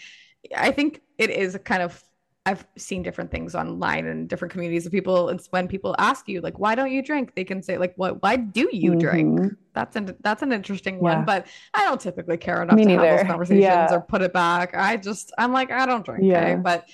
I 0.56 0.70
think 0.70 1.02
it 1.18 1.28
is 1.28 1.54
a 1.54 1.58
kind 1.58 1.82
of 1.82 2.02
I've 2.46 2.64
seen 2.76 3.02
different 3.02 3.32
things 3.32 3.56
online 3.56 4.06
and 4.06 4.28
different 4.28 4.52
communities 4.52 4.86
of 4.86 4.92
people. 4.92 5.28
It's 5.30 5.48
when 5.48 5.66
people 5.66 5.96
ask 5.98 6.28
you 6.28 6.40
like, 6.40 6.60
"Why 6.60 6.76
don't 6.76 6.92
you 6.92 7.02
drink?" 7.02 7.34
They 7.34 7.42
can 7.42 7.60
say 7.60 7.76
like, 7.76 7.92
"What? 7.96 8.22
Why 8.22 8.36
do 8.36 8.68
you 8.72 8.92
mm-hmm. 8.92 9.00
drink?" 9.00 9.52
That's 9.74 9.96
an 9.96 10.16
that's 10.20 10.42
an 10.42 10.52
interesting 10.52 11.00
one. 11.00 11.24
But 11.24 11.48
I 11.74 11.82
don't 11.84 12.00
typically 12.00 12.36
care 12.36 12.62
enough 12.62 12.76
Me 12.76 12.84
to 12.84 12.88
neither. 12.90 13.04
have 13.04 13.18
those 13.18 13.26
conversations 13.26 13.64
yeah. 13.64 13.92
or 13.92 14.00
put 14.00 14.22
it 14.22 14.32
back. 14.32 14.76
I 14.76 14.96
just 14.96 15.32
I'm 15.36 15.52
like 15.52 15.72
I 15.72 15.86
don't 15.86 16.04
drink. 16.04 16.22
Yeah. 16.22 16.40
Okay? 16.40 16.54
But 16.54 16.88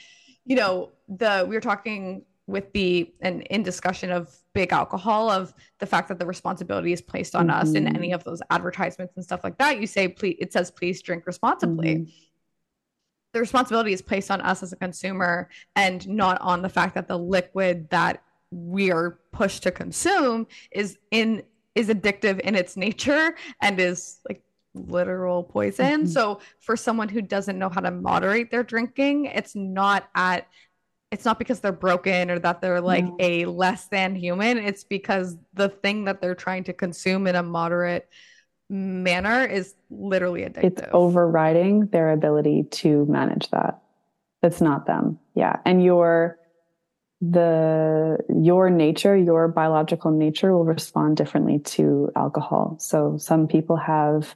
you 0.46 0.56
know 0.56 0.90
the 1.08 1.44
we 1.46 1.54
were 1.54 1.60
talking 1.60 2.24
with 2.46 2.72
the 2.72 3.12
and 3.20 3.42
in 3.42 3.62
discussion 3.62 4.10
of 4.10 4.34
big 4.54 4.72
alcohol 4.72 5.30
of 5.30 5.52
the 5.80 5.86
fact 5.86 6.08
that 6.08 6.18
the 6.18 6.26
responsibility 6.26 6.94
is 6.94 7.02
placed 7.02 7.36
on 7.36 7.48
mm-hmm. 7.48 7.60
us 7.60 7.74
in 7.74 7.94
any 7.94 8.12
of 8.12 8.24
those 8.24 8.40
advertisements 8.48 9.14
and 9.16 9.24
stuff 9.24 9.44
like 9.44 9.58
that. 9.58 9.78
You 9.78 9.86
say 9.86 10.08
please 10.08 10.36
it 10.38 10.50
says 10.50 10.70
please 10.70 11.02
drink 11.02 11.26
responsibly. 11.26 11.96
Mm-hmm 11.96 12.10
the 13.32 13.40
responsibility 13.40 13.92
is 13.92 14.02
placed 14.02 14.30
on 14.30 14.40
us 14.40 14.62
as 14.62 14.72
a 14.72 14.76
consumer 14.76 15.48
and 15.76 16.06
not 16.08 16.40
on 16.40 16.62
the 16.62 16.68
fact 16.68 16.94
that 16.94 17.08
the 17.08 17.18
liquid 17.18 17.88
that 17.90 18.22
we 18.50 18.92
are 18.92 19.18
pushed 19.32 19.62
to 19.62 19.70
consume 19.70 20.46
is 20.70 20.98
in 21.10 21.42
is 21.74 21.88
addictive 21.88 22.38
in 22.40 22.54
its 22.54 22.76
nature 22.76 23.34
and 23.62 23.80
is 23.80 24.18
like 24.28 24.42
literal 24.74 25.42
poison. 25.42 26.02
Mm-hmm. 26.02 26.06
So 26.06 26.40
for 26.60 26.76
someone 26.76 27.08
who 27.08 27.22
doesn't 27.22 27.58
know 27.58 27.70
how 27.70 27.80
to 27.80 27.90
moderate 27.90 28.50
their 28.50 28.62
drinking, 28.62 29.26
it's 29.26 29.54
not 29.54 30.08
at 30.14 30.46
it's 31.10 31.26
not 31.26 31.38
because 31.38 31.60
they're 31.60 31.72
broken 31.72 32.30
or 32.30 32.38
that 32.38 32.62
they're 32.62 32.80
like 32.80 33.04
no. 33.04 33.16
a 33.20 33.44
less 33.44 33.86
than 33.88 34.14
human. 34.14 34.56
It's 34.56 34.82
because 34.82 35.36
the 35.52 35.68
thing 35.68 36.04
that 36.04 36.22
they're 36.22 36.34
trying 36.34 36.64
to 36.64 36.72
consume 36.72 37.26
in 37.26 37.36
a 37.36 37.42
moderate 37.42 38.08
manner 38.68 39.44
is 39.44 39.74
literally 39.90 40.42
addictive. 40.42 40.64
It's 40.64 40.82
overriding 40.92 41.86
their 41.86 42.12
ability 42.12 42.64
to 42.70 43.06
manage 43.06 43.50
that. 43.50 43.82
It's 44.42 44.60
not 44.60 44.86
them. 44.86 45.18
Yeah. 45.34 45.56
And 45.64 45.82
your 45.84 46.38
the 47.20 48.18
your 48.34 48.68
nature, 48.68 49.16
your 49.16 49.46
biological 49.46 50.10
nature 50.10 50.52
will 50.52 50.64
respond 50.64 51.16
differently 51.16 51.60
to 51.60 52.10
alcohol. 52.16 52.76
So 52.80 53.16
some 53.16 53.46
people 53.46 53.76
have 53.76 54.34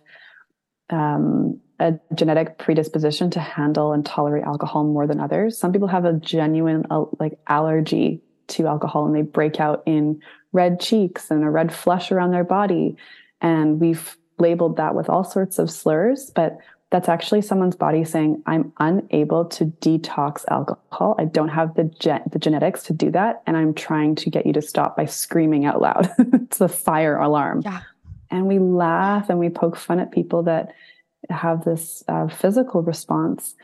um, 0.91 1.61
a 1.81 1.95
genetic 2.15 2.59
predisposition 2.59 3.31
to 3.31 3.41
handle 3.41 3.93
and 3.93 4.07
tolerate 4.07 4.45
alcohol 4.45 4.85
more 4.85 5.07
than 5.07 5.21
others. 5.21 5.59
Some 5.59 5.73
people 5.73 5.89
have 5.89 6.05
a 6.05 6.13
genuine 6.13 6.87
uh, 6.91 7.05
like 7.19 7.39
allergy 7.49 8.23
to 8.49 8.67
alcohol 8.67 9.07
and 9.07 9.17
they 9.17 9.23
break 9.23 9.59
out 9.59 9.83
in 9.87 10.21
red 10.53 10.79
cheeks 10.81 11.31
and 11.31 11.43
a 11.43 11.51
red 11.51 11.75
flush 11.75 12.13
around 12.13 12.31
their 12.31 12.45
body. 12.45 12.97
And 13.41 13.81
we've 13.81 14.17
labeled 14.39 14.77
that 14.77 14.95
with 14.95 15.09
all 15.09 15.25
sorts 15.25 15.59
of 15.59 15.71
slurs, 15.71 16.31
but 16.35 16.59
that's 16.91 17.09
actually 17.09 17.43
someone's 17.43 17.75
body 17.75 18.05
saying, 18.05 18.43
I'm 18.47 18.73
unable 18.79 19.45
to 19.47 19.65
detox 19.67 20.45
alcohol. 20.49 21.17
I 21.19 21.25
don't 21.25 21.49
have 21.49 21.75
the, 21.75 21.85
gen- 21.85 22.23
the 22.31 22.39
genetics 22.39 22.85
to 22.85 22.93
do 22.93 23.11
that. 23.11 23.43
And 23.47 23.57
I'm 23.57 23.75
trying 23.75 24.15
to 24.17 24.31
get 24.31 24.47
you 24.47 24.53
to 24.53 24.63
stop 24.63 24.97
by 24.97 25.07
screaming 25.07 25.65
out 25.65 25.81
loud. 25.81 26.11
it's 26.19 26.61
a 26.61 26.69
fire 26.69 27.17
alarm. 27.17 27.63
Yeah. 27.65 27.81
And 28.31 28.47
we 28.47 28.59
laugh 28.59 29.31
and 29.31 29.39
we 29.39 29.49
poke 29.49 29.77
fun 29.77 29.99
at 29.99 30.13
people 30.13 30.45
that 30.45 30.75
have 31.29 31.65
this 31.65 32.05
uh, 32.09 32.29
physical 32.29 32.83
response 32.83 33.55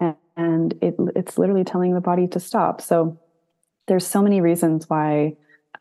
and, 0.00 0.16
and 0.36 0.74
it, 0.82 0.96
it's 1.14 1.38
literally 1.38 1.64
telling 1.64 1.94
the 1.94 2.00
body 2.00 2.26
to 2.28 2.40
stop 2.40 2.80
so 2.80 3.18
there's 3.86 4.06
so 4.06 4.22
many 4.22 4.40
reasons 4.40 4.88
why 4.88 5.36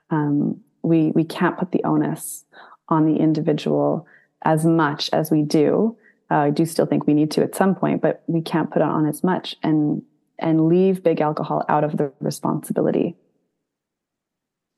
um, 0.09 0.59
we 0.81 1.11
we 1.11 1.23
can't 1.23 1.57
put 1.57 1.71
the 1.71 1.83
onus 1.83 2.45
on 2.91 3.05
the 3.05 3.19
individual 3.19 4.07
as 4.43 4.65
much 4.65 5.09
as 5.13 5.31
we 5.31 5.41
do. 5.41 5.97
Uh, 6.29 6.35
i 6.35 6.49
do 6.49 6.65
still 6.65 6.85
think 6.85 7.07
we 7.07 7.13
need 7.13 7.29
to 7.29 7.43
at 7.43 7.55
some 7.55 7.75
point 7.75 8.01
but 8.01 8.23
we 8.27 8.41
can't 8.41 8.71
put 8.71 8.81
it 8.81 8.87
on 8.87 9.05
as 9.05 9.21
much 9.21 9.55
and 9.63 10.01
and 10.39 10.67
leave 10.67 11.03
big 11.03 11.21
alcohol 11.21 11.63
out 11.69 11.83
of 11.83 11.97
the 11.97 12.11
responsibility. 12.19 13.15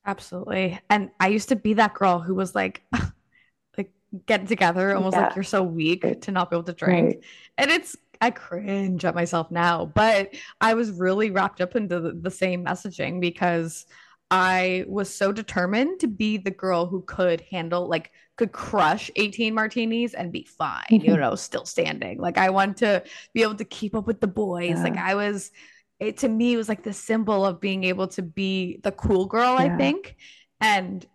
Absolutely. 0.06 0.80
And 0.90 1.10
i 1.20 1.28
used 1.28 1.50
to 1.50 1.56
be 1.56 1.74
that 1.76 1.94
girl 1.94 2.20
who 2.20 2.36
was 2.36 2.54
like 2.56 2.84
like 3.78 3.92
get 4.26 4.48
together 4.48 4.96
almost 4.96 5.16
yeah. 5.16 5.28
like 5.28 5.36
you're 5.36 5.44
so 5.44 5.64
weak 5.64 6.22
to 6.22 6.32
not 6.32 6.50
be 6.50 6.56
able 6.56 6.64
to 6.64 6.74
drink. 6.74 7.06
Right. 7.06 7.24
and 7.58 7.72
it's 7.72 7.96
i 8.22 8.30
cringe 8.30 9.04
at 9.06 9.16
myself 9.16 9.52
now 9.52 9.86
but 9.86 10.34
i 10.62 10.74
was 10.74 10.92
really 10.92 11.30
wrapped 11.30 11.62
up 11.62 11.76
into 11.76 12.00
the, 12.00 12.12
the 12.14 12.32
same 12.32 12.64
messaging 12.64 13.20
because 13.20 13.86
i 14.34 14.84
was 14.88 15.14
so 15.14 15.32
determined 15.32 16.00
to 16.00 16.08
be 16.08 16.38
the 16.38 16.50
girl 16.50 16.88
who 16.88 17.04
could 17.04 17.42
handle 17.52 17.88
like 17.88 18.12
could 18.36 18.52
crush 18.52 19.12
18 19.16 19.54
martinis 19.54 20.16
and 20.16 20.32
be 20.32 20.44
fine 20.44 20.84
you 20.90 21.16
know 21.18 21.36
still 21.36 21.66
standing 21.66 22.18
like 22.18 22.40
i 22.40 22.50
want 22.50 22.78
to 22.78 23.04
be 23.34 23.44
able 23.44 23.54
to 23.54 23.64
keep 23.64 23.94
up 23.94 24.08
with 24.08 24.20
the 24.20 24.28
boys 24.28 24.72
yeah. 24.72 24.84
like 24.84 24.98
i 24.98 25.14
was 25.14 25.52
it 26.00 26.18
to 26.18 26.28
me 26.28 26.58
was 26.58 26.68
like 26.68 26.82
the 26.82 26.94
symbol 26.94 27.46
of 27.46 27.62
being 27.62 27.84
able 27.84 28.08
to 28.08 28.24
be 28.24 28.80
the 28.82 28.92
cool 28.92 29.28
girl 29.28 29.54
yeah. 29.60 29.72
i 29.72 29.78
think 29.78 30.16
and 30.60 31.06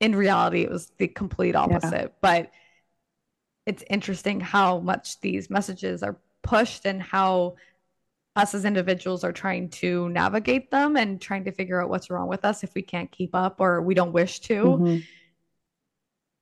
in 0.00 0.16
reality 0.16 0.62
it 0.62 0.70
was 0.70 0.90
the 0.98 1.06
complete 1.06 1.54
opposite 1.54 1.92
yeah. 1.92 2.08
but 2.20 2.50
it's 3.66 3.84
interesting 3.88 4.40
how 4.40 4.80
much 4.80 5.20
these 5.20 5.48
messages 5.48 6.02
are 6.02 6.18
pushed 6.42 6.86
and 6.86 7.00
how 7.00 7.54
us 8.36 8.54
as 8.54 8.64
individuals 8.64 9.24
are 9.24 9.32
trying 9.32 9.68
to 9.68 10.08
navigate 10.10 10.70
them 10.70 10.96
and 10.96 11.20
trying 11.20 11.44
to 11.44 11.52
figure 11.52 11.82
out 11.82 11.88
what's 11.88 12.08
wrong 12.10 12.28
with 12.28 12.44
us 12.44 12.62
if 12.62 12.74
we 12.74 12.82
can't 12.82 13.10
keep 13.10 13.34
up 13.34 13.60
or 13.60 13.82
we 13.82 13.94
don't 13.94 14.12
wish 14.12 14.40
to 14.40 14.62
mm-hmm. 14.62 14.98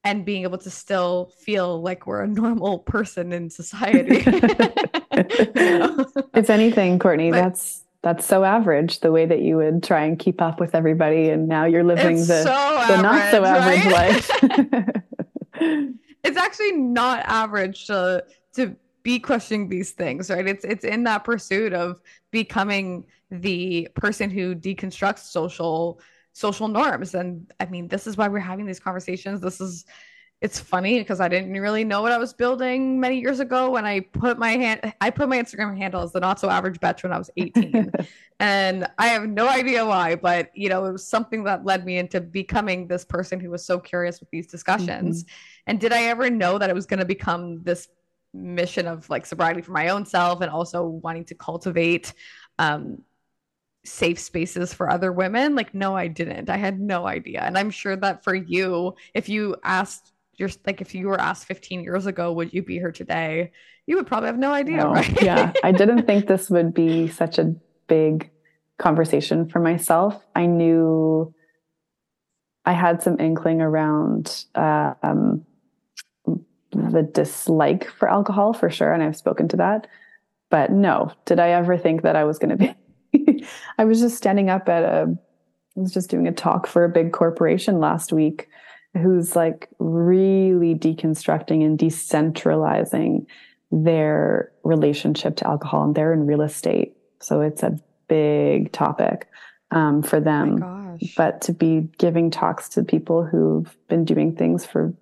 and 0.05 0.25
being 0.25 0.43
able 0.43 0.59
to 0.59 0.71
still 0.71 1.33
feel 1.39 1.81
like 1.81 2.07
we're 2.07 2.23
a 2.23 2.29
normal 2.43 2.79
person 2.81 3.33
in 3.33 3.49
society 3.49 4.23
if 6.35 6.51
anything 6.51 6.99
courtney 6.99 7.31
but, 7.31 7.41
that's 7.41 7.85
that's 8.03 8.25
so 8.25 8.45
average 8.45 9.01
the 9.01 9.11
way 9.11 9.27
that 9.27 9.41
you 9.41 9.57
would 9.57 9.83
try 9.83 10.05
and 10.05 10.19
keep 10.19 10.41
up 10.41 10.61
with 10.61 10.75
everybody 10.75 11.31
and 11.31 11.49
now 11.49 11.65
you're 11.65 11.83
living 11.83 12.17
the, 12.17 12.43
so 12.43 12.85
the 12.95 13.03
not 13.03 13.31
so 13.31 13.45
average 13.45 13.85
right? 13.87 13.93
life 13.93 14.31
it's 16.25 16.37
actually 16.37 16.73
not 16.73 17.21
average 17.27 17.87
to 17.87 18.23
to 18.53 18.77
be 19.07 19.21
questioning 19.21 19.69
these 19.69 19.93
things 19.93 20.31
right 20.31 20.49
it's 20.49 20.65
it's 20.65 20.85
in 20.85 21.05
that 21.05 21.23
pursuit 21.23 21.73
of 21.73 22.03
becoming 22.33 23.07
the 23.31 23.87
person 23.95 24.29
who 24.29 24.53
deconstructs 24.53 25.21
social 25.21 26.01
social 26.33 26.67
norms 26.67 27.15
and 27.15 27.53
i 27.61 27.67
mean 27.67 27.87
this 27.87 28.09
is 28.09 28.17
why 28.17 28.27
we're 28.27 28.41
having 28.41 28.67
these 28.67 28.81
conversations 28.81 29.41
this 29.41 29.61
is 29.61 29.85
it's 30.43 30.61
funny 30.61 30.99
because 30.99 31.19
I 31.19 31.29
didn't 31.29 31.51
really 31.55 31.83
know 31.83 32.03
what 32.03 32.13
I 32.13 32.19
was 32.19 32.35
building 32.35 33.01
many 33.01 33.21
years 33.21 33.41
ago 33.41 33.71
when 33.71 33.87
I 33.87 34.01
put 34.01 34.39
my 34.39 34.51
hand 34.51 34.93
I 35.01 35.09
put 35.09 35.31
my 35.31 35.39
Instagram 35.39 35.79
handle 35.79 36.03
as 36.03 36.13
the 36.13 36.21
not 36.21 36.39
so 36.39 36.51
average 36.51 36.79
betch 36.79 37.03
when 37.03 37.13
I 37.13 37.17
was 37.17 37.31
18. 37.39 37.91
and 38.41 38.87
I 38.99 39.07
have 39.09 39.27
no 39.27 39.49
idea 39.49 39.87
why, 39.87 40.15
but 40.15 40.51
you 40.55 40.69
know, 40.69 40.85
it 40.85 40.93
was 40.93 41.09
something 41.09 41.45
that 41.45 41.65
led 41.65 41.87
me 41.87 41.97
into 41.97 42.21
becoming 42.21 42.87
this 42.87 43.03
person 43.03 43.41
who 43.41 43.49
was 43.49 43.65
so 43.65 43.79
curious 43.79 44.21
with 44.21 44.29
these 44.29 44.47
discussions. 44.47 45.25
Mm-hmm. 45.25 45.33
And 45.69 45.81
did 45.81 45.95
I 45.95 46.03
ever 46.05 46.29
know 46.29 46.59
that 46.59 46.69
it 46.69 46.75
was 46.75 46.85
going 46.85 47.01
to 47.01 47.07
become 47.07 47.63
this 47.63 47.89
mission 48.37 48.87
of 48.87 49.09
like 49.11 49.27
sobriety 49.27 49.63
for 49.63 49.73
my 49.73 49.89
own 49.89 50.07
self 50.07 50.41
and 50.41 50.51
also 50.51 50.85
wanting 50.85 51.25
to 51.25 51.35
cultivate 51.35 52.13
um 52.59 53.03
safe 53.85 54.19
spaces 54.19 54.75
for 54.75 54.91
other 54.91 55.13
women. 55.13 55.55
Like 55.55 55.75
no 55.75 55.97
i 55.97 56.09
didn't. 56.09 56.51
I 56.51 56.57
had 56.57 56.81
no 56.81 57.07
idea. 57.07 57.43
And 57.43 57.57
i'm 57.57 57.71
sure 57.71 57.97
that 57.97 58.25
for 58.25 58.35
you 58.35 58.95
if 59.15 59.29
you 59.29 59.57
asked 59.65 60.13
you're 60.37 60.51
like 60.67 60.81
if 60.81 60.95
you 60.95 61.09
were 61.09 61.21
asked 61.21 61.47
15 61.47 61.83
years 61.83 62.07
ago 62.07 62.33
would 62.33 62.53
you 62.53 62.63
be 62.63 62.75
here 62.75 62.93
today? 62.93 63.53
You 63.87 63.97
would 63.97 64.07
probably 64.07 64.27
have 64.27 64.39
no 64.39 64.53
idea 64.53 64.79
no, 64.79 64.93
right? 64.93 65.23
Yeah. 65.23 65.53
I 65.63 65.73
didn't 65.81 66.07
think 66.07 66.27
this 66.27 66.51
would 66.51 66.75
be 66.75 67.09
such 67.09 67.39
a 67.39 67.55
big 67.87 68.31
conversation 68.79 69.49
for 69.49 69.61
myself. 69.61 70.21
I 70.35 70.47
knew 70.47 71.33
i 72.67 72.73
had 72.73 73.01
some 73.01 73.19
inkling 73.21 73.63
around 73.63 74.45
uh, 74.57 74.95
um, 75.03 75.47
the 76.77 77.03
dislike 77.03 77.89
for 77.91 78.09
alcohol 78.09 78.53
for 78.53 78.71
sure 78.71 78.93
and 78.93 79.03
i've 79.03 79.17
spoken 79.17 79.49
to 79.49 79.57
that. 79.57 79.87
But 80.51 80.71
no 80.71 81.13
did 81.25 81.41
i 81.41 81.51
ever 81.51 81.77
think 81.77 82.03
that 82.03 82.17
i 82.17 82.25
was 82.25 82.39
going 82.39 82.57
to 82.57 82.75
be 83.13 83.47
i 83.79 83.85
was 83.85 84.01
just 84.01 84.17
standing 84.17 84.49
up 84.49 84.69
at 84.69 84.85
a 84.85 85.17
I 85.77 85.81
was 85.81 85.93
just 85.93 86.09
doing 86.09 86.27
a 86.27 86.33
talk 86.33 86.67
for 86.67 86.85
a 86.85 86.89
big 86.89 87.13
corporation 87.13 87.81
last 87.81 88.13
week 88.13 88.49
who's 88.95 89.37
like 89.37 89.69
really 89.79 90.75
deconstructing 90.75 91.65
and 91.65 91.79
decentralizing 91.79 93.27
their 93.71 94.53
relationship 94.65 95.37
to 95.37 95.47
alcohol 95.47 95.85
and 95.85 95.95
they're 95.95 96.15
in 96.15 96.27
real 96.27 96.41
estate 96.41 96.97
so 97.21 97.41
it's 97.41 97.63
a 97.63 97.79
big 98.09 98.73
topic 98.73 99.29
um, 99.71 100.03
for 100.03 100.21
them. 100.21 100.63
oh 100.63 100.99
but 101.17 101.43
to 101.43 101.53
be 101.53 101.89
giving 101.99 102.31
talks 102.31 102.71
to 102.71 102.83
people 102.83 103.25
who've 103.25 103.77
been 103.89 104.05
doing 104.05 104.35
things 104.35 104.65
for 104.65 104.95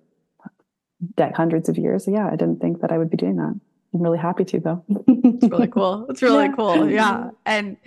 hundreds 1.35 1.69
of 1.69 1.77
years. 1.77 2.07
Yeah 2.07 2.27
i 2.27 2.35
didn't 2.35 2.59
think 2.61 2.81
that 2.81 2.91
i 2.91 2.97
would 2.97 3.09
be 3.09 3.17
doing 3.17 3.37
that. 3.37 3.59
I'm 3.93 4.01
really 4.01 4.17
happy 4.17 4.45
to 4.45 4.59
though. 4.59 4.83
It's 5.07 5.49
really 5.49 5.67
cool. 5.67 6.05
It's 6.09 6.21
really 6.21 6.45
yeah. 6.45 6.55
cool. 6.55 6.89
Yeah. 6.89 7.29
And 7.45 7.77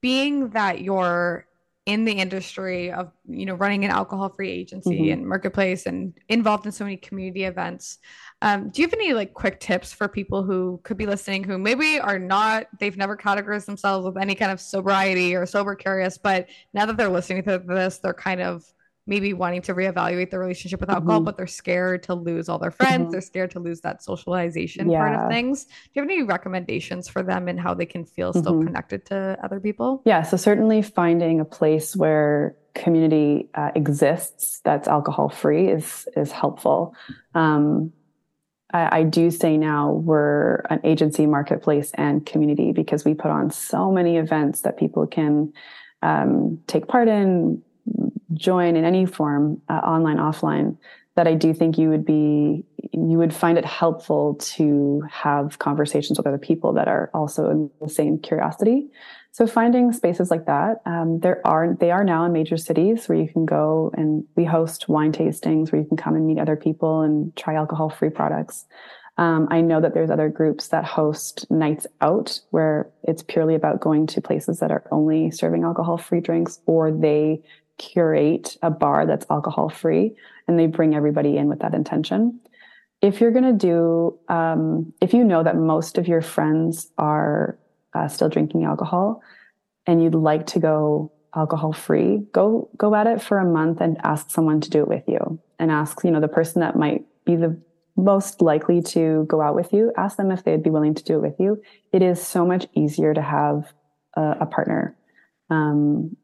being 0.00 0.50
that 0.50 0.80
you're 0.80 1.46
in 1.88 2.04
the 2.04 2.12
industry 2.12 2.92
of 2.92 3.10
you 3.26 3.46
know 3.46 3.54
running 3.54 3.82
an 3.82 3.90
alcohol 3.90 4.28
free 4.28 4.50
agency 4.50 4.90
mm-hmm. 4.90 5.12
and 5.12 5.26
marketplace 5.26 5.86
and 5.86 6.12
involved 6.28 6.66
in 6.66 6.70
so 6.70 6.84
many 6.84 6.98
community 6.98 7.44
events 7.44 7.96
um, 8.42 8.68
do 8.68 8.82
you 8.82 8.86
have 8.86 8.92
any 8.92 9.14
like 9.14 9.32
quick 9.32 9.58
tips 9.58 9.90
for 9.90 10.06
people 10.06 10.42
who 10.42 10.78
could 10.84 10.98
be 10.98 11.06
listening 11.06 11.42
who 11.42 11.56
maybe 11.56 11.98
are 11.98 12.18
not 12.18 12.66
they've 12.78 12.98
never 12.98 13.16
categorized 13.16 13.64
themselves 13.64 14.04
with 14.04 14.18
any 14.18 14.34
kind 14.34 14.52
of 14.52 14.60
sobriety 14.60 15.34
or 15.34 15.46
sober 15.46 15.74
curious 15.74 16.18
but 16.18 16.46
now 16.74 16.84
that 16.84 16.98
they're 16.98 17.08
listening 17.08 17.42
to 17.42 17.56
this 17.66 17.96
they're 17.96 18.12
kind 18.12 18.42
of 18.42 18.70
maybe 19.08 19.32
wanting 19.32 19.62
to 19.62 19.74
reevaluate 19.74 20.30
their 20.30 20.38
relationship 20.38 20.80
with 20.80 20.90
alcohol, 20.90 21.16
mm-hmm. 21.16 21.24
but 21.24 21.36
they're 21.38 21.46
scared 21.46 22.02
to 22.04 22.14
lose 22.14 22.48
all 22.48 22.58
their 22.58 22.70
friends. 22.70 23.04
Mm-hmm. 23.04 23.10
They're 23.12 23.20
scared 23.22 23.50
to 23.52 23.58
lose 23.58 23.80
that 23.80 24.02
socialization 24.02 24.90
yeah. 24.90 24.98
part 24.98 25.14
of 25.14 25.30
things. 25.30 25.64
Do 25.64 25.70
you 25.94 26.02
have 26.02 26.10
any 26.10 26.22
recommendations 26.22 27.08
for 27.08 27.22
them 27.22 27.48
and 27.48 27.58
how 27.58 27.72
they 27.72 27.86
can 27.86 28.04
feel 28.04 28.32
still 28.34 28.52
mm-hmm. 28.52 28.66
connected 28.66 29.06
to 29.06 29.38
other 29.42 29.60
people? 29.60 30.02
Yeah, 30.04 30.22
so 30.22 30.36
certainly 30.36 30.82
finding 30.82 31.40
a 31.40 31.46
place 31.46 31.96
where 31.96 32.54
community 32.74 33.48
uh, 33.54 33.70
exists 33.74 34.60
that's 34.62 34.86
alcohol 34.86 35.30
free 35.30 35.68
is 35.68 36.06
is 36.14 36.30
helpful. 36.30 36.94
Um, 37.34 37.92
I, 38.72 38.98
I, 38.98 39.02
do 39.02 39.30
say 39.30 39.56
now 39.56 39.92
we're 39.92 40.56
an 40.68 40.80
agency, 40.84 41.26
marketplace, 41.26 41.90
and 41.94 42.24
community 42.26 42.72
because 42.72 43.04
we 43.04 43.14
put 43.14 43.30
on 43.30 43.50
so 43.50 43.90
many 43.90 44.18
events 44.18 44.60
that 44.60 44.76
people 44.76 45.06
can 45.06 45.52
um, 46.02 46.60
take 46.66 46.86
part 46.86 47.08
in 47.08 47.62
join 48.34 48.76
in 48.76 48.84
any 48.84 49.06
form, 49.06 49.60
uh, 49.68 49.74
online, 49.74 50.18
offline, 50.18 50.76
that 51.16 51.26
I 51.26 51.34
do 51.34 51.52
think 51.52 51.78
you 51.78 51.88
would 51.88 52.04
be 52.04 52.64
you 52.92 53.18
would 53.18 53.34
find 53.34 53.58
it 53.58 53.64
helpful 53.64 54.34
to 54.34 55.02
have 55.10 55.58
conversations 55.58 56.16
with 56.16 56.26
other 56.26 56.38
people 56.38 56.72
that 56.74 56.86
are 56.86 57.10
also 57.12 57.50
in 57.50 57.70
the 57.80 57.88
same 57.88 58.18
curiosity. 58.18 58.88
So 59.32 59.46
finding 59.46 59.92
spaces 59.92 60.30
like 60.30 60.46
that, 60.46 60.80
um, 60.86 61.20
there 61.20 61.44
are 61.44 61.76
they 61.78 61.90
are 61.90 62.04
now 62.04 62.24
in 62.24 62.32
major 62.32 62.56
cities 62.56 63.08
where 63.08 63.18
you 63.18 63.28
can 63.28 63.46
go 63.46 63.92
and 63.96 64.24
we 64.36 64.44
host 64.44 64.88
wine 64.88 65.12
tastings 65.12 65.72
where 65.72 65.80
you 65.80 65.88
can 65.88 65.96
come 65.96 66.14
and 66.14 66.26
meet 66.26 66.38
other 66.38 66.56
people 66.56 67.02
and 67.02 67.34
try 67.36 67.54
alcohol 67.54 67.90
free 67.90 68.10
products. 68.10 68.66
Um, 69.16 69.48
I 69.50 69.60
know 69.60 69.80
that 69.80 69.94
there's 69.94 70.10
other 70.10 70.28
groups 70.28 70.68
that 70.68 70.84
host 70.84 71.50
nights 71.50 71.88
out 72.00 72.40
where 72.50 72.88
it's 73.02 73.24
purely 73.24 73.56
about 73.56 73.80
going 73.80 74.06
to 74.08 74.20
places 74.20 74.60
that 74.60 74.70
are 74.70 74.86
only 74.92 75.32
serving 75.32 75.64
alcohol 75.64 75.98
free 75.98 76.20
drinks 76.20 76.60
or 76.66 76.92
they 76.92 77.42
curate 77.78 78.56
a 78.62 78.70
bar 78.70 79.06
that's 79.06 79.26
alcohol 79.30 79.68
free 79.68 80.14
and 80.46 80.58
they 80.58 80.66
bring 80.66 80.94
everybody 80.94 81.36
in 81.36 81.48
with 81.48 81.60
that 81.60 81.74
intention. 81.74 82.40
If 83.00 83.20
you're 83.20 83.30
going 83.30 83.44
to 83.44 83.52
do, 83.52 84.18
um, 84.28 84.92
if 85.00 85.14
you 85.14 85.24
know 85.24 85.42
that 85.44 85.56
most 85.56 85.98
of 85.98 86.08
your 86.08 86.20
friends 86.20 86.90
are 86.98 87.58
uh, 87.94 88.08
still 88.08 88.28
drinking 88.28 88.64
alcohol 88.64 89.22
and 89.86 90.02
you'd 90.02 90.14
like 90.14 90.46
to 90.48 90.58
go 90.58 91.12
alcohol 91.34 91.72
free, 91.72 92.18
go 92.32 92.68
go 92.76 92.94
at 92.94 93.06
it 93.06 93.22
for 93.22 93.38
a 93.38 93.44
month 93.44 93.80
and 93.80 93.98
ask 94.02 94.30
someone 94.30 94.60
to 94.60 94.70
do 94.70 94.80
it 94.80 94.88
with 94.88 95.04
you. 95.06 95.38
And 95.60 95.70
ask, 95.72 96.04
you 96.04 96.10
know, 96.10 96.20
the 96.20 96.28
person 96.28 96.60
that 96.60 96.76
might 96.76 97.04
be 97.24 97.34
the 97.34 97.60
most 97.96 98.40
likely 98.40 98.80
to 98.80 99.24
go 99.28 99.42
out 99.42 99.56
with 99.56 99.72
you, 99.72 99.92
ask 99.96 100.16
them 100.16 100.30
if 100.30 100.44
they'd 100.44 100.62
be 100.62 100.70
willing 100.70 100.94
to 100.94 101.02
do 101.02 101.16
it 101.16 101.22
with 101.22 101.34
you. 101.40 101.60
It 101.92 102.00
is 102.00 102.24
so 102.24 102.46
much 102.46 102.66
easier 102.74 103.12
to 103.12 103.22
have 103.22 103.72
a, 104.14 104.36
a 104.40 104.46
partner 104.46 104.96
um, 105.50 106.16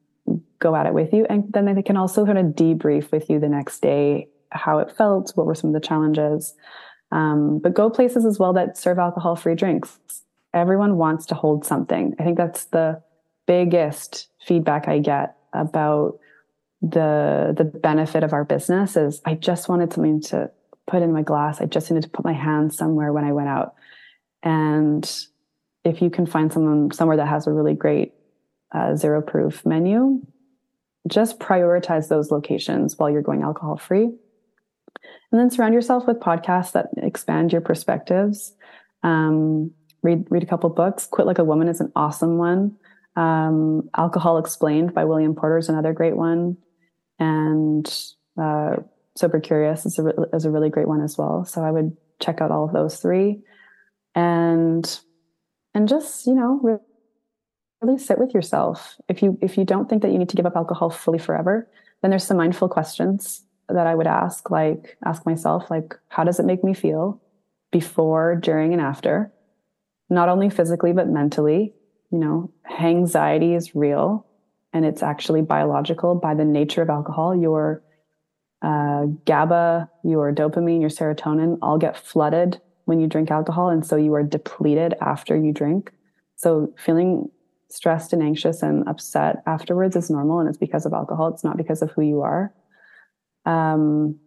go 0.59 0.75
at 0.75 0.87
it 0.87 0.95
with 0.95 1.12
you. 1.12 1.27
And 1.29 1.53
then 1.53 1.75
they 1.75 1.83
can 1.83 1.97
also 1.97 2.25
kind 2.25 2.39
of 2.39 2.47
debrief 2.47 3.11
with 3.12 3.29
you 3.29 3.39
the 3.39 3.49
next 3.49 3.81
day 3.81 4.29
how 4.51 4.79
it 4.79 4.97
felt, 4.97 5.33
what 5.35 5.47
were 5.47 5.55
some 5.55 5.75
of 5.75 5.75
the 5.81 5.87
challenges. 5.87 6.55
Um, 7.12 7.59
but 7.59 7.75
go 7.75 7.91
places 7.91 8.25
as 8.25 8.39
well 8.39 8.53
that 8.55 8.77
serve 8.77 8.99
alcohol 8.99 9.37
free 9.37 9.55
drinks. 9.55 9.99
Everyone 10.53 10.97
wants 10.97 11.27
to 11.27 11.35
hold 11.35 11.66
something. 11.66 12.14
I 12.18 12.25
think 12.25 12.39
that's 12.39 12.66
the 12.66 13.03
biggest 13.47 14.29
feedback 14.47 14.89
I 14.89 14.99
get 14.99 15.37
about 15.53 16.18
the 16.81 17.55
the 17.57 17.64
benefit 17.64 18.22
of 18.25 18.33
our 18.33 18.45
business 18.45 18.97
is 18.97 19.22
I 19.25 19.35
just 19.35 19.68
wanted 19.68 19.93
something 19.93 20.20
to 20.22 20.51
put 20.87 21.03
in 21.03 21.12
my 21.12 21.22
glass. 21.22 21.61
I 21.61 21.66
just 21.66 21.91
needed 21.91 22.03
to 22.03 22.11
put 22.11 22.25
my 22.25 22.33
hands 22.33 22.77
somewhere 22.77 23.12
when 23.12 23.25
I 23.25 23.33
went 23.33 23.49
out. 23.49 23.75
And 24.43 25.11
if 25.85 26.03
you 26.03 26.11
can 26.11 26.27
find 26.27 26.53
someone 26.53 26.91
somewhere 26.91 27.16
that 27.16 27.29
has 27.29 27.47
a 27.47 27.53
really 27.53 27.75
great 27.75 28.12
uh, 28.75 28.97
zero 28.97 29.22
proof 29.22 29.64
menu, 29.64 30.20
just 31.09 31.39
prioritize 31.39 32.09
those 32.09 32.31
locations 32.31 32.99
while 32.99 33.09
you're 33.09 33.22
going 33.22 33.43
alcohol 33.43 33.77
free. 33.77 34.05
And 34.05 35.41
then 35.41 35.51
surround 35.51 35.75
yourself 35.75 36.07
with 36.07 36.18
podcasts 36.18 36.72
that 36.72 36.89
expand 36.97 37.53
your 37.53 37.61
perspectives. 37.61 38.53
Um, 39.03 39.72
read 40.03 40.27
read 40.31 40.43
a 40.43 40.47
couple 40.47 40.70
books. 40.70 41.07
Quit 41.07 41.27
Like 41.27 41.39
a 41.39 41.45
Woman 41.45 41.68
is 41.68 41.81
an 41.81 41.93
awesome 41.97 42.39
one. 42.39 42.77
Um, 43.16 43.89
Alcohol 43.97 44.39
Explained 44.39 44.95
by 44.95 45.05
William 45.05 45.35
Porter 45.35 45.59
is 45.59 45.68
another 45.68 45.93
great 45.93 46.16
one. 46.16 46.57
And 47.18 47.87
uh, 48.41 48.77
Sober 49.16 49.41
Curious 49.41 49.87
is 49.87 49.99
a, 49.99 50.12
is 50.33 50.45
a 50.45 50.51
really 50.51 50.70
great 50.70 50.89
one 50.89 51.03
as 51.03 51.16
well. 51.16 51.45
So 51.45 51.62
I 51.62 51.70
would 51.70 51.97
check 52.20 52.41
out 52.41 52.51
all 52.51 52.64
of 52.64 52.72
those 52.72 53.01
three. 53.01 53.43
And 54.14 55.01
and 55.75 55.89
just, 55.89 56.27
you 56.27 56.35
know, 56.35 56.81
really 57.85 57.99
sit 57.99 58.18
with 58.18 58.35
yourself. 58.35 58.97
If 59.09 59.22
you 59.22 59.39
if 59.41 59.57
you 59.59 59.64
don't 59.64 59.89
think 59.89 60.03
that 60.03 60.11
you 60.11 60.18
need 60.18 60.28
to 60.30 60.37
give 60.37 60.47
up 60.47 60.57
alcohol 60.57 60.91
fully 60.91 61.18
forever, 61.18 61.68
then 62.03 62.11
there's 62.11 62.24
some 62.24 62.37
mindful 62.37 62.68
questions 62.68 63.45
that 63.68 63.87
I 63.87 63.95
would 63.95 64.07
ask, 64.07 64.51
like 64.51 64.97
ask 65.05 65.24
myself, 65.24 65.70
like, 65.70 65.95
how 66.09 66.24
does 66.24 66.39
it 66.39 66.45
make 66.45 66.62
me 66.62 66.74
feel 66.74 67.20
before, 67.72 68.37
during, 68.37 68.72
and 68.72 68.82
after? 68.82 69.32
Not 70.11 70.28
only 70.28 70.51
physically, 70.51 70.93
but 70.93 71.09
mentally. 71.09 71.72
You 72.11 72.18
know, 72.18 72.51
anxiety 72.78 73.55
is 73.55 73.74
real 73.74 74.26
and 74.72 74.85
it's 74.85 75.03
actually 75.03 75.43
biological 75.43 76.14
by 76.14 76.35
the 76.35 76.45
nature 76.45 76.82
of 76.82 76.91
alcohol. 76.91 77.35
Your 77.35 77.82
uh, 78.62 79.07
GABA, 79.24 79.91
your 80.05 80.32
dopamine, 80.32 80.80
your 80.80 80.91
serotonin 80.91 81.59
all 81.62 81.78
get 81.78 81.97
flooded 81.97 82.61
when 82.85 83.01
you 83.01 83.07
drink 83.07 83.30
alcohol. 83.30 83.68
And 83.70 83.85
so 83.85 83.97
you 83.97 84.14
are 84.14 84.22
depleted 84.22 84.95
after 85.01 85.37
you 85.37 85.53
drink. 85.53 85.93
So 86.37 86.72
feeling 86.76 87.30
stressed 87.75 88.12
and 88.12 88.22
anxious 88.22 88.62
and 88.62 88.89
upset 88.89 89.43
afterwards 89.47 89.97
is 89.97 90.09
normal 90.09 90.39
and 90.39 90.49
it's 90.49 90.59
because 90.59 90.87
of 90.87 90.93
alcohol. 90.93 91.29
It's 91.29 91.43
not 91.43 91.57
because 91.57 91.83
of 91.83 91.91
who 91.91 92.03
you 92.03 92.20
are. 92.20 92.55
Um, 93.47 94.18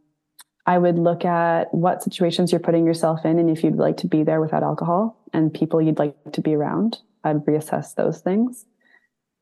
I 0.65 0.77
would 0.77 0.99
look 0.99 1.23
at 1.23 1.73
what 1.73 2.03
situations 2.03 2.51
you're 2.51 2.59
putting 2.59 2.85
yourself 2.85 3.23
in 3.23 3.39
and 3.39 3.49
if 3.49 3.63
you'd 3.63 3.77
like 3.77 3.95
to 3.97 4.07
be 4.07 4.23
there 4.23 4.41
without 4.41 4.63
alcohol 4.63 5.17
and 5.33 5.53
people 5.53 5.81
you'd 5.81 5.97
like 5.97 6.15
to 6.33 6.41
be 6.41 6.55
around. 6.55 6.97
I'd 7.23 7.45
reassess 7.45 7.95
those 7.95 8.19
things. 8.19 8.65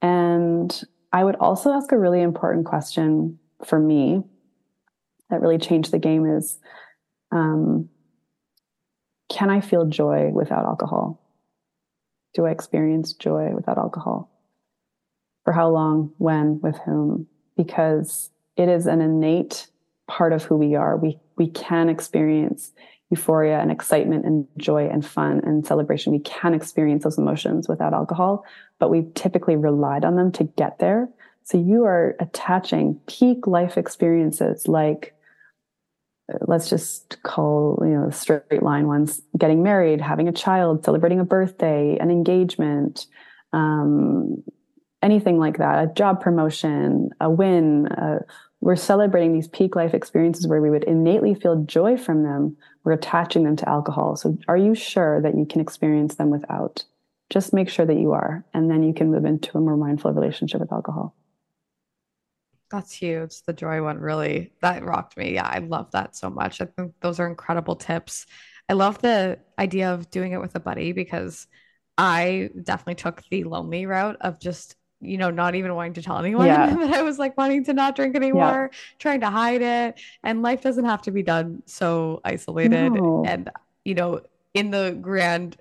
And 0.03 0.83
I 1.11 1.23
would 1.23 1.35
also 1.37 1.71
ask 1.71 1.91
a 1.91 1.97
really 1.97 2.21
important 2.21 2.65
question 2.65 3.39
for 3.65 3.79
me 3.79 4.21
that 5.31 5.41
really 5.41 5.57
changed 5.57 5.91
the 5.91 5.99
game 5.99 6.27
is 6.27 6.59
um, 7.31 7.89
can 9.29 9.49
I 9.49 9.61
feel 9.61 9.85
joy 9.85 10.29
without 10.29 10.65
alcohol? 10.65 11.24
Do 12.35 12.45
I 12.45 12.51
experience 12.51 13.13
joy 13.13 13.51
without 13.55 13.77
alcohol? 13.77 14.29
For 15.45 15.53
how 15.53 15.69
long, 15.69 16.11
when, 16.17 16.59
with 16.61 16.77
whom? 16.85 17.27
Because 17.57 18.29
it 18.57 18.69
is 18.69 18.85
an 18.85 19.01
innate 19.01 19.67
part 20.07 20.33
of 20.33 20.43
who 20.43 20.55
we 20.55 20.75
are. 20.75 20.97
We, 20.97 21.19
we 21.37 21.47
can 21.47 21.89
experience 21.89 22.71
euphoria 23.09 23.59
and 23.59 23.71
excitement 23.71 24.25
and 24.25 24.47
joy 24.57 24.87
and 24.87 25.05
fun 25.05 25.41
and 25.43 25.65
celebration. 25.65 26.11
We 26.11 26.19
can 26.19 26.53
experience 26.53 27.03
those 27.03 27.17
emotions 27.17 27.67
without 27.67 27.93
alcohol, 27.93 28.43
but 28.79 28.89
we've 28.89 29.13
typically 29.13 29.55
relied 29.55 30.03
on 30.03 30.15
them 30.15 30.31
to 30.33 30.43
get 30.43 30.79
there. 30.79 31.09
So 31.43 31.57
you 31.59 31.85
are 31.85 32.15
attaching 32.19 32.99
peak 33.07 33.47
life 33.47 33.77
experiences 33.77 34.67
like 34.67 35.14
let's 36.47 36.69
just 36.69 37.21
call 37.23 37.77
you 37.81 37.89
know 37.89 38.09
straight 38.09 38.63
line 38.63 38.87
ones 38.87 39.21
getting 39.37 39.61
married 39.61 40.01
having 40.01 40.27
a 40.27 40.31
child 40.31 40.83
celebrating 40.83 41.19
a 41.19 41.25
birthday 41.25 41.97
an 41.99 42.09
engagement 42.09 43.05
um, 43.53 44.43
anything 45.03 45.37
like 45.37 45.57
that 45.57 45.83
a 45.83 45.93
job 45.93 46.19
promotion 46.21 47.09
a 47.21 47.29
win 47.29 47.87
uh, 47.87 48.19
we're 48.65 48.75
celebrating 48.75 49.31
these 49.31 49.47
peak 49.47 49.75
life 49.75 49.93
experiences 49.93 50.47
where 50.47 50.59
we 50.59 50.71
would 50.71 50.85
innately 50.85 51.35
feel 51.35 51.63
joy 51.65 51.97
from 51.97 52.23
them. 52.23 52.57
We're 52.83 52.93
attaching 52.93 53.43
them 53.43 53.55
to 53.57 53.69
alcohol. 53.69 54.15
So 54.15 54.39
are 54.47 54.57
you 54.57 54.73
sure 54.73 55.21
that 55.21 55.37
you 55.37 55.45
can 55.45 55.61
experience 55.61 56.15
them 56.15 56.31
without? 56.31 56.83
Just 57.29 57.53
make 57.53 57.69
sure 57.69 57.85
that 57.85 57.99
you 57.99 58.13
are 58.13 58.43
and 58.55 58.71
then 58.71 58.81
you 58.81 58.91
can 58.91 59.11
move 59.11 59.23
into 59.23 59.55
a 59.55 59.61
more 59.61 59.77
mindful 59.77 60.13
relationship 60.13 60.61
with 60.61 60.71
alcohol 60.71 61.15
that's 62.71 62.91
huge. 62.91 63.41
The 63.43 63.53
joy 63.53 63.83
one 63.83 63.99
really 63.99 64.53
that 64.61 64.83
rocked 64.83 65.17
me. 65.17 65.33
Yeah, 65.33 65.47
I 65.47 65.59
love 65.59 65.91
that 65.91 66.15
so 66.15 66.29
much. 66.29 66.61
I 66.61 66.65
think 66.65 66.93
those 67.01 67.19
are 67.19 67.27
incredible 67.27 67.75
tips. 67.75 68.25
I 68.69 68.73
love 68.73 68.99
the 68.99 69.39
idea 69.59 69.93
of 69.93 70.09
doing 70.09 70.31
it 70.31 70.41
with 70.41 70.55
a 70.55 70.59
buddy 70.59 70.91
because 70.91 71.47
I 71.97 72.49
definitely 72.63 72.95
took 72.95 73.23
the 73.29 73.43
lonely 73.43 73.85
route 73.85 74.17
of 74.21 74.39
just, 74.39 74.75
you 75.01 75.17
know, 75.17 75.29
not 75.29 75.55
even 75.55 75.75
wanting 75.75 75.93
to 75.93 76.01
tell 76.01 76.17
anyone 76.17 76.47
yeah. 76.47 76.73
that 76.75 76.93
I 76.93 77.03
was 77.03 77.19
like 77.19 77.37
wanting 77.37 77.63
to 77.65 77.73
not 77.73 77.95
drink 77.95 78.15
anymore, 78.15 78.69
yeah. 78.71 78.77
trying 78.97 79.21
to 79.21 79.29
hide 79.29 79.61
it. 79.61 79.99
And 80.23 80.41
life 80.41 80.61
doesn't 80.61 80.85
have 80.85 81.03
to 81.03 81.11
be 81.11 81.23
done 81.23 81.61
so 81.65 82.21
isolated. 82.25 82.93
No. 82.93 83.23
And, 83.25 83.49
you 83.83 83.93
know, 83.93 84.21
in 84.53 84.71
the 84.71 84.97
grand 84.99 85.57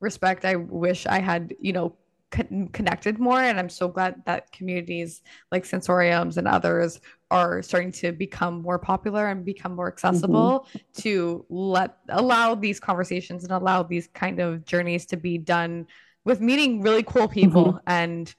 respect, 0.00 0.44
I 0.44 0.56
wish 0.56 1.06
I 1.06 1.20
had, 1.20 1.54
you 1.60 1.72
know, 1.72 1.96
con- 2.30 2.68
connected 2.72 3.18
more. 3.18 3.40
And 3.40 3.58
I'm 3.58 3.68
so 3.68 3.88
glad 3.88 4.22
that 4.26 4.52
communities 4.52 5.22
like 5.52 5.64
Sansorium's 5.64 6.36
and 6.36 6.48
others 6.48 7.00
are 7.30 7.62
starting 7.62 7.92
to 7.92 8.12
become 8.12 8.62
more 8.62 8.78
popular 8.78 9.28
and 9.28 9.44
become 9.44 9.74
more 9.74 9.88
accessible 9.88 10.66
mm-hmm. 10.68 11.02
to 11.02 11.44
let 11.48 11.96
allow 12.08 12.54
these 12.54 12.80
conversations 12.80 13.44
and 13.44 13.52
allow 13.52 13.82
these 13.82 14.08
kind 14.08 14.40
of 14.40 14.64
journeys 14.64 15.06
to 15.06 15.16
be 15.16 15.38
done 15.38 15.86
with 16.24 16.40
meeting 16.40 16.82
really 16.82 17.02
cool 17.02 17.28
people 17.28 17.66
mm-hmm. 17.66 17.78
and 17.86 18.34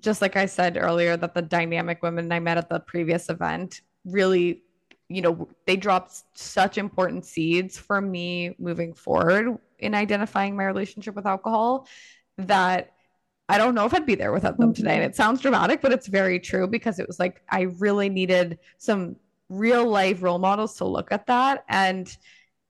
just 0.00 0.22
like 0.22 0.36
I 0.36 0.46
said 0.46 0.78
earlier, 0.80 1.16
that 1.16 1.34
the 1.34 1.42
dynamic 1.42 2.02
women 2.02 2.32
I 2.32 2.40
met 2.40 2.58
at 2.58 2.68
the 2.68 2.80
previous 2.80 3.28
event 3.28 3.82
really, 4.04 4.62
you 5.08 5.20
know, 5.20 5.48
they 5.66 5.76
dropped 5.76 6.22
such 6.34 6.78
important 6.78 7.26
seeds 7.26 7.78
for 7.78 8.00
me 8.00 8.54
moving 8.58 8.94
forward 8.94 9.58
in 9.78 9.94
identifying 9.94 10.56
my 10.56 10.64
relationship 10.64 11.14
with 11.14 11.26
alcohol 11.26 11.86
that 12.38 12.91
I 13.52 13.58
don't 13.58 13.74
know 13.74 13.84
if 13.84 13.92
I'd 13.92 14.06
be 14.06 14.14
there 14.14 14.32
without 14.32 14.56
them 14.56 14.72
today. 14.72 14.94
And 14.94 15.04
it 15.04 15.14
sounds 15.14 15.42
dramatic, 15.42 15.82
but 15.82 15.92
it's 15.92 16.06
very 16.06 16.40
true 16.40 16.66
because 16.66 16.98
it 16.98 17.06
was 17.06 17.18
like 17.18 17.42
I 17.50 17.62
really 17.78 18.08
needed 18.08 18.58
some 18.78 19.16
real 19.50 19.86
life 19.86 20.22
role 20.22 20.38
models 20.38 20.74
to 20.78 20.86
look 20.86 21.12
at 21.12 21.26
that. 21.26 21.62
And, 21.68 22.16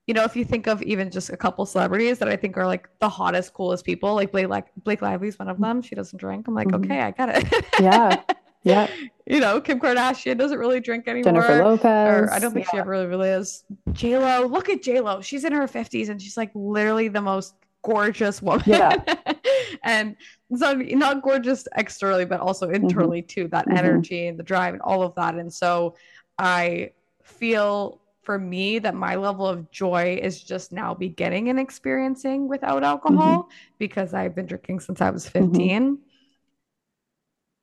you 0.08 0.14
know, 0.14 0.24
if 0.24 0.34
you 0.34 0.44
think 0.44 0.66
of 0.66 0.82
even 0.82 1.08
just 1.12 1.30
a 1.30 1.36
couple 1.36 1.64
celebrities 1.66 2.18
that 2.18 2.28
I 2.28 2.34
think 2.34 2.56
are 2.56 2.66
like 2.66 2.88
the 2.98 3.08
hottest, 3.08 3.54
coolest 3.54 3.84
people, 3.84 4.16
like 4.16 4.32
Blake, 4.32 4.48
like 4.48 4.66
Blake 4.76 5.02
Lively's 5.02 5.38
one 5.38 5.48
of 5.48 5.60
them. 5.60 5.82
She 5.82 5.94
doesn't 5.94 6.18
drink. 6.18 6.48
I'm 6.48 6.54
like, 6.54 6.66
mm-hmm. 6.66 6.90
okay, 6.90 7.00
I 7.00 7.12
got 7.12 7.28
it. 7.28 7.64
yeah. 7.80 8.20
Yeah. 8.64 8.88
you 9.26 9.40
know, 9.40 9.60
Kim 9.60 9.80
Kardashian 9.80 10.38
doesn't 10.38 10.56
really 10.56 10.78
drink 10.78 11.08
anymore. 11.08 11.32
Jennifer 11.32 11.64
Lopez. 11.64 11.84
Or 11.84 12.32
I 12.32 12.38
don't 12.38 12.52
think 12.52 12.66
yeah. 12.66 12.70
she 12.70 12.78
ever 12.78 12.90
really, 12.90 13.06
really 13.06 13.28
is. 13.30 13.64
J 13.90 14.16
Lo, 14.16 14.46
look 14.46 14.68
at 14.68 14.82
J 14.82 15.00
Lo. 15.00 15.20
She's 15.20 15.42
in 15.42 15.52
her 15.52 15.66
fifties 15.66 16.10
and 16.10 16.22
she's 16.22 16.36
like 16.36 16.52
literally 16.54 17.08
the 17.08 17.20
most 17.20 17.56
gorgeous 17.82 18.40
woman. 18.40 18.62
Yeah. 18.66 18.96
and 19.82 20.16
so 20.54 20.74
not 20.74 21.22
gorgeous 21.22 21.66
externally, 21.76 22.24
but 22.24 22.40
also 22.40 22.66
mm-hmm. 22.66 22.84
internally 22.84 23.22
mm-hmm. 23.22 23.42
too. 23.42 23.48
That 23.48 23.66
mm-hmm. 23.66 23.78
energy 23.78 24.26
and 24.26 24.38
the 24.38 24.42
drive 24.42 24.74
and 24.74 24.82
all 24.82 25.02
of 25.02 25.14
that. 25.16 25.34
And 25.34 25.52
so 25.52 25.96
I 26.38 26.92
feel 27.22 28.00
for 28.22 28.38
me 28.38 28.78
that 28.78 28.94
my 28.94 29.16
level 29.16 29.46
of 29.46 29.70
joy 29.70 30.18
is 30.22 30.42
just 30.42 30.72
now 30.72 30.94
beginning 30.94 31.48
and 31.48 31.58
experiencing 31.58 32.48
without 32.48 32.84
alcohol 32.84 33.44
mm-hmm. 33.44 33.50
because 33.78 34.14
I've 34.14 34.34
been 34.34 34.46
drinking 34.46 34.80
since 34.80 35.00
I 35.00 35.10
was 35.10 35.26
mm-hmm. 35.26 35.52
15 35.52 35.98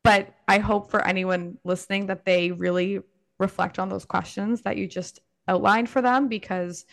but 0.03 0.33
I 0.47 0.59
hope 0.59 0.91
for 0.91 1.05
anyone 1.05 1.57
listening 1.63 2.07
that 2.07 2.25
they 2.25 2.51
really 2.51 2.99
reflect 3.37 3.79
on 3.79 3.89
those 3.89 4.05
questions 4.05 4.61
that 4.61 4.77
you 4.77 4.87
just 4.87 5.19
outlined 5.47 5.89
for 5.89 6.01
them 6.01 6.27
because 6.27 6.85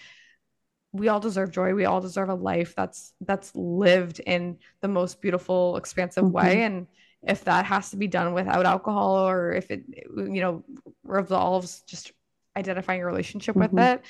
we 0.93 1.09
all 1.09 1.21
deserve 1.21 1.51
joy 1.51 1.75
we 1.75 1.85
all 1.85 2.01
deserve 2.01 2.29
a 2.29 2.35
life 2.35 2.75
that's 2.75 3.13
that's 3.21 3.55
lived 3.55 4.21
in 4.21 4.59
the 4.81 4.89
most 4.89 5.21
beautiful 5.21 5.77
expansive 5.77 6.25
mm-hmm. 6.25 6.33
way 6.33 6.63
and 6.63 6.87
if 7.23 7.45
that 7.45 7.65
has 7.65 7.91
to 7.91 7.97
be 7.97 8.07
done 8.07 8.33
without 8.33 8.67
alcohol 8.67 9.29
or 9.29 9.53
if 9.53 9.71
it 9.71 9.85
you 10.17 10.41
know 10.41 10.65
revolves 11.05 11.83
just 11.83 12.13
identifying 12.57 13.01
your 13.01 13.09
relationship 13.09 13.55
mm-hmm. 13.55 13.77
with 13.77 13.85
it 13.85 14.03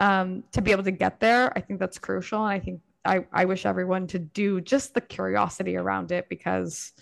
um, 0.00 0.44
to 0.52 0.62
be 0.62 0.70
able 0.70 0.84
to 0.84 0.90
get 0.90 1.18
there 1.18 1.52
i 1.56 1.60
think 1.60 1.80
that's 1.80 1.98
crucial 1.98 2.44
and 2.44 2.52
i 2.52 2.58
think 2.58 2.80
I, 3.04 3.24
I 3.32 3.44
wish 3.46 3.64
everyone 3.64 4.06
to 4.08 4.18
do 4.18 4.60
just 4.60 4.92
the 4.92 5.00
curiosity 5.00 5.76
around 5.76 6.12
it 6.12 6.28
because 6.28 6.92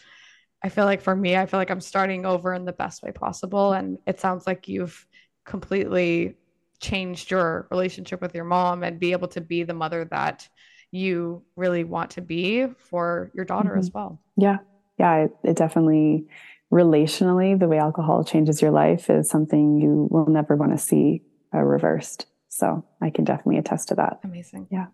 I 0.63 0.69
feel 0.69 0.85
like 0.85 1.01
for 1.01 1.15
me, 1.15 1.37
I 1.37 1.47
feel 1.47 1.61
like 1.61 1.71
I'm 1.71 1.81
starting 1.81 2.25
over 2.25 2.55
in 2.55 2.65
the 2.65 2.73
best 2.73 3.03
way 3.03 3.13
possible. 3.13 3.73
And 3.73 3.99
it 4.07 4.21
sounds 4.21 4.47
like 4.47 4.69
you've 4.69 5.07
completely 5.45 6.37
changed 6.81 7.31
your 7.31 7.67
relationship 7.71 8.21
with 8.21 8.35
your 8.35 8.45
mom 8.45 8.83
and 8.83 8.99
be 8.99 9.13
able 9.13 9.29
to 9.29 9.41
be 9.41 9.63
the 9.63 9.75
mother 9.75 10.05
that 10.07 10.49
you 10.93 11.43
really 11.57 11.85
want 11.85 12.11
to 12.13 12.21
be 12.21 12.67
for 12.67 13.31
your 13.35 13.45
daughter 13.45 13.71
mm-hmm. 13.71 13.79
as 13.81 13.91
well. 13.93 14.21
Yeah. 14.37 14.59
Yeah. 14.99 15.25
It, 15.25 15.31
it 15.45 15.57
definitely, 15.57 16.27
relationally, 16.73 17.59
the 17.59 17.69
way 17.69 17.79
alcohol 17.79 18.25
changes 18.25 18.63
your 18.63 18.71
life 18.71 19.11
is 19.11 19.29
something 19.29 19.81
you 19.81 20.09
will 20.11 20.27
never 20.27 20.57
want 20.57 20.73
to 20.73 20.79
see 20.79 21.23
uh, 21.55 21.59
reversed. 21.59 22.27
So 22.49 22.85
I 23.03 23.11
can 23.11 23.25
definitely 23.25 23.59
attest 23.59 23.89
to 23.89 23.97
that. 23.97 24.21
Amazing. 24.25 24.69
Yeah. 24.71 24.87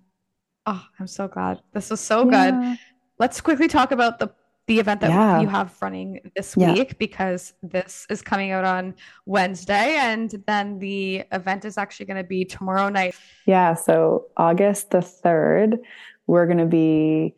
Oh, 0.66 0.84
I'm 0.98 1.06
so 1.06 1.28
glad. 1.28 1.60
This 1.72 1.90
was 1.90 2.00
so 2.00 2.28
yeah. 2.28 2.50
good. 2.50 2.78
Let's 3.18 3.40
quickly 3.40 3.68
talk 3.68 3.92
about 3.92 4.18
the 4.18 4.32
the 4.66 4.78
event 4.78 5.00
that 5.00 5.10
yeah. 5.10 5.40
you 5.40 5.48
have 5.48 5.74
running 5.82 6.30
this 6.36 6.56
week 6.56 6.98
because 6.98 7.52
this 7.62 8.06
is 8.08 8.22
coming 8.22 8.52
out 8.52 8.64
on 8.64 8.94
Wednesday 9.26 9.96
and 9.96 10.42
then 10.46 10.78
the 10.78 11.24
event 11.32 11.64
is 11.64 11.76
actually 11.76 12.06
going 12.06 12.16
to 12.16 12.24
be 12.24 12.44
tomorrow 12.44 12.88
night. 12.88 13.16
Yeah, 13.44 13.74
so 13.74 14.26
August 14.36 14.90
the 14.90 14.98
3rd, 14.98 15.78
we're 16.26 16.46
going 16.46 16.58
to 16.58 16.66
be 16.66 17.34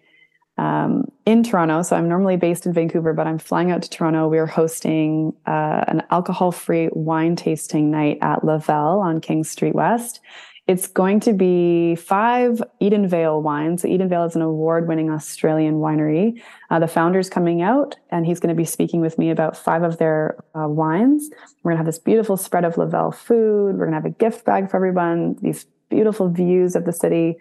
um, 0.59 1.11
in 1.27 1.43
Toronto. 1.43 1.83
So 1.83 1.97
I'm 1.97 2.09
normally 2.09 2.37
based 2.37 2.67
in 2.67 2.73
Vancouver, 2.73 3.13
but 3.13 3.27
I'm 3.27 3.39
flying 3.39 3.71
out 3.71 3.83
to 3.83 3.91
Toronto. 3.91 4.29
We're 4.29 4.47
hosting 4.47 5.33
uh, 5.47 5.85
an 5.89 6.03
alcohol 6.11 6.53
free 6.53 6.89
wine 6.93 7.37
tasting 7.37 7.91
night 7.91 8.19
at 8.23 8.45
Lavelle 8.45 9.01
on 9.01 9.21
King 9.21 9.45
Street 9.45 9.75
West. 9.75 10.21
It's 10.67 10.87
going 10.87 11.21
to 11.21 11.35
be 11.35 11.95
five 11.95 12.63
Edenvale 12.81 13.43
wines. 13.43 13.83
So 13.83 13.89
Edenvale 13.89 14.27
is 14.27 14.35
an 14.35 14.41
award-winning 14.41 15.11
Australian 15.11 15.75
winery. 15.75 16.41
Uh, 16.71 16.79
the 16.79 16.89
founder's 16.89 17.29
coming 17.29 17.61
out, 17.61 17.97
and 18.11 18.25
he's 18.25 18.41
going 18.41 18.49
to 18.49 18.55
be 18.55 18.65
speaking 18.65 19.03
with 19.03 19.19
me 19.19 19.29
about 19.29 19.59
five 19.59 19.83
of 19.83 19.99
their 19.99 20.43
uh, 20.55 20.67
wines. 20.67 21.29
We're 21.63 21.73
going 21.73 21.77
to 21.77 21.85
have 21.85 21.87
this 21.87 21.99
beautiful 21.99 22.39
spread 22.39 22.65
of 22.65 22.79
Lavelle 22.79 23.13
food. 23.13 23.77
We're 23.77 23.87
going 23.87 23.91
to 23.91 23.97
have 23.97 24.07
a 24.07 24.11
gift 24.11 24.47
bag 24.47 24.71
for 24.71 24.79
everyone. 24.79 25.37
These 25.43 25.67
beautiful 25.91 26.31
views 26.31 26.75
of 26.77 26.87
the 26.87 26.93
city. 26.93 27.37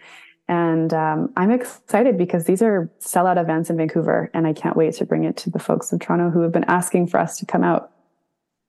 And 0.50 0.94
um, 0.94 1.32
I'm 1.38 1.52
excited 1.52 2.18
because 2.18 2.44
these 2.44 2.62
are 2.62 2.92
sellout 3.00 3.42
events 3.42 3.70
in 3.70 3.78
Vancouver, 3.78 4.30
and 4.34 4.46
I 4.46 4.52
can't 4.52 4.76
wait 4.76 4.96
to 4.96 5.06
bring 5.06 5.24
it 5.24 5.38
to 5.38 5.50
the 5.50 5.60
folks 5.60 5.94
in 5.94 6.00
Toronto 6.00 6.30
who 6.30 6.42
have 6.42 6.52
been 6.52 6.66
asking 6.66 7.08
for 7.08 7.22
us 7.22 7.38
to 7.38 7.46
come 7.46 7.64
out. 7.64 7.93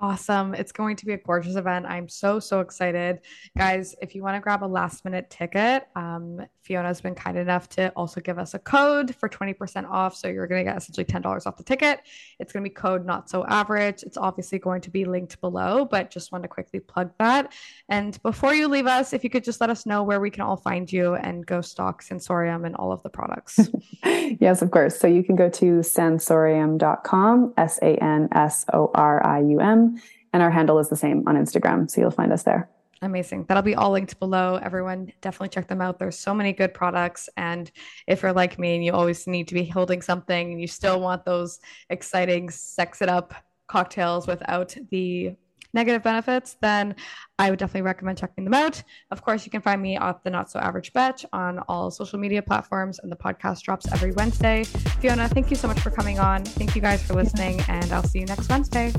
Awesome. 0.04 0.52
It's 0.52 0.70
going 0.70 0.96
to 0.96 1.06
be 1.06 1.14
a 1.14 1.16
gorgeous 1.16 1.56
event. 1.56 1.86
I'm 1.88 2.10
so, 2.10 2.38
so 2.38 2.60
excited. 2.60 3.20
Guys, 3.56 3.96
if 4.02 4.14
you 4.14 4.22
want 4.22 4.36
to 4.36 4.40
grab 4.40 4.62
a 4.62 4.66
last 4.66 5.02
minute 5.02 5.30
ticket, 5.30 5.88
um, 5.96 6.44
Fiona's 6.60 7.00
been 7.00 7.14
kind 7.14 7.38
enough 7.38 7.70
to 7.70 7.88
also 7.90 8.20
give 8.20 8.38
us 8.38 8.52
a 8.52 8.58
code 8.58 9.14
for 9.14 9.30
20% 9.30 9.88
off. 9.88 10.14
So 10.14 10.28
you're 10.28 10.46
going 10.46 10.64
to 10.64 10.70
get 10.70 10.76
essentially 10.76 11.06
$10 11.06 11.46
off 11.46 11.56
the 11.56 11.62
ticket. 11.62 12.00
It's 12.38 12.52
going 12.52 12.62
to 12.62 12.68
be 12.68 12.74
code 12.74 13.06
not 13.06 13.30
so 13.30 13.46
average. 13.46 14.02
It's 14.02 14.18
obviously 14.18 14.58
going 14.58 14.82
to 14.82 14.90
be 14.90 15.06
linked 15.06 15.40
below, 15.40 15.86
but 15.86 16.10
just 16.10 16.32
want 16.32 16.44
to 16.44 16.48
quickly 16.48 16.80
plug 16.80 17.10
that. 17.18 17.54
And 17.88 18.22
before 18.22 18.54
you 18.54 18.68
leave 18.68 18.86
us, 18.86 19.14
if 19.14 19.24
you 19.24 19.30
could 19.30 19.44
just 19.44 19.62
let 19.62 19.70
us 19.70 19.86
know 19.86 20.02
where 20.02 20.20
we 20.20 20.28
can 20.28 20.42
all 20.42 20.58
find 20.58 20.92
you 20.92 21.14
and 21.14 21.46
go 21.46 21.62
stock 21.62 22.04
Sansorium 22.04 22.66
and 22.66 22.76
all 22.76 22.92
of 22.92 23.02
the 23.02 23.10
products. 23.10 23.70
yes, 24.04 24.60
of 24.60 24.70
course. 24.70 24.98
So 24.98 25.06
you 25.06 25.22
can 25.22 25.36
go 25.36 25.48
to 25.48 25.80
sansorium.com, 25.80 27.54
S 27.56 27.78
A 27.80 27.96
N 28.02 28.28
S 28.32 28.66
O 28.74 28.90
R 28.94 29.24
I 29.24 29.40
U 29.40 29.60
M 29.60 29.93
and 30.32 30.42
our 30.42 30.50
handle 30.50 30.78
is 30.78 30.88
the 30.88 30.96
same 30.96 31.26
on 31.26 31.36
Instagram. 31.36 31.90
So 31.90 32.00
you'll 32.00 32.10
find 32.10 32.32
us 32.32 32.42
there. 32.42 32.68
Amazing. 33.02 33.44
That'll 33.48 33.62
be 33.62 33.74
all 33.74 33.90
linked 33.90 34.18
below. 34.18 34.58
Everyone 34.62 35.12
definitely 35.20 35.50
check 35.50 35.68
them 35.68 35.82
out. 35.82 35.98
There's 35.98 36.18
so 36.18 36.34
many 36.34 36.52
good 36.52 36.72
products. 36.72 37.28
And 37.36 37.70
if 38.06 38.22
you're 38.22 38.32
like 38.32 38.58
me 38.58 38.76
and 38.76 38.84
you 38.84 38.92
always 38.92 39.26
need 39.26 39.48
to 39.48 39.54
be 39.54 39.64
holding 39.64 40.00
something 40.00 40.52
and 40.52 40.60
you 40.60 40.66
still 40.66 41.00
want 41.00 41.24
those 41.24 41.60
exciting, 41.90 42.48
sex 42.50 43.02
it 43.02 43.08
up 43.08 43.34
cocktails 43.66 44.26
without 44.26 44.74
the 44.90 45.34
negative 45.74 46.02
benefits, 46.02 46.56
then 46.60 46.94
I 47.38 47.50
would 47.50 47.58
definitely 47.58 47.82
recommend 47.82 48.18
checking 48.18 48.44
them 48.44 48.54
out. 48.54 48.82
Of 49.10 49.22
course, 49.22 49.44
you 49.44 49.50
can 49.50 49.60
find 49.60 49.82
me 49.82 49.96
at 49.96 50.22
the 50.22 50.30
Not 50.30 50.50
So 50.50 50.60
Average 50.60 50.92
Betch 50.92 51.26
on 51.32 51.58
all 51.68 51.90
social 51.90 52.18
media 52.18 52.42
platforms, 52.42 53.00
and 53.00 53.10
the 53.10 53.16
podcast 53.16 53.62
drops 53.62 53.90
every 53.92 54.12
Wednesday. 54.12 54.64
Fiona, 54.64 55.28
thank 55.28 55.50
you 55.50 55.56
so 55.56 55.68
much 55.68 55.80
for 55.80 55.90
coming 55.90 56.18
on. 56.18 56.44
Thank 56.44 56.74
you 56.74 56.80
guys 56.80 57.02
for 57.02 57.14
listening, 57.14 57.60
and 57.68 57.92
I'll 57.92 58.04
see 58.04 58.20
you 58.20 58.26
next 58.26 58.48
Wednesday. 58.48 58.92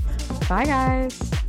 Bye, 0.49 0.65
guys. 0.65 1.44